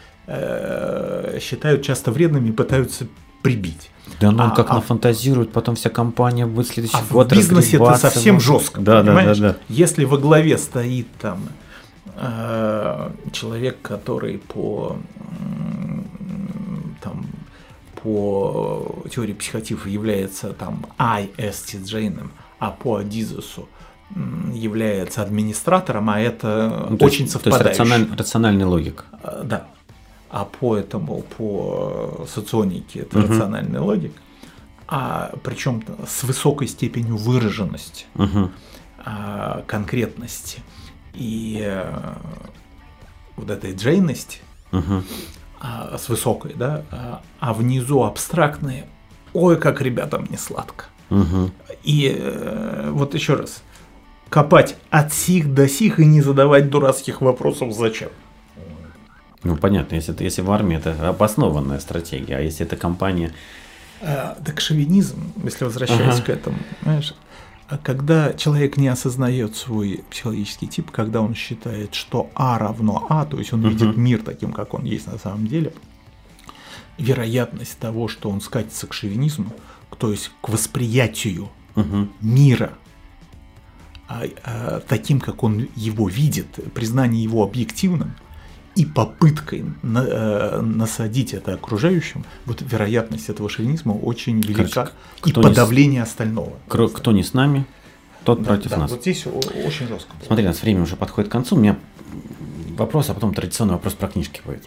считают 1.41 1.83
часто 1.83 2.11
вредными 2.11 2.49
и 2.49 2.53
пытаются 2.53 3.07
прибить. 3.43 3.91
Да, 4.21 4.31
ну 4.31 4.45
он 4.45 4.51
а, 4.51 4.55
как 4.55 4.71
а, 4.71 4.75
нафантазирует, 4.75 5.53
потом 5.53 5.77
вся 5.77 5.89
компания 5.89 6.47
будет 6.47 6.67
в 6.67 6.73
следующий 6.73 6.97
а 6.97 7.13
год 7.13 7.33
в 7.33 7.37
бизнесе 7.37 7.77
это 7.77 7.97
совсем 7.97 8.41
жестко, 8.41 8.81
да, 8.81 9.01
понимаешь? 9.01 9.39
Да, 9.39 9.49
да, 9.49 9.53
да. 9.55 9.59
Если 9.69 10.05
во 10.05 10.19
главе 10.19 10.59
стоит 10.59 11.07
там 11.21 11.49
э, 12.17 13.11
человек, 13.33 13.79
который 13.83 14.39
по 14.39 14.99
там 17.01 17.27
по 18.03 19.03
теории 19.11 19.33
психотипов 19.33 19.87
является 19.87 20.53
там 20.53 20.87
ISTJ, 20.99 22.29
а 22.59 22.71
по 22.71 22.97
Адизусу 22.97 23.69
является 24.53 25.23
администратором, 25.23 26.11
а 26.11 26.21
это 26.21 26.89
ну, 26.91 26.97
очень 27.01 27.23
есть, 27.23 27.33
совпадающий. 27.33 27.65
То 27.65 27.69
есть 27.69 27.81
рациональ, 27.81 28.19
рациональный 28.19 28.65
логик. 28.65 29.05
Э, 29.23 29.43
да 29.45 29.67
а 30.31 30.45
по 30.45 30.77
этому, 30.77 31.23
по 31.37 32.27
соционике, 32.29 33.01
это 33.01 33.19
угу. 33.19 33.29
рациональный 33.29 33.81
логик, 33.81 34.13
а 34.87 35.33
причем 35.43 35.83
с 36.07 36.23
высокой 36.23 36.69
степенью 36.69 37.17
выраженности, 37.17 38.07
угу. 38.15 38.51
а, 38.99 39.65
конкретности 39.67 40.61
и 41.15 41.61
а, 41.65 42.17
вот 43.37 43.51
этой 43.51 43.75
джейности, 43.75 44.39
угу. 44.71 45.03
а, 45.61 45.99
с 45.99 46.09
высокой, 46.09 46.55
да, 46.55 46.85
а, 46.91 47.23
а 47.41 47.53
внизу 47.53 48.05
абстрактные, 48.05 48.87
ой, 49.33 49.59
как 49.59 49.81
ребятам 49.81 50.27
не 50.31 50.37
сладко. 50.37 50.87
Угу. 51.11 51.51
И 51.83 52.17
а, 52.17 52.91
вот 52.93 53.15
еще 53.15 53.35
раз, 53.35 53.65
копать 54.29 54.77
от 54.91 55.13
сих 55.13 55.53
до 55.53 55.69
сих 55.69 55.99
и 55.99 56.05
не 56.05 56.21
задавать 56.21 56.71
дурацких 56.71 57.21
вопросов 57.21 57.73
зачем. 57.73 58.11
Ну, 59.43 59.57
понятно, 59.57 59.95
если, 59.95 60.13
это, 60.13 60.23
если 60.23 60.43
в 60.43 60.51
армии 60.51 60.77
это 60.77 61.09
обоснованная 61.09 61.81
стратегия, 61.81 62.37
а 62.37 62.41
если 62.41 62.67
это 62.67 62.77
компания... 62.77 63.33
А, 64.03 64.39
так 64.45 64.61
шовинизм, 64.61 65.33
если 65.43 65.65
возвращаясь 65.65 66.17
ага. 66.17 66.23
к 66.23 66.29
этому, 66.29 66.59
знаешь, 66.83 67.15
а 67.69 67.79
когда 67.79 68.33
человек 68.33 68.77
не 68.77 68.89
осознает 68.89 69.57
свой 69.57 70.05
психологический 70.11 70.67
тип, 70.67 70.91
когда 70.91 71.21
он 71.23 71.35
считает, 71.35 71.95
что 71.95 72.31
А 72.35 72.59
равно 72.59 73.07
А, 73.09 73.25
то 73.25 73.39
есть 73.39 73.53
он 73.53 73.65
uh 73.65 73.71
видит 73.71 73.97
мир 73.97 74.23
таким, 74.23 74.53
как 74.53 74.75
он 74.75 74.85
есть 74.85 75.07
на 75.07 75.19
самом 75.19 75.47
деле, 75.47 75.73
вероятность 76.99 77.79
того, 77.79 78.09
что 78.09 78.29
он 78.29 78.41
скатится 78.41 78.87
к 78.87 78.93
шовинизму, 78.93 79.53
то 79.99 80.11
есть 80.11 80.31
к 80.41 80.49
восприятию 80.49 81.49
uh 81.77 82.09
мира 82.21 82.73
а, 84.09 84.25
а, 84.45 84.81
таким, 84.81 85.21
как 85.21 85.45
он 85.45 85.69
его 85.77 86.09
видит, 86.09 86.59
признание 86.75 87.23
его 87.23 87.43
объективным– 87.43 88.17
и 88.77 88.87
попыткой 88.87 89.65
на, 89.83 90.05
э, 90.07 90.61
насадить 90.61 91.35
это 91.35 91.55
окружающим, 91.55 92.25
вот 92.47 92.63
вероятность 92.63 93.29
этого 93.29 93.49
шовинизма 93.49 93.93
очень 93.93 94.41
велика, 94.41 94.65
Короче, 94.75 94.93
и 95.27 95.33
подавление 95.33 95.93
не, 95.95 95.99
остального. 95.99 96.53
Кто, 96.69 96.89
кто 96.89 97.13
не 97.13 97.23
с 97.23 97.35
нами, 97.35 97.67
тот 98.25 98.43
да, 98.43 98.51
против 98.51 98.71
да, 98.71 98.77
нас. 98.79 98.91
Вот 98.91 99.01
здесь 99.01 99.27
очень 99.27 99.89
жестко. 99.89 100.13
Было. 100.15 100.27
Смотри, 100.27 100.45
у 100.45 100.49
нас 100.49 100.63
время 100.63 100.83
уже 100.83 100.97
подходит 100.97 101.29
к 101.29 101.33
концу. 101.33 101.57
У 101.57 101.59
меня 101.59 101.79
вопрос, 102.77 103.11
а 103.11 103.15
потом 103.15 103.35
традиционный 103.35 103.75
вопрос 103.75 103.95
про 103.95 104.09
книжки 104.09 104.41
будет. 104.45 104.65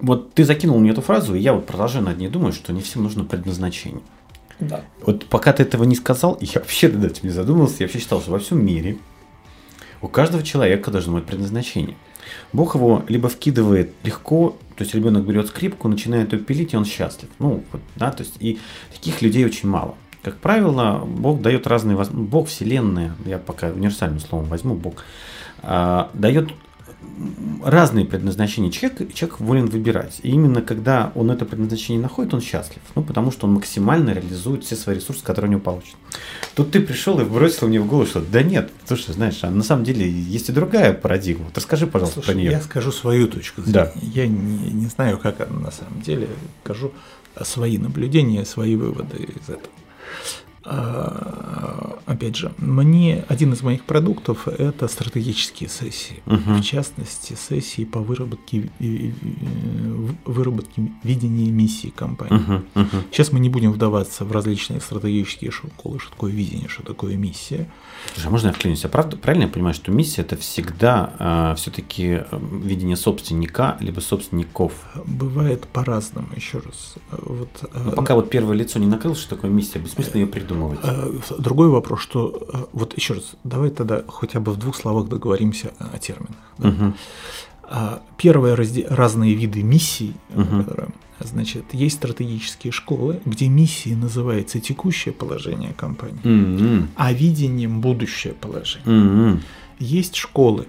Вот 0.00 0.32
ты 0.32 0.44
закинул 0.44 0.78
мне 0.78 0.92
эту 0.92 1.02
фразу, 1.02 1.34
и 1.34 1.40
я 1.40 1.52
вот 1.52 1.66
продолжаю 1.66 2.04
над 2.04 2.18
ней 2.18 2.28
думать, 2.28 2.54
что 2.54 2.72
не 2.72 2.80
всем 2.80 3.02
нужно 3.02 3.24
предназначение. 3.24 4.02
Да. 4.60 4.84
Вот 5.02 5.26
пока 5.26 5.52
ты 5.52 5.64
этого 5.64 5.84
не 5.84 5.96
сказал, 5.96 6.38
я 6.40 6.60
вообще 6.60 6.88
над 6.88 7.12
этим 7.12 7.24
не 7.24 7.30
задумался, 7.30 7.76
я 7.80 7.86
вообще 7.86 7.98
считал, 7.98 8.20
что 8.20 8.30
во 8.30 8.38
всем 8.38 8.64
мире 8.64 8.98
у 10.00 10.08
каждого 10.08 10.42
человека 10.42 10.90
должно 10.90 11.14
быть 11.14 11.26
предназначение. 11.26 11.96
Бог 12.52 12.74
его 12.74 13.04
либо 13.08 13.28
вкидывает 13.28 13.92
легко, 14.02 14.56
то 14.76 14.84
есть 14.84 14.94
ребенок 14.94 15.24
берет 15.24 15.48
скрипку, 15.48 15.88
начинает 15.88 16.32
ее 16.32 16.38
пилить, 16.38 16.72
и 16.72 16.76
он 16.76 16.84
счастлив. 16.84 17.28
Ну, 17.38 17.64
вот, 17.72 17.80
да, 17.96 18.10
то 18.10 18.22
есть 18.22 18.36
и 18.40 18.58
таких 18.92 19.22
людей 19.22 19.44
очень 19.44 19.68
мало. 19.68 19.94
Как 20.22 20.36
правило, 20.36 21.04
Бог 21.06 21.40
дает 21.40 21.66
разные 21.66 21.96
возможности. 21.96 22.30
Бог, 22.30 22.48
Вселенная, 22.48 23.14
я 23.24 23.38
пока 23.38 23.68
универсальным 23.68 24.20
словом 24.20 24.48
возьму, 24.48 24.74
Бог, 24.74 25.04
а, 25.62 26.10
дает 26.14 26.50
разные 27.62 28.04
предназначения 28.04 28.70
человек, 28.70 29.12
человек 29.12 29.40
волен 29.40 29.66
выбирать. 29.66 30.20
И 30.22 30.30
именно 30.30 30.62
когда 30.62 31.12
он 31.14 31.30
это 31.30 31.44
предназначение 31.44 32.00
находит, 32.00 32.34
он 32.34 32.40
счастлив. 32.40 32.80
Ну, 32.94 33.02
потому 33.02 33.30
что 33.30 33.46
он 33.46 33.54
максимально 33.54 34.10
реализует 34.10 34.64
все 34.64 34.76
свои 34.76 34.96
ресурсы, 34.96 35.24
которые 35.24 35.48
у 35.48 35.52
него 35.52 35.60
получат. 35.60 35.96
Тут 36.54 36.70
ты 36.70 36.80
пришел 36.80 37.18
и 37.20 37.24
бросил 37.24 37.68
мне 37.68 37.80
в 37.80 37.86
голову, 37.86 38.06
что 38.06 38.20
да 38.20 38.42
нет, 38.42 38.70
слушай, 38.86 39.12
знаешь, 39.12 39.38
а 39.42 39.50
на 39.50 39.62
самом 39.62 39.84
деле 39.84 40.08
есть 40.08 40.48
и 40.48 40.52
другая 40.52 40.92
парадигма. 40.92 41.46
Вот 41.46 41.56
расскажи, 41.56 41.86
пожалуйста, 41.86 42.20
слушай, 42.20 42.26
про 42.26 42.34
нее. 42.34 42.50
Я 42.50 42.60
скажу 42.60 42.92
свою 42.92 43.28
точку 43.28 43.62
зрения. 43.62 43.92
Да. 43.94 44.00
Я 44.02 44.26
не, 44.26 44.70
не 44.70 44.86
знаю, 44.86 45.18
как 45.18 45.40
она 45.40 45.58
на 45.58 45.70
самом 45.70 46.00
деле. 46.02 46.28
Скажу 46.64 46.92
свои 47.42 47.78
наблюдения, 47.78 48.44
свои 48.44 48.76
выводы 48.76 49.16
из 49.16 49.48
этого. 49.48 49.72
А, 50.70 51.98
опять 52.04 52.36
же, 52.36 52.52
мне 52.58 53.24
один 53.28 53.54
из 53.54 53.62
моих 53.62 53.84
продуктов 53.84 54.46
это 54.46 54.86
стратегические 54.86 55.70
сессии, 55.70 56.22
угу. 56.26 56.36
в 56.36 56.62
частности 56.62 57.34
сессии 57.34 57.84
по 57.84 58.00
выработке 58.00 58.68
выработке 60.26 60.92
видения 61.02 61.50
миссии 61.50 61.88
компании. 61.88 62.36
Угу, 62.36 62.82
угу. 62.82 63.02
Сейчас 63.10 63.32
мы 63.32 63.40
не 63.40 63.48
будем 63.48 63.72
вдаваться 63.72 64.26
в 64.26 64.32
различные 64.32 64.82
стратегические 64.82 65.50
школы, 65.50 66.00
что 66.00 66.10
такое 66.10 66.32
видение, 66.32 66.68
что 66.68 66.82
такое 66.82 67.16
миссия. 67.16 67.66
Слушай, 68.14 68.26
а 68.26 68.30
можно 68.30 68.46
я 68.48 68.52
вклинюсь? 68.52 68.84
А 68.84 68.88
правда, 68.88 69.16
правильно 69.16 69.44
я 69.44 69.48
понимаю, 69.48 69.74
что 69.74 69.90
миссия 69.90 70.22
это 70.22 70.36
всегда 70.36 71.12
э, 71.18 71.54
все-таки 71.56 72.22
видение 72.32 72.96
собственника 72.96 73.76
либо 73.80 74.00
собственников? 74.00 74.72
Бывает 75.04 75.66
по-разному, 75.68 76.28
еще 76.34 76.58
раз. 76.58 76.94
Вот, 77.10 77.48
Но 77.74 77.92
пока 77.92 78.14
вот 78.14 78.30
первое 78.30 78.56
лицо 78.56 78.78
не 78.78 78.86
накрыл, 78.86 79.14
что 79.14 79.30
такое 79.36 79.50
миссия, 79.50 79.78
бессмысленно 79.78 80.22
ее 80.22 80.26
придумывать. 80.26 80.80
Э, 80.82 81.12
другой 81.38 81.68
вопрос, 81.68 82.00
что 82.00 82.48
э, 82.52 82.64
вот 82.72 82.96
еще 82.96 83.14
раз, 83.14 83.34
давай 83.44 83.70
тогда 83.70 84.02
хотя 84.08 84.40
бы 84.40 84.52
в 84.52 84.56
двух 84.56 84.76
словах 84.76 85.08
договоримся 85.08 85.72
о 85.78 85.98
терминах. 85.98 86.36
Да? 86.58 86.68
Угу. 86.68 86.94
Первое 88.16 88.56
разные 88.88 89.34
виды 89.34 89.62
миссий, 89.62 90.14
угу. 90.34 90.64
Значит, 91.26 91.64
есть 91.72 91.96
стратегические 91.96 92.72
школы, 92.72 93.20
где 93.24 93.48
миссией 93.48 93.96
называется 93.96 94.60
текущее 94.60 95.12
положение 95.12 95.72
компании, 95.72 96.20
угу. 96.80 96.86
а 96.96 97.12
видением 97.12 97.80
будущее 97.80 98.34
положение. 98.34 99.32
Угу. 99.32 99.40
Есть 99.78 100.16
школы, 100.16 100.66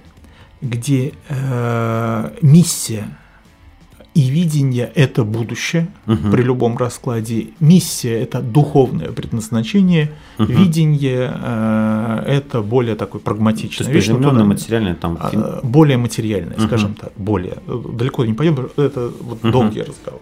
где 0.61 1.13
э, 1.29 2.31
миссия 2.41 3.17
и 4.15 4.21
видение– 4.29 4.91
это 4.95 5.23
будущее 5.23 5.87
угу. 6.07 6.31
при 6.31 6.41
любом 6.41 6.77
раскладе. 6.77 7.49
Миссия– 7.59 8.19
это 8.21 8.41
духовное 8.41 9.11
предназначение. 9.11 10.11
Угу. 10.39 10.51
Видение 10.51 11.31
э,– 11.33 12.23
это 12.27 12.61
более 12.61 12.95
такой 12.95 13.21
прагматичное. 13.21 13.87
То 13.87 13.93
есть 13.93 14.07
приземленное, 14.07 14.43
материальное 14.43 14.95
там. 14.95 15.17
А, 15.21 15.61
более 15.63 15.97
материальное, 15.97 16.57
угу. 16.57 16.65
скажем 16.65 16.95
так, 16.95 17.13
более. 17.17 17.57
Далеко 17.67 18.25
не 18.25 18.33
пойдем, 18.33 18.69
это 18.75 19.11
вот 19.21 19.43
угу. 19.43 19.51
долгий 19.51 19.83
разговор. 19.83 20.21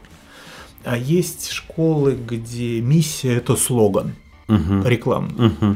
А 0.88 0.96
есть 0.96 1.52
школы, 1.52 2.16
где 2.16 2.80
миссия– 2.80 3.36
это 3.38 3.58
слоган 3.58 4.14
угу. 4.48 4.88
рекламный. 4.88 5.48
Угу. 5.48 5.76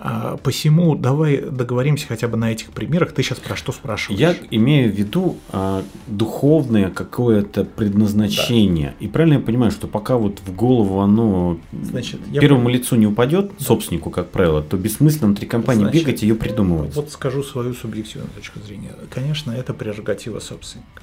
А, 0.00 0.36
посему 0.36 0.96
давай 0.96 1.38
договоримся 1.38 2.08
хотя 2.08 2.26
бы 2.26 2.36
на 2.36 2.50
этих 2.50 2.70
примерах. 2.70 3.12
Ты 3.12 3.22
сейчас 3.22 3.38
про 3.38 3.54
что 3.54 3.70
спрашиваешь? 3.70 4.20
Я 4.20 4.34
имею 4.50 4.92
в 4.92 4.96
виду 4.96 5.36
а, 5.50 5.84
духовное 6.08 6.90
какое-то 6.90 7.64
предназначение. 7.64 8.94
Да. 8.98 9.04
И 9.04 9.08
правильно 9.08 9.34
я 9.34 9.40
понимаю, 9.40 9.70
что 9.70 9.86
пока 9.86 10.16
вот 10.16 10.40
в 10.44 10.52
голову 10.52 11.00
оно 11.00 11.58
Значит, 11.82 12.20
первому 12.40 12.68
я... 12.68 12.78
лицу 12.78 12.96
не 12.96 13.06
упадет, 13.06 13.52
да. 13.58 13.64
собственнику, 13.64 14.10
как 14.10 14.30
правило, 14.30 14.60
то 14.60 14.76
бессмысленно 14.76 15.26
внутри 15.26 15.46
компании 15.46 15.82
Значит, 15.82 16.04
бегать 16.04 16.22
и 16.24 16.26
ее 16.26 16.34
придумывать. 16.34 16.96
Вот 16.96 17.12
скажу 17.12 17.44
свою 17.44 17.74
субъективную 17.74 18.30
точку 18.32 18.58
зрения. 18.60 18.90
Конечно, 19.10 19.52
это 19.52 19.72
прерогатива 19.72 20.40
собственника. 20.40 21.02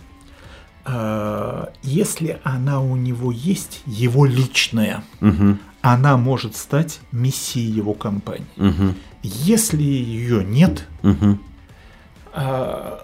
А, 0.86 1.72
если 1.84 2.40
она 2.44 2.80
у 2.82 2.96
него 2.96 3.32
есть, 3.32 3.82
его 3.86 4.26
личная, 4.26 5.04
угу 5.22 5.58
она 5.86 6.18
может 6.18 6.56
стать 6.56 7.00
миссией 7.12 7.70
его 7.70 7.94
компании. 7.94 8.48
Угу. 8.58 8.96
Если 9.22 9.84
ее 9.84 10.44
нет, 10.44 10.88
угу. 11.04 11.38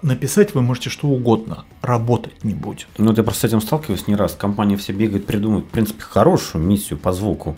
написать 0.02 0.54
вы 0.54 0.62
можете 0.62 0.90
что 0.90 1.06
угодно, 1.06 1.64
работать 1.80 2.42
не 2.42 2.54
будет. 2.54 2.88
Ну, 2.98 3.12
я 3.12 3.22
просто 3.22 3.42
с 3.42 3.44
этим 3.44 3.60
сталкиваюсь 3.60 4.08
не 4.08 4.16
раз. 4.16 4.34
Компания 4.34 4.76
все 4.76 4.92
бегает, 4.92 5.26
придумывает, 5.26 5.66
в 5.66 5.68
принципе, 5.68 6.02
хорошую 6.02 6.64
миссию 6.64 6.98
по 6.98 7.12
звуку. 7.12 7.56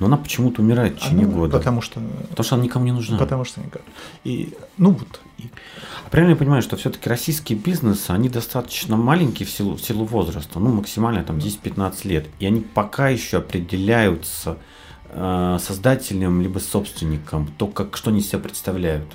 но 0.00 0.06
она 0.06 0.18
почему-то 0.18 0.60
умирает 0.60 0.96
в 0.96 0.98
течение 0.98 1.24
Она- 1.24 1.34
года. 1.34 1.56
Потому 1.56 1.80
что, 1.80 2.00
Потому 2.28 2.44
что 2.44 2.54
она 2.56 2.64
никому 2.64 2.84
не 2.84 2.92
нужна. 2.92 3.16
потому 3.16 3.44
что 3.44 3.60
никак. 3.62 3.82
И, 4.22 4.54
ну 4.76 4.90
вот, 4.90 5.20
Правильно 6.10 6.32
я 6.32 6.36
понимаю, 6.36 6.62
что 6.62 6.76
все-таки 6.76 7.08
российские 7.08 7.58
бизнесы, 7.58 8.10
они 8.10 8.28
достаточно 8.28 8.96
маленькие 8.96 9.46
в 9.46 9.50
силу, 9.50 9.76
в 9.76 9.80
силу 9.80 10.04
возраста, 10.04 10.58
ну, 10.58 10.70
максимально 10.70 11.22
там 11.22 11.38
10-15 11.38 12.08
лет, 12.08 12.26
и 12.38 12.46
они 12.46 12.60
пока 12.60 13.08
еще 13.08 13.38
определяются 13.38 14.58
э, 15.10 15.58
создателем 15.60 16.40
либо 16.40 16.58
собственником, 16.58 17.48
то, 17.58 17.66
как, 17.66 17.96
что 17.96 18.10
они 18.10 18.20
себя 18.20 18.38
представляют. 18.38 19.06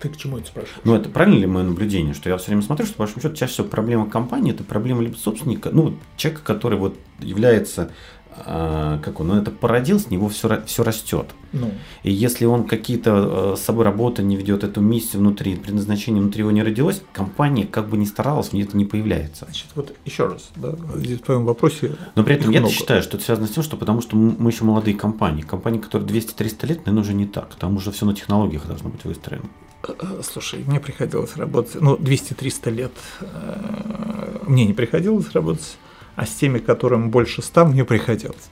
Ты 0.00 0.08
к 0.10 0.16
чему 0.16 0.38
это 0.38 0.48
спрашиваешь? 0.48 0.80
Ну, 0.84 0.94
это 0.94 1.08
правильно 1.08 1.38
ли 1.38 1.46
мое 1.46 1.64
наблюдение, 1.64 2.12
что 2.12 2.28
я 2.28 2.36
все 2.36 2.48
время 2.48 2.62
смотрю, 2.62 2.86
что, 2.86 2.96
по 2.96 3.04
большому 3.04 3.22
счету, 3.22 3.36
чаще 3.36 3.52
всего 3.54 3.66
проблема 3.66 4.10
компании, 4.10 4.52
это 4.52 4.62
проблема 4.62 5.00
либо 5.02 5.16
собственника, 5.16 5.70
ну, 5.72 5.96
человека, 6.16 6.44
который 6.44 6.78
вот 6.78 6.98
является, 7.20 7.90
как 8.36 9.20
он, 9.20 9.28
ну, 9.28 9.36
это 9.36 9.50
породил, 9.50 9.98
с 10.00 10.10
него 10.10 10.28
все, 10.28 10.62
все 10.66 10.82
растет. 10.82 11.26
Ну, 11.52 11.70
И 12.02 12.10
если 12.10 12.46
он 12.46 12.64
какие-то 12.64 13.52
э, 13.54 13.56
с 13.56 13.60
собой 13.60 13.84
работы 13.84 14.22
не 14.24 14.34
ведет, 14.36 14.64
эту 14.64 14.80
миссию 14.80 15.20
внутри, 15.20 15.54
предназначение 15.54 16.20
внутри 16.20 16.40
его 16.40 16.50
не 16.50 16.62
родилось, 16.64 17.02
компания 17.12 17.64
как 17.64 17.88
бы 17.88 17.96
ни 17.96 18.04
старалась, 18.04 18.48
в 18.48 18.52
ней 18.54 18.64
это 18.64 18.76
не 18.76 18.84
появляется. 18.84 19.44
значит, 19.44 19.66
вот 19.76 19.94
еще 20.04 20.26
раз, 20.26 20.50
да, 20.56 20.74
здесь 20.96 21.20
в 21.20 21.22
твоем 21.22 21.44
вопросе 21.44 21.94
Но 22.16 22.24
при 22.24 22.34
этом 22.34 22.50
я 22.50 22.60
много. 22.60 22.74
считаю, 22.74 23.02
что 23.02 23.16
это 23.16 23.24
связано 23.26 23.46
с 23.46 23.50
тем, 23.50 23.62
что 23.62 23.76
потому 23.76 24.00
что 24.00 24.16
мы 24.16 24.50
еще 24.50 24.64
молодые 24.64 24.96
компании. 24.96 25.42
Компании, 25.42 25.78
которые 25.78 26.08
200-300 26.08 26.66
лет, 26.66 26.78
наверное, 26.86 27.02
уже 27.02 27.14
не 27.14 27.26
так. 27.26 27.54
Там 27.54 27.76
уже 27.76 27.92
все 27.92 28.04
на 28.04 28.14
технологиях 28.14 28.66
должно 28.66 28.88
быть 28.88 29.04
выстроено. 29.04 29.44
Э, 29.86 30.20
Слушай, 30.24 30.64
мне 30.66 30.80
приходилось 30.80 31.36
работать, 31.36 31.80
ну, 31.80 31.94
200-300 31.94 32.70
лет 32.70 32.92
э, 33.20 34.38
мне 34.46 34.64
не 34.66 34.72
приходилось 34.72 35.30
работать, 35.32 35.76
а 36.16 36.26
с 36.26 36.30
теми, 36.30 36.58
которым 36.58 37.10
больше 37.10 37.42
100, 37.42 37.66
мне 37.66 37.84
приходилось. 37.84 38.50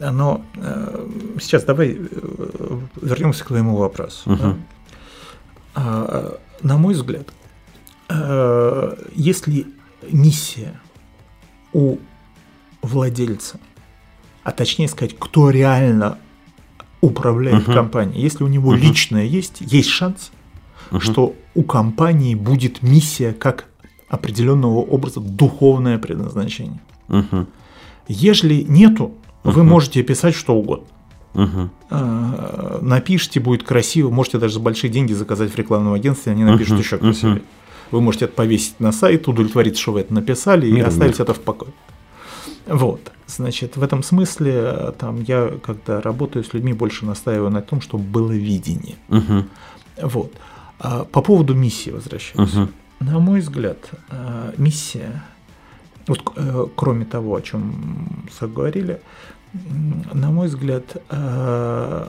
Но 0.00 0.44
э, 0.56 1.08
сейчас 1.40 1.64
давай 1.64 1.96
э, 1.98 2.78
вернемся 3.00 3.44
к 3.44 3.48
твоему 3.48 3.76
вопросу. 3.76 4.22
да. 4.26 4.34
Мгм. 4.48 4.64
А, 5.74 6.38
На 6.62 6.76
мой 6.76 6.94
взгляд, 6.94 7.28
э, 8.08 8.96
если 9.14 9.66
миссия 10.10 10.80
у 11.72 11.98
владельца, 12.82 13.58
а 14.44 14.52
точнее 14.52 14.88
сказать, 14.88 15.16
кто 15.18 15.50
реально 15.50 16.18
управляет 17.00 17.66
Мгм. 17.66 17.74
компанией, 17.74 18.22
если 18.22 18.44
у 18.44 18.48
него 18.48 18.72
Мгм. 18.72 18.80
личное 18.80 19.24
есть, 19.24 19.60
есть 19.60 19.88
шанс, 19.88 20.30
Мгм. 20.90 21.00
что 21.00 21.34
у 21.54 21.62
компании 21.62 22.34
будет 22.34 22.82
миссия 22.82 23.32
как 23.32 23.66
определенного 24.08 24.78
образа 24.80 25.20
духовное 25.20 25.98
предназначение. 25.98 26.80
Мгм. 27.08 27.46
Если 28.08 28.64
нету, 28.68 29.12
вы 29.44 29.60
Мгм. 29.62 29.68
можете 29.70 30.02
писать 30.02 30.34
что 30.34 30.54
угодно. 30.54 30.86
Э, 31.90 32.78
напишите, 32.82 33.40
будет 33.40 33.62
красиво. 33.62 34.10
Можете 34.10 34.38
даже 34.38 34.54
за 34.54 34.60
большие 34.60 34.90
деньги 34.90 35.12
заказать 35.12 35.50
в 35.52 35.56
рекламном 35.56 35.92
агентстве, 35.94 36.32
они 36.32 36.44
напишут 36.44 36.72
Мгм, 36.74 36.80
еще 36.80 36.98
красивее. 36.98 37.34
мгм. 37.36 37.42
Вы 37.90 38.00
можете 38.00 38.24
это 38.26 38.34
повесить 38.34 38.80
на 38.80 38.92
сайт, 38.92 39.28
удовлетвориться, 39.28 39.80
что 39.82 39.92
вы 39.92 40.00
это 40.00 40.14
написали, 40.14 40.66
и 40.66 40.72
Мир 40.72 40.86
в 40.86 40.88
оставить 40.88 41.18
мир. 41.18 41.22
это 41.22 41.34
в 41.34 41.40
покое. 41.40 41.72
Вот. 42.66 43.12
Значит, 43.26 43.76
в 43.76 43.82
этом 43.82 44.02
смысле, 44.02 44.52
э, 44.54 44.92
там, 44.98 45.22
я, 45.22 45.52
когда 45.64 46.00
работаю 46.00 46.44
с 46.44 46.52
людьми, 46.54 46.72
больше 46.72 47.04
настаиваю 47.06 47.50
на 47.50 47.60
том, 47.62 47.80
чтобы 47.80 48.04
было 48.04 48.32
видение. 48.32 48.96
Мгм. 49.08 49.48
Вот. 50.02 50.32
А 50.78 51.04
по 51.04 51.22
поводу 51.22 51.54
миссии 51.54 51.90
возвращаюсь. 51.90 52.52
Мгм. 52.54 52.70
На 53.00 53.18
мой 53.18 53.40
взгляд, 53.40 53.78
э, 54.10 54.52
миссия, 54.56 55.22
вот 56.06 56.20
э, 56.36 56.66
кроме 56.76 57.04
того, 57.04 57.34
о 57.36 57.40
чем 57.42 58.24
заговорили, 58.40 59.00
м, 59.54 60.04
на 60.12 60.30
мой 60.30 60.48
взгляд, 60.48 60.96
э, 61.10 62.06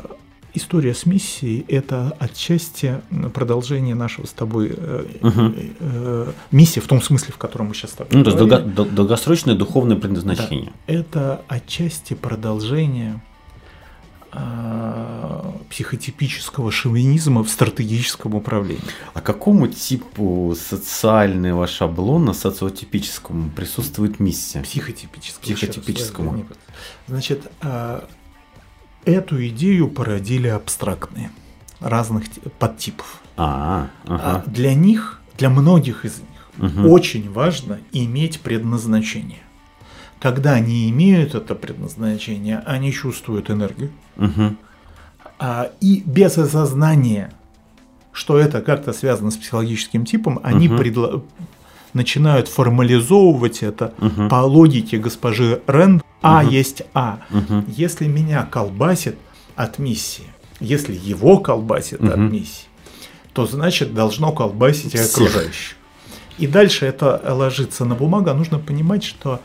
история 0.55 0.93
с 0.93 1.05
миссией– 1.05 1.65
это 1.67 2.15
отчасти 2.19 3.01
продолжение 3.33 3.95
нашего 3.95 4.25
с 4.27 4.31
тобой 4.31 4.71
э, 4.75 5.05
э, 5.21 6.31
миссии, 6.51 6.79
в 6.79 6.87
том 6.87 7.01
смысле, 7.01 7.33
в 7.33 7.37
котором 7.37 7.67
мы 7.67 7.73
сейчас 7.73 7.91
с 7.91 7.95
тобой 7.95 8.11
Ну, 8.17 8.23
то 8.23 8.29
есть 8.29 8.37
говорили. 8.43 8.65
долго- 8.67 8.75
дол- 8.75 8.95
долгосрочное 8.95 9.55
духовное 9.55 9.97
предназначение. 9.97 10.71
Это 10.87 11.41
отчасти 11.47 12.13
продолжение 12.13 13.21
психотипического 15.69 16.71
шовинизма 16.71 17.43
в 17.43 17.49
стратегическом 17.49 18.35
управлении. 18.35 18.83
А 19.13 19.21
какому 19.21 19.67
типу 19.67 20.55
социального 20.59 21.67
шаблона 21.67 22.33
социотипическому 22.33 23.49
присутствует 23.49 24.19
миссия? 24.19 24.61
Психотипическому. 24.61 25.43
Психотипическому. 25.55 26.31
Раз, 26.33 26.57
Значит, 27.07 27.51
а, 27.61 28.07
эту 29.05 29.45
идею 29.47 29.87
породили 29.87 30.47
абстрактные 30.47 31.31
разных 31.79 32.29
ти- 32.29 32.41
подтипов. 32.59 33.21
А, 33.35 33.89
А 34.05 34.15
ага. 34.15 34.43
для 34.47 34.73
них, 34.73 35.21
для 35.37 35.49
многих 35.49 36.05
из 36.05 36.19
них, 36.19 36.27
Мгм. 36.57 36.87
очень 36.87 37.31
важно 37.31 37.79
иметь 37.91 38.39
предназначение. 38.41 39.39
Когда 40.23 40.53
они 40.53 40.89
имеют 40.89 41.35
это 41.35 41.53
предназначение, 41.53 42.59
они 42.65 42.93
чувствуют 42.93 43.49
энергию, 43.51 43.91
Мгм. 44.15 44.57
а, 45.37 45.69
и 45.81 46.01
без 46.05 46.37
осознания, 46.37 47.33
что 48.13 48.37
это 48.37 48.61
как-то 48.61 48.93
связано 48.93 49.31
с 49.31 49.35
психологическим 49.35 50.05
типом, 50.05 50.39
они 50.41 50.69
Мгм. 50.69 50.77
предла- 50.79 51.21
начинают 51.91 52.47
формализовывать 52.47 53.63
это 53.63 53.93
Мгм. 53.97 54.29
по 54.29 54.35
логике 54.45 54.97
госпожи 54.97 55.61
Рэнд. 55.67 56.01
А 56.21 56.41
Мгм. 56.41 56.51
есть 56.53 56.83
А. 56.93 57.19
Мгм. 57.29 57.65
Если 57.67 58.07
меня 58.07 58.43
колбасит 58.49 59.17
от 59.57 59.77
миссии, 59.77 60.23
если 60.61 60.93
его 60.95 61.39
колбасит 61.39 62.01
от 62.01 62.15
Мгм. 62.15 62.31
миссии, 62.31 62.67
то 63.33 63.45
значит 63.45 63.93
должно 63.93 64.31
колбасить 64.31 64.95
и 64.95 64.99
окружающих. 64.99 65.75
И 66.37 66.47
дальше 66.47 66.85
это 66.85 67.21
ложится 67.27 67.83
на 67.83 67.93
бумагу. 67.95 68.29
А 68.29 68.33
Нужно 68.33 68.57
понимать, 68.57 69.03
что 69.03 69.41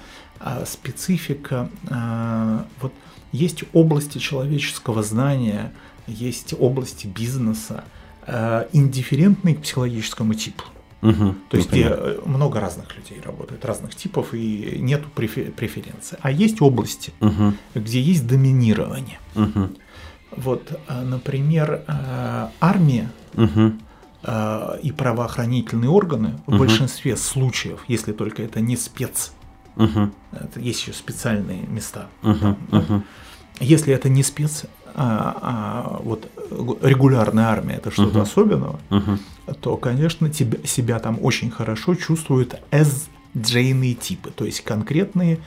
специфика, 0.67 1.69
а, 1.91 2.67
вот 2.81 2.93
есть 3.33 3.65
области 3.73 4.19
человеческого 4.19 5.03
знания, 5.03 5.73
есть 6.07 6.55
области 6.59 7.07
бизнеса, 7.07 7.85
а, 8.27 8.69
индифферентные 8.73 9.55
к 9.57 9.63
психологическому 9.63 10.35
типу. 10.35 10.65
Мгм. 11.01 11.39
То 11.49 11.57
есть 11.57 11.71
где 11.71 11.87
э, 11.91 12.21
много 12.27 12.59
разных 12.59 12.97
людей 12.97 13.21
работают, 13.25 13.65
разных 13.65 13.95
типов, 13.95 14.35
и 14.35 14.81
префе- 15.15 15.53
преференции. 15.53 16.19
А 16.23 16.31
есть 16.33 16.61
области, 16.61 17.13
Мгм. 17.21 17.57
где 17.77 18.01
есть 18.01 18.27
доминирование. 18.27 19.21
Мгм. 19.37 19.77
Вот, 20.37 20.79
а, 20.89 21.05
например, 21.05 21.83
а, 21.87 22.51
армия 22.61 23.11
а, 24.25 24.79
и 24.83 24.91
правоохранительные 24.91 25.89
органы 25.91 26.41
в 26.47 26.59
большинстве 26.59 27.17
случаев, 27.17 27.85
если 27.87 28.13
только 28.13 28.43
это 28.43 28.61
не 28.61 28.77
спец, 28.77 29.33
Это 29.79 30.61
есть 30.61 30.81
еще 30.83 30.93
специальные 30.93 31.63
места. 31.67 32.09
Мгм. 32.23 32.57
Мгм. 32.71 33.05
Если 33.61 33.95
это 33.95 34.09
не 34.09 34.23
спец, 34.23 34.65
а, 34.95 35.39
а 35.41 36.01
вот 36.03 36.29
регулярная 36.83 37.47
армия 37.47 37.75
это 37.77 37.91
что-то 37.91 38.11
Мгм. 38.19 38.21
особенного, 38.21 38.81
Мгм. 38.91 39.19
то, 39.61 39.77
конечно, 39.77 40.29
тебя, 40.31 40.59
себя 40.65 40.99
там 40.99 41.19
очень 41.23 41.51
хорошо 41.51 41.95
чувствуют 41.95 42.61
SJ-ные 42.71 43.95
типы, 43.95 44.31
то 44.31 44.45
есть 44.45 44.63
конкретные 44.63 45.39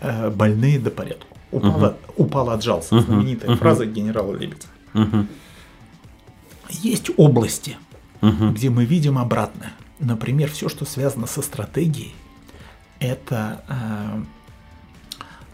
э, 0.00 0.30
больные 0.30 0.78
до 0.78 0.90
порядку. 0.90 1.36
Упал, 1.52 1.96
упал 2.16 2.50
отжался, 2.50 2.94
Мгм. 2.94 3.04
знаменитая 3.04 3.50
Мгм. 3.50 3.58
фраза 3.58 3.84
генерала 3.86 4.34
Лебедя. 4.34 4.66
Мгм. 4.94 5.26
Есть 6.70 7.10
области, 7.16 7.76
Мгм. 8.20 8.54
где 8.54 8.70
мы 8.70 8.84
видим 8.84 9.18
обратное. 9.18 9.72
Например, 9.98 10.50
все, 10.50 10.68
что 10.68 10.84
связано 10.84 11.26
со 11.26 11.42
стратегией, 11.42 12.14
это, 13.00 13.64
э, 13.68 14.22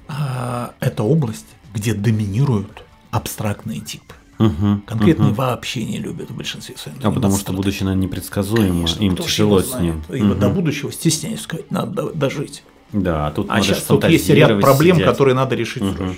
э, 0.09 0.69
это 0.81 1.03
область, 1.03 1.47
где 1.75 1.95
доминируют 1.95 2.85
абстрактные 3.11 3.81
типы. 3.81 4.15
Мгм. 4.39 4.83
Конкретные 4.87 5.29
Мгм. 5.29 5.35
вообще 5.37 5.85
не 5.85 5.99
любят 5.99 6.31
в 6.31 6.37
большинстве 6.37 6.77
своем. 6.77 6.99
А 7.03 7.11
потому 7.11 7.39
что 7.39 7.53
будущее, 7.55 7.87
наверное, 7.87 8.07
непредсказуемо, 8.07 8.69
Конечно, 8.75 9.03
им 9.03 9.17
тяжело 9.17 9.63
с 9.63 9.79
ним. 9.81 10.03
И 10.13 10.21
вот 10.23 10.39
до 10.39 10.51
будущего 10.51 10.93
стесняюсь 10.93 11.41
сказать, 11.41 11.71
надо 11.71 11.93
до- 12.03 12.13
дожить. 12.13 12.63
Да, 12.93 13.31
тут 13.31 13.49
А 13.49 13.55
надо 13.55 13.65
сейчас 13.67 13.83
тут 13.85 14.05
есть 14.09 14.29
ряд 14.29 14.61
проблем, 14.61 14.97
сидеть. 14.97 15.09
которые 15.09 15.35
надо 15.35 15.55
решить 15.57 15.83
срочно. 15.83 16.17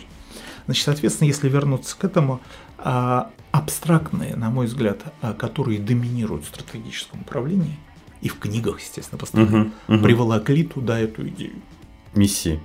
Значит, 0.66 0.84
соответственно, 0.84 1.28
если 1.28 1.48
вернуться 1.48 1.96
к 1.96 2.04
этому, 2.04 2.40
а, 2.76 3.30
абстрактные, 3.52 4.36
на 4.36 4.50
мой 4.50 4.66
взгляд, 4.66 5.00
а, 5.22 5.32
которые 5.32 5.78
доминируют 5.78 6.44
в 6.44 6.48
стратегическом 6.48 7.20
управлении, 7.22 7.78
и 8.22 8.28
в 8.28 8.38
книгах, 8.38 8.80
естественно, 8.80 9.18
постоянно, 9.18 9.58
Мгм. 9.58 9.72
Мгм. 9.88 10.02
приволокли 10.02 10.64
туда 10.64 10.98
эту 10.98 11.26
идею. 11.28 11.52
Миссии. 12.14 12.60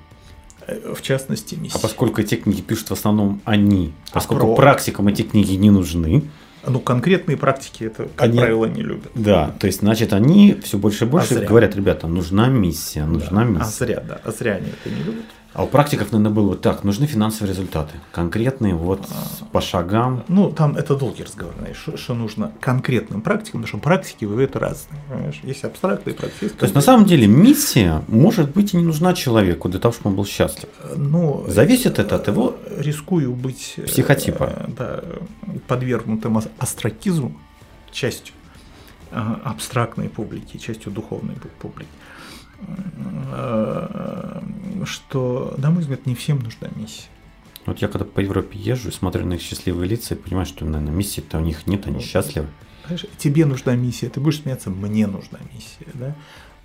Э, 0.66 0.93
В 0.95 1.01
частности, 1.01 1.56
миссия. 1.56 1.76
А 1.78 1.80
поскольку 1.80 2.22
эти 2.22 2.36
книги 2.36 2.62
пишут 2.62 2.89
в 2.89 2.93
основном 2.93 3.41
они, 3.45 3.93
поскольку 4.14 4.47
про- 4.47 4.56
практикам 4.56 5.08
эти 5.08 5.22
книги 5.24 5.54
не 5.54 5.70
нужны, 5.70 6.24
Ну, 6.66 6.80
конкретные 6.80 7.36
практики 7.36 7.84
это, 7.84 8.04
как 8.04 8.22
Они- 8.30 8.38
правило, 8.39 8.66
не 8.66 8.82
любят. 8.82 9.12
да, 9.16 9.54
то 9.60 9.68
есть, 9.68 9.80
значит, 9.82 10.14
они 10.14 10.58
все 10.64 10.78
больше 10.78 11.04
и 11.04 11.08
больше 11.10 11.34
А 11.34 11.38
зря. 11.39 11.47
говорят, 11.49 11.76
ребята, 11.76 12.08
нужна 12.08 12.47
миссия, 12.47 13.04
нужна 13.06 13.41
Да, 13.41 13.41
А 13.41 13.43
миссия. 13.45 13.86
зря, 13.86 13.99
да, 14.08 14.22
а 14.24 14.32
зря 14.32 14.54
они 14.56 14.68
это 14.70 14.89
не 14.95 15.04
любят. 15.04 15.26
А 15.54 15.64
у 15.64 15.68
практиков, 15.68 16.12
наверное, 16.12 16.34
было 16.34 16.56
так, 16.56 16.84
нужны 16.84 17.06
финансовые 17.06 17.54
результаты, 17.54 17.93
конкретные, 18.12 18.74
вот 18.74 19.08
по 19.51 19.62
шагам. 19.62 20.24
Ну, 20.28 20.51
там 20.51 20.76
это 20.76 20.95
долгий 20.95 21.24
разговор, 21.24 21.54
знаешь, 21.60 21.78
что, 21.78 21.95
что 21.95 22.16
нужно 22.16 22.51
конкретным 22.60 23.22
практикам, 23.22 23.62
потому 23.62 23.68
что 23.68 23.78
практики 23.78 24.26
бывают 24.26 24.56
разные, 24.56 24.99
понимаешь? 25.10 25.39
Есть 25.43 25.64
абстрактные 25.64 26.16
практики. 26.16 26.49
То 26.49 26.64
есть, 26.66 26.74
на 26.74 26.82
самом 26.82 27.06
деле, 27.06 27.28
миссия, 27.28 28.01
может 28.08 28.51
быть, 28.51 28.74
и 28.74 28.78
не 28.78 28.84
нужна 28.84 29.14
человеку 29.14 29.70
для 29.70 29.80
того, 29.80 29.93
чтобы 29.93 30.10
он 30.10 30.16
был 30.16 30.26
счастлив. 30.26 30.70
Ну, 30.95 31.45
Зависит 31.47 31.99
это 31.99 32.16
от 32.16 32.28
его 32.28 32.56
рискую 32.78 33.34
быть 33.34 33.76
э, 33.78 33.84
психотипа. 33.84 34.66
да, 34.76 35.04
подвергнутым 35.68 36.38
ас- 36.38 36.49
астракизму 36.58 37.38
частью 37.91 38.34
э, 39.12 39.20
абстрактной 39.43 40.10
публики, 40.10 40.58
частью 40.58 40.91
духовной 40.91 41.36
пу- 41.36 41.49
публики, 41.60 41.89
э, 41.91 42.12
что, 44.86 45.53
на 45.57 45.70
мой 45.72 45.82
взгляд, 45.82 46.05
не 46.05 46.16
всем 46.16 46.39
нужна 46.39 46.68
миссия. 46.76 47.07
Вот 47.66 47.80
я 47.80 47.88
когда 47.88 48.05
по 48.05 48.20
Европе 48.20 48.59
езжу 48.59 48.89
и 48.89 48.91
смотрю 48.91 49.26
на 49.26 49.36
их 49.36 49.41
счастливые 49.41 49.88
лица 49.88 50.16
и 50.16 50.18
понимаю, 50.18 50.45
что, 50.45 50.66
наверное, 50.66 50.93
миссии-то 50.93 51.38
у 51.38 51.41
них 51.41 51.66
нет, 51.66 51.88
они 51.88 52.01
счастливы. 52.01 52.49
Понимаешь, 52.84 53.05
тебе 53.18 53.45
нужна 53.45 53.76
миссия, 53.76 54.09
ты 54.09 54.20
будешь 54.20 54.41
смеяться, 54.41 54.70
мне 54.70 55.07
нужна 55.07 55.39
миссия, 55.53 55.88
да? 55.93 56.16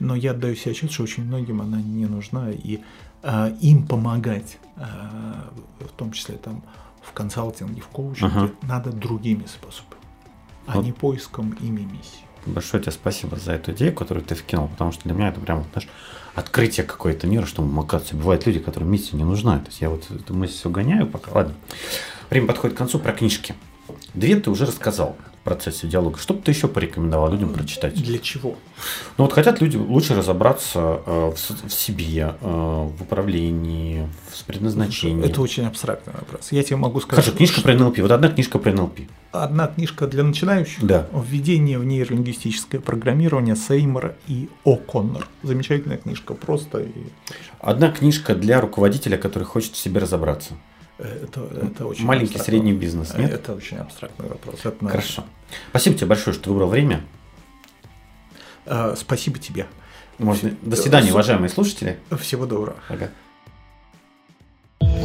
Но 0.00 0.16
я 0.16 0.32
отдаю 0.32 0.56
себе 0.56 0.72
отчет, 0.72 0.90
что 0.90 1.04
очень 1.04 1.24
многим 1.24 1.60
она 1.60 1.80
не 1.80 2.06
нужна, 2.06 2.50
и 2.50 2.80
а, 3.22 3.52
им 3.60 3.86
помогать, 3.86 4.58
а, 4.76 5.52
в 5.80 5.92
том 5.92 6.10
числе 6.12 6.36
там 6.36 6.62
в 7.02 7.12
консалтинге, 7.12 7.80
в 7.80 7.88
коучинге, 7.88 8.32
Ага. 8.34 8.50
надо 8.62 8.92
другими 8.92 9.44
способами, 9.46 10.02
а 10.66 10.74
Вот. 10.74 10.84
не 10.84 10.92
поиском 10.92 11.52
ими 11.60 11.80
миссии. 11.82 12.24
Большое 12.48 12.82
тебе 12.82 12.92
спасибо 12.92 13.36
за 13.36 13.52
эту 13.52 13.72
идею, 13.72 13.94
которую 13.94 14.24
ты 14.24 14.34
вкинул, 14.34 14.68
потому 14.68 14.92
что 14.92 15.04
для 15.04 15.12
меня 15.12 15.28
это 15.28 15.40
прям, 15.40 15.64
знаешь, 15.72 15.88
открытие 16.34 16.84
какое-то 16.86 17.26
мира, 17.26 17.46
что, 17.46 17.62
оказывается, 17.62 18.16
бывают 18.16 18.46
люди, 18.46 18.58
которым 18.58 18.90
миссия 18.90 19.16
не 19.16 19.24
нужна. 19.24 19.58
То 19.58 19.66
есть 19.66 19.80
я 19.80 19.90
вот 19.90 20.04
эту 20.10 20.34
мысль 20.34 20.54
все 20.54 20.70
гоняю 20.70 21.06
пока. 21.06 21.32
Ладно. 21.32 21.54
Время 22.30 22.46
подходит 22.46 22.76
к 22.76 22.78
концу 22.78 22.98
про 22.98 23.12
книжки. 23.12 23.54
Две 24.14 24.36
ты 24.36 24.50
уже 24.50 24.66
рассказал 24.66 25.16
в 25.40 25.44
процессе 25.44 25.86
диалога. 25.86 26.18
Что 26.18 26.34
бы 26.34 26.42
ты 26.42 26.50
еще 26.50 26.68
порекомендовал 26.68 27.30
людям 27.30 27.52
прочитать? 27.52 27.94
Для 27.94 28.18
чего? 28.18 28.56
Ну 29.16 29.24
вот 29.24 29.32
хотят 29.32 29.60
люди 29.60 29.76
лучше 29.76 30.14
разобраться 30.14 31.00
э, 31.06 31.32
в, 31.34 31.68
в 31.68 31.72
себе, 31.72 32.34
э, 32.40 32.46
в 32.46 33.02
управлении, 33.02 34.08
в 34.28 34.44
предназначении. 34.44 35.24
Это 35.24 35.40
очень 35.40 35.66
абстрактный 35.66 36.14
вопрос. 36.14 36.52
Я 36.52 36.62
тебе 36.62 36.76
могу 36.76 37.00
сказать. 37.00 37.24
Хорошо, 37.24 37.36
книжка 37.36 37.60
про 37.60 37.74
НЛП. 37.74 37.98
Вот 37.98 38.10
одна 38.10 38.28
книжка 38.28 38.58
про 38.58 38.72
НЛП. 38.72 39.00
Одна 39.32 39.66
книжка 39.66 40.06
для 40.06 40.22
начинающих. 40.24 40.82
Да. 40.84 41.06
Введение 41.12 41.78
в 41.78 41.84
нейролингвистическое 41.84 42.80
программирование 42.80 43.56
Сеймора 43.56 44.16
и 44.26 44.48
О'Коннор. 44.64 45.26
Замечательная 45.42 45.98
книжка, 45.98 46.34
просто 46.34 46.78
и 46.80 46.92
Одна 47.60 47.90
книжка 47.90 48.34
для 48.34 48.60
руководителя, 48.60 49.18
который 49.18 49.44
хочет 49.44 49.74
в 49.74 49.78
себе 49.78 50.00
разобраться. 50.00 50.54
Э, 50.98 51.24
это, 51.24 51.40
это 51.66 51.86
очень 51.86 52.04
Маленький, 52.04 52.34
абстрактный- 52.34 52.44
средний 52.44 52.72
бизнес, 52.72 53.14
нет? 53.14 53.32
Это 53.32 53.54
очень 53.54 53.78
абстрактный 53.78 54.28
вопрос. 54.28 54.60
Это 54.64 54.76
надо- 54.84 54.90
Хорошо. 54.96 55.24
Спасибо 55.70 55.96
тебе 55.96 56.06
большое, 56.08 56.34
что 56.34 56.44
ты 56.44 56.50
выбрал 56.50 56.68
время. 56.68 57.02
Э, 58.66 58.94
Спасибо 58.96 59.38
тебе. 59.38 59.66
Можно... 60.18 60.50
До 60.62 60.76
свидания, 60.76 61.10
уважаемые 61.12 61.48
слушатели. 61.48 61.98
Всего 62.20 62.44
доброго. 62.46 62.76
Ага. 62.88 63.10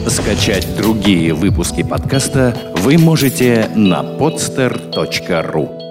Скачать 0.10 0.76
другие 0.76 1.34
выпуски 1.34 1.84
подкаста 1.84 2.74
вы 2.78 2.98
можете 2.98 3.70
на 3.76 4.02
podster.ru 4.02 5.83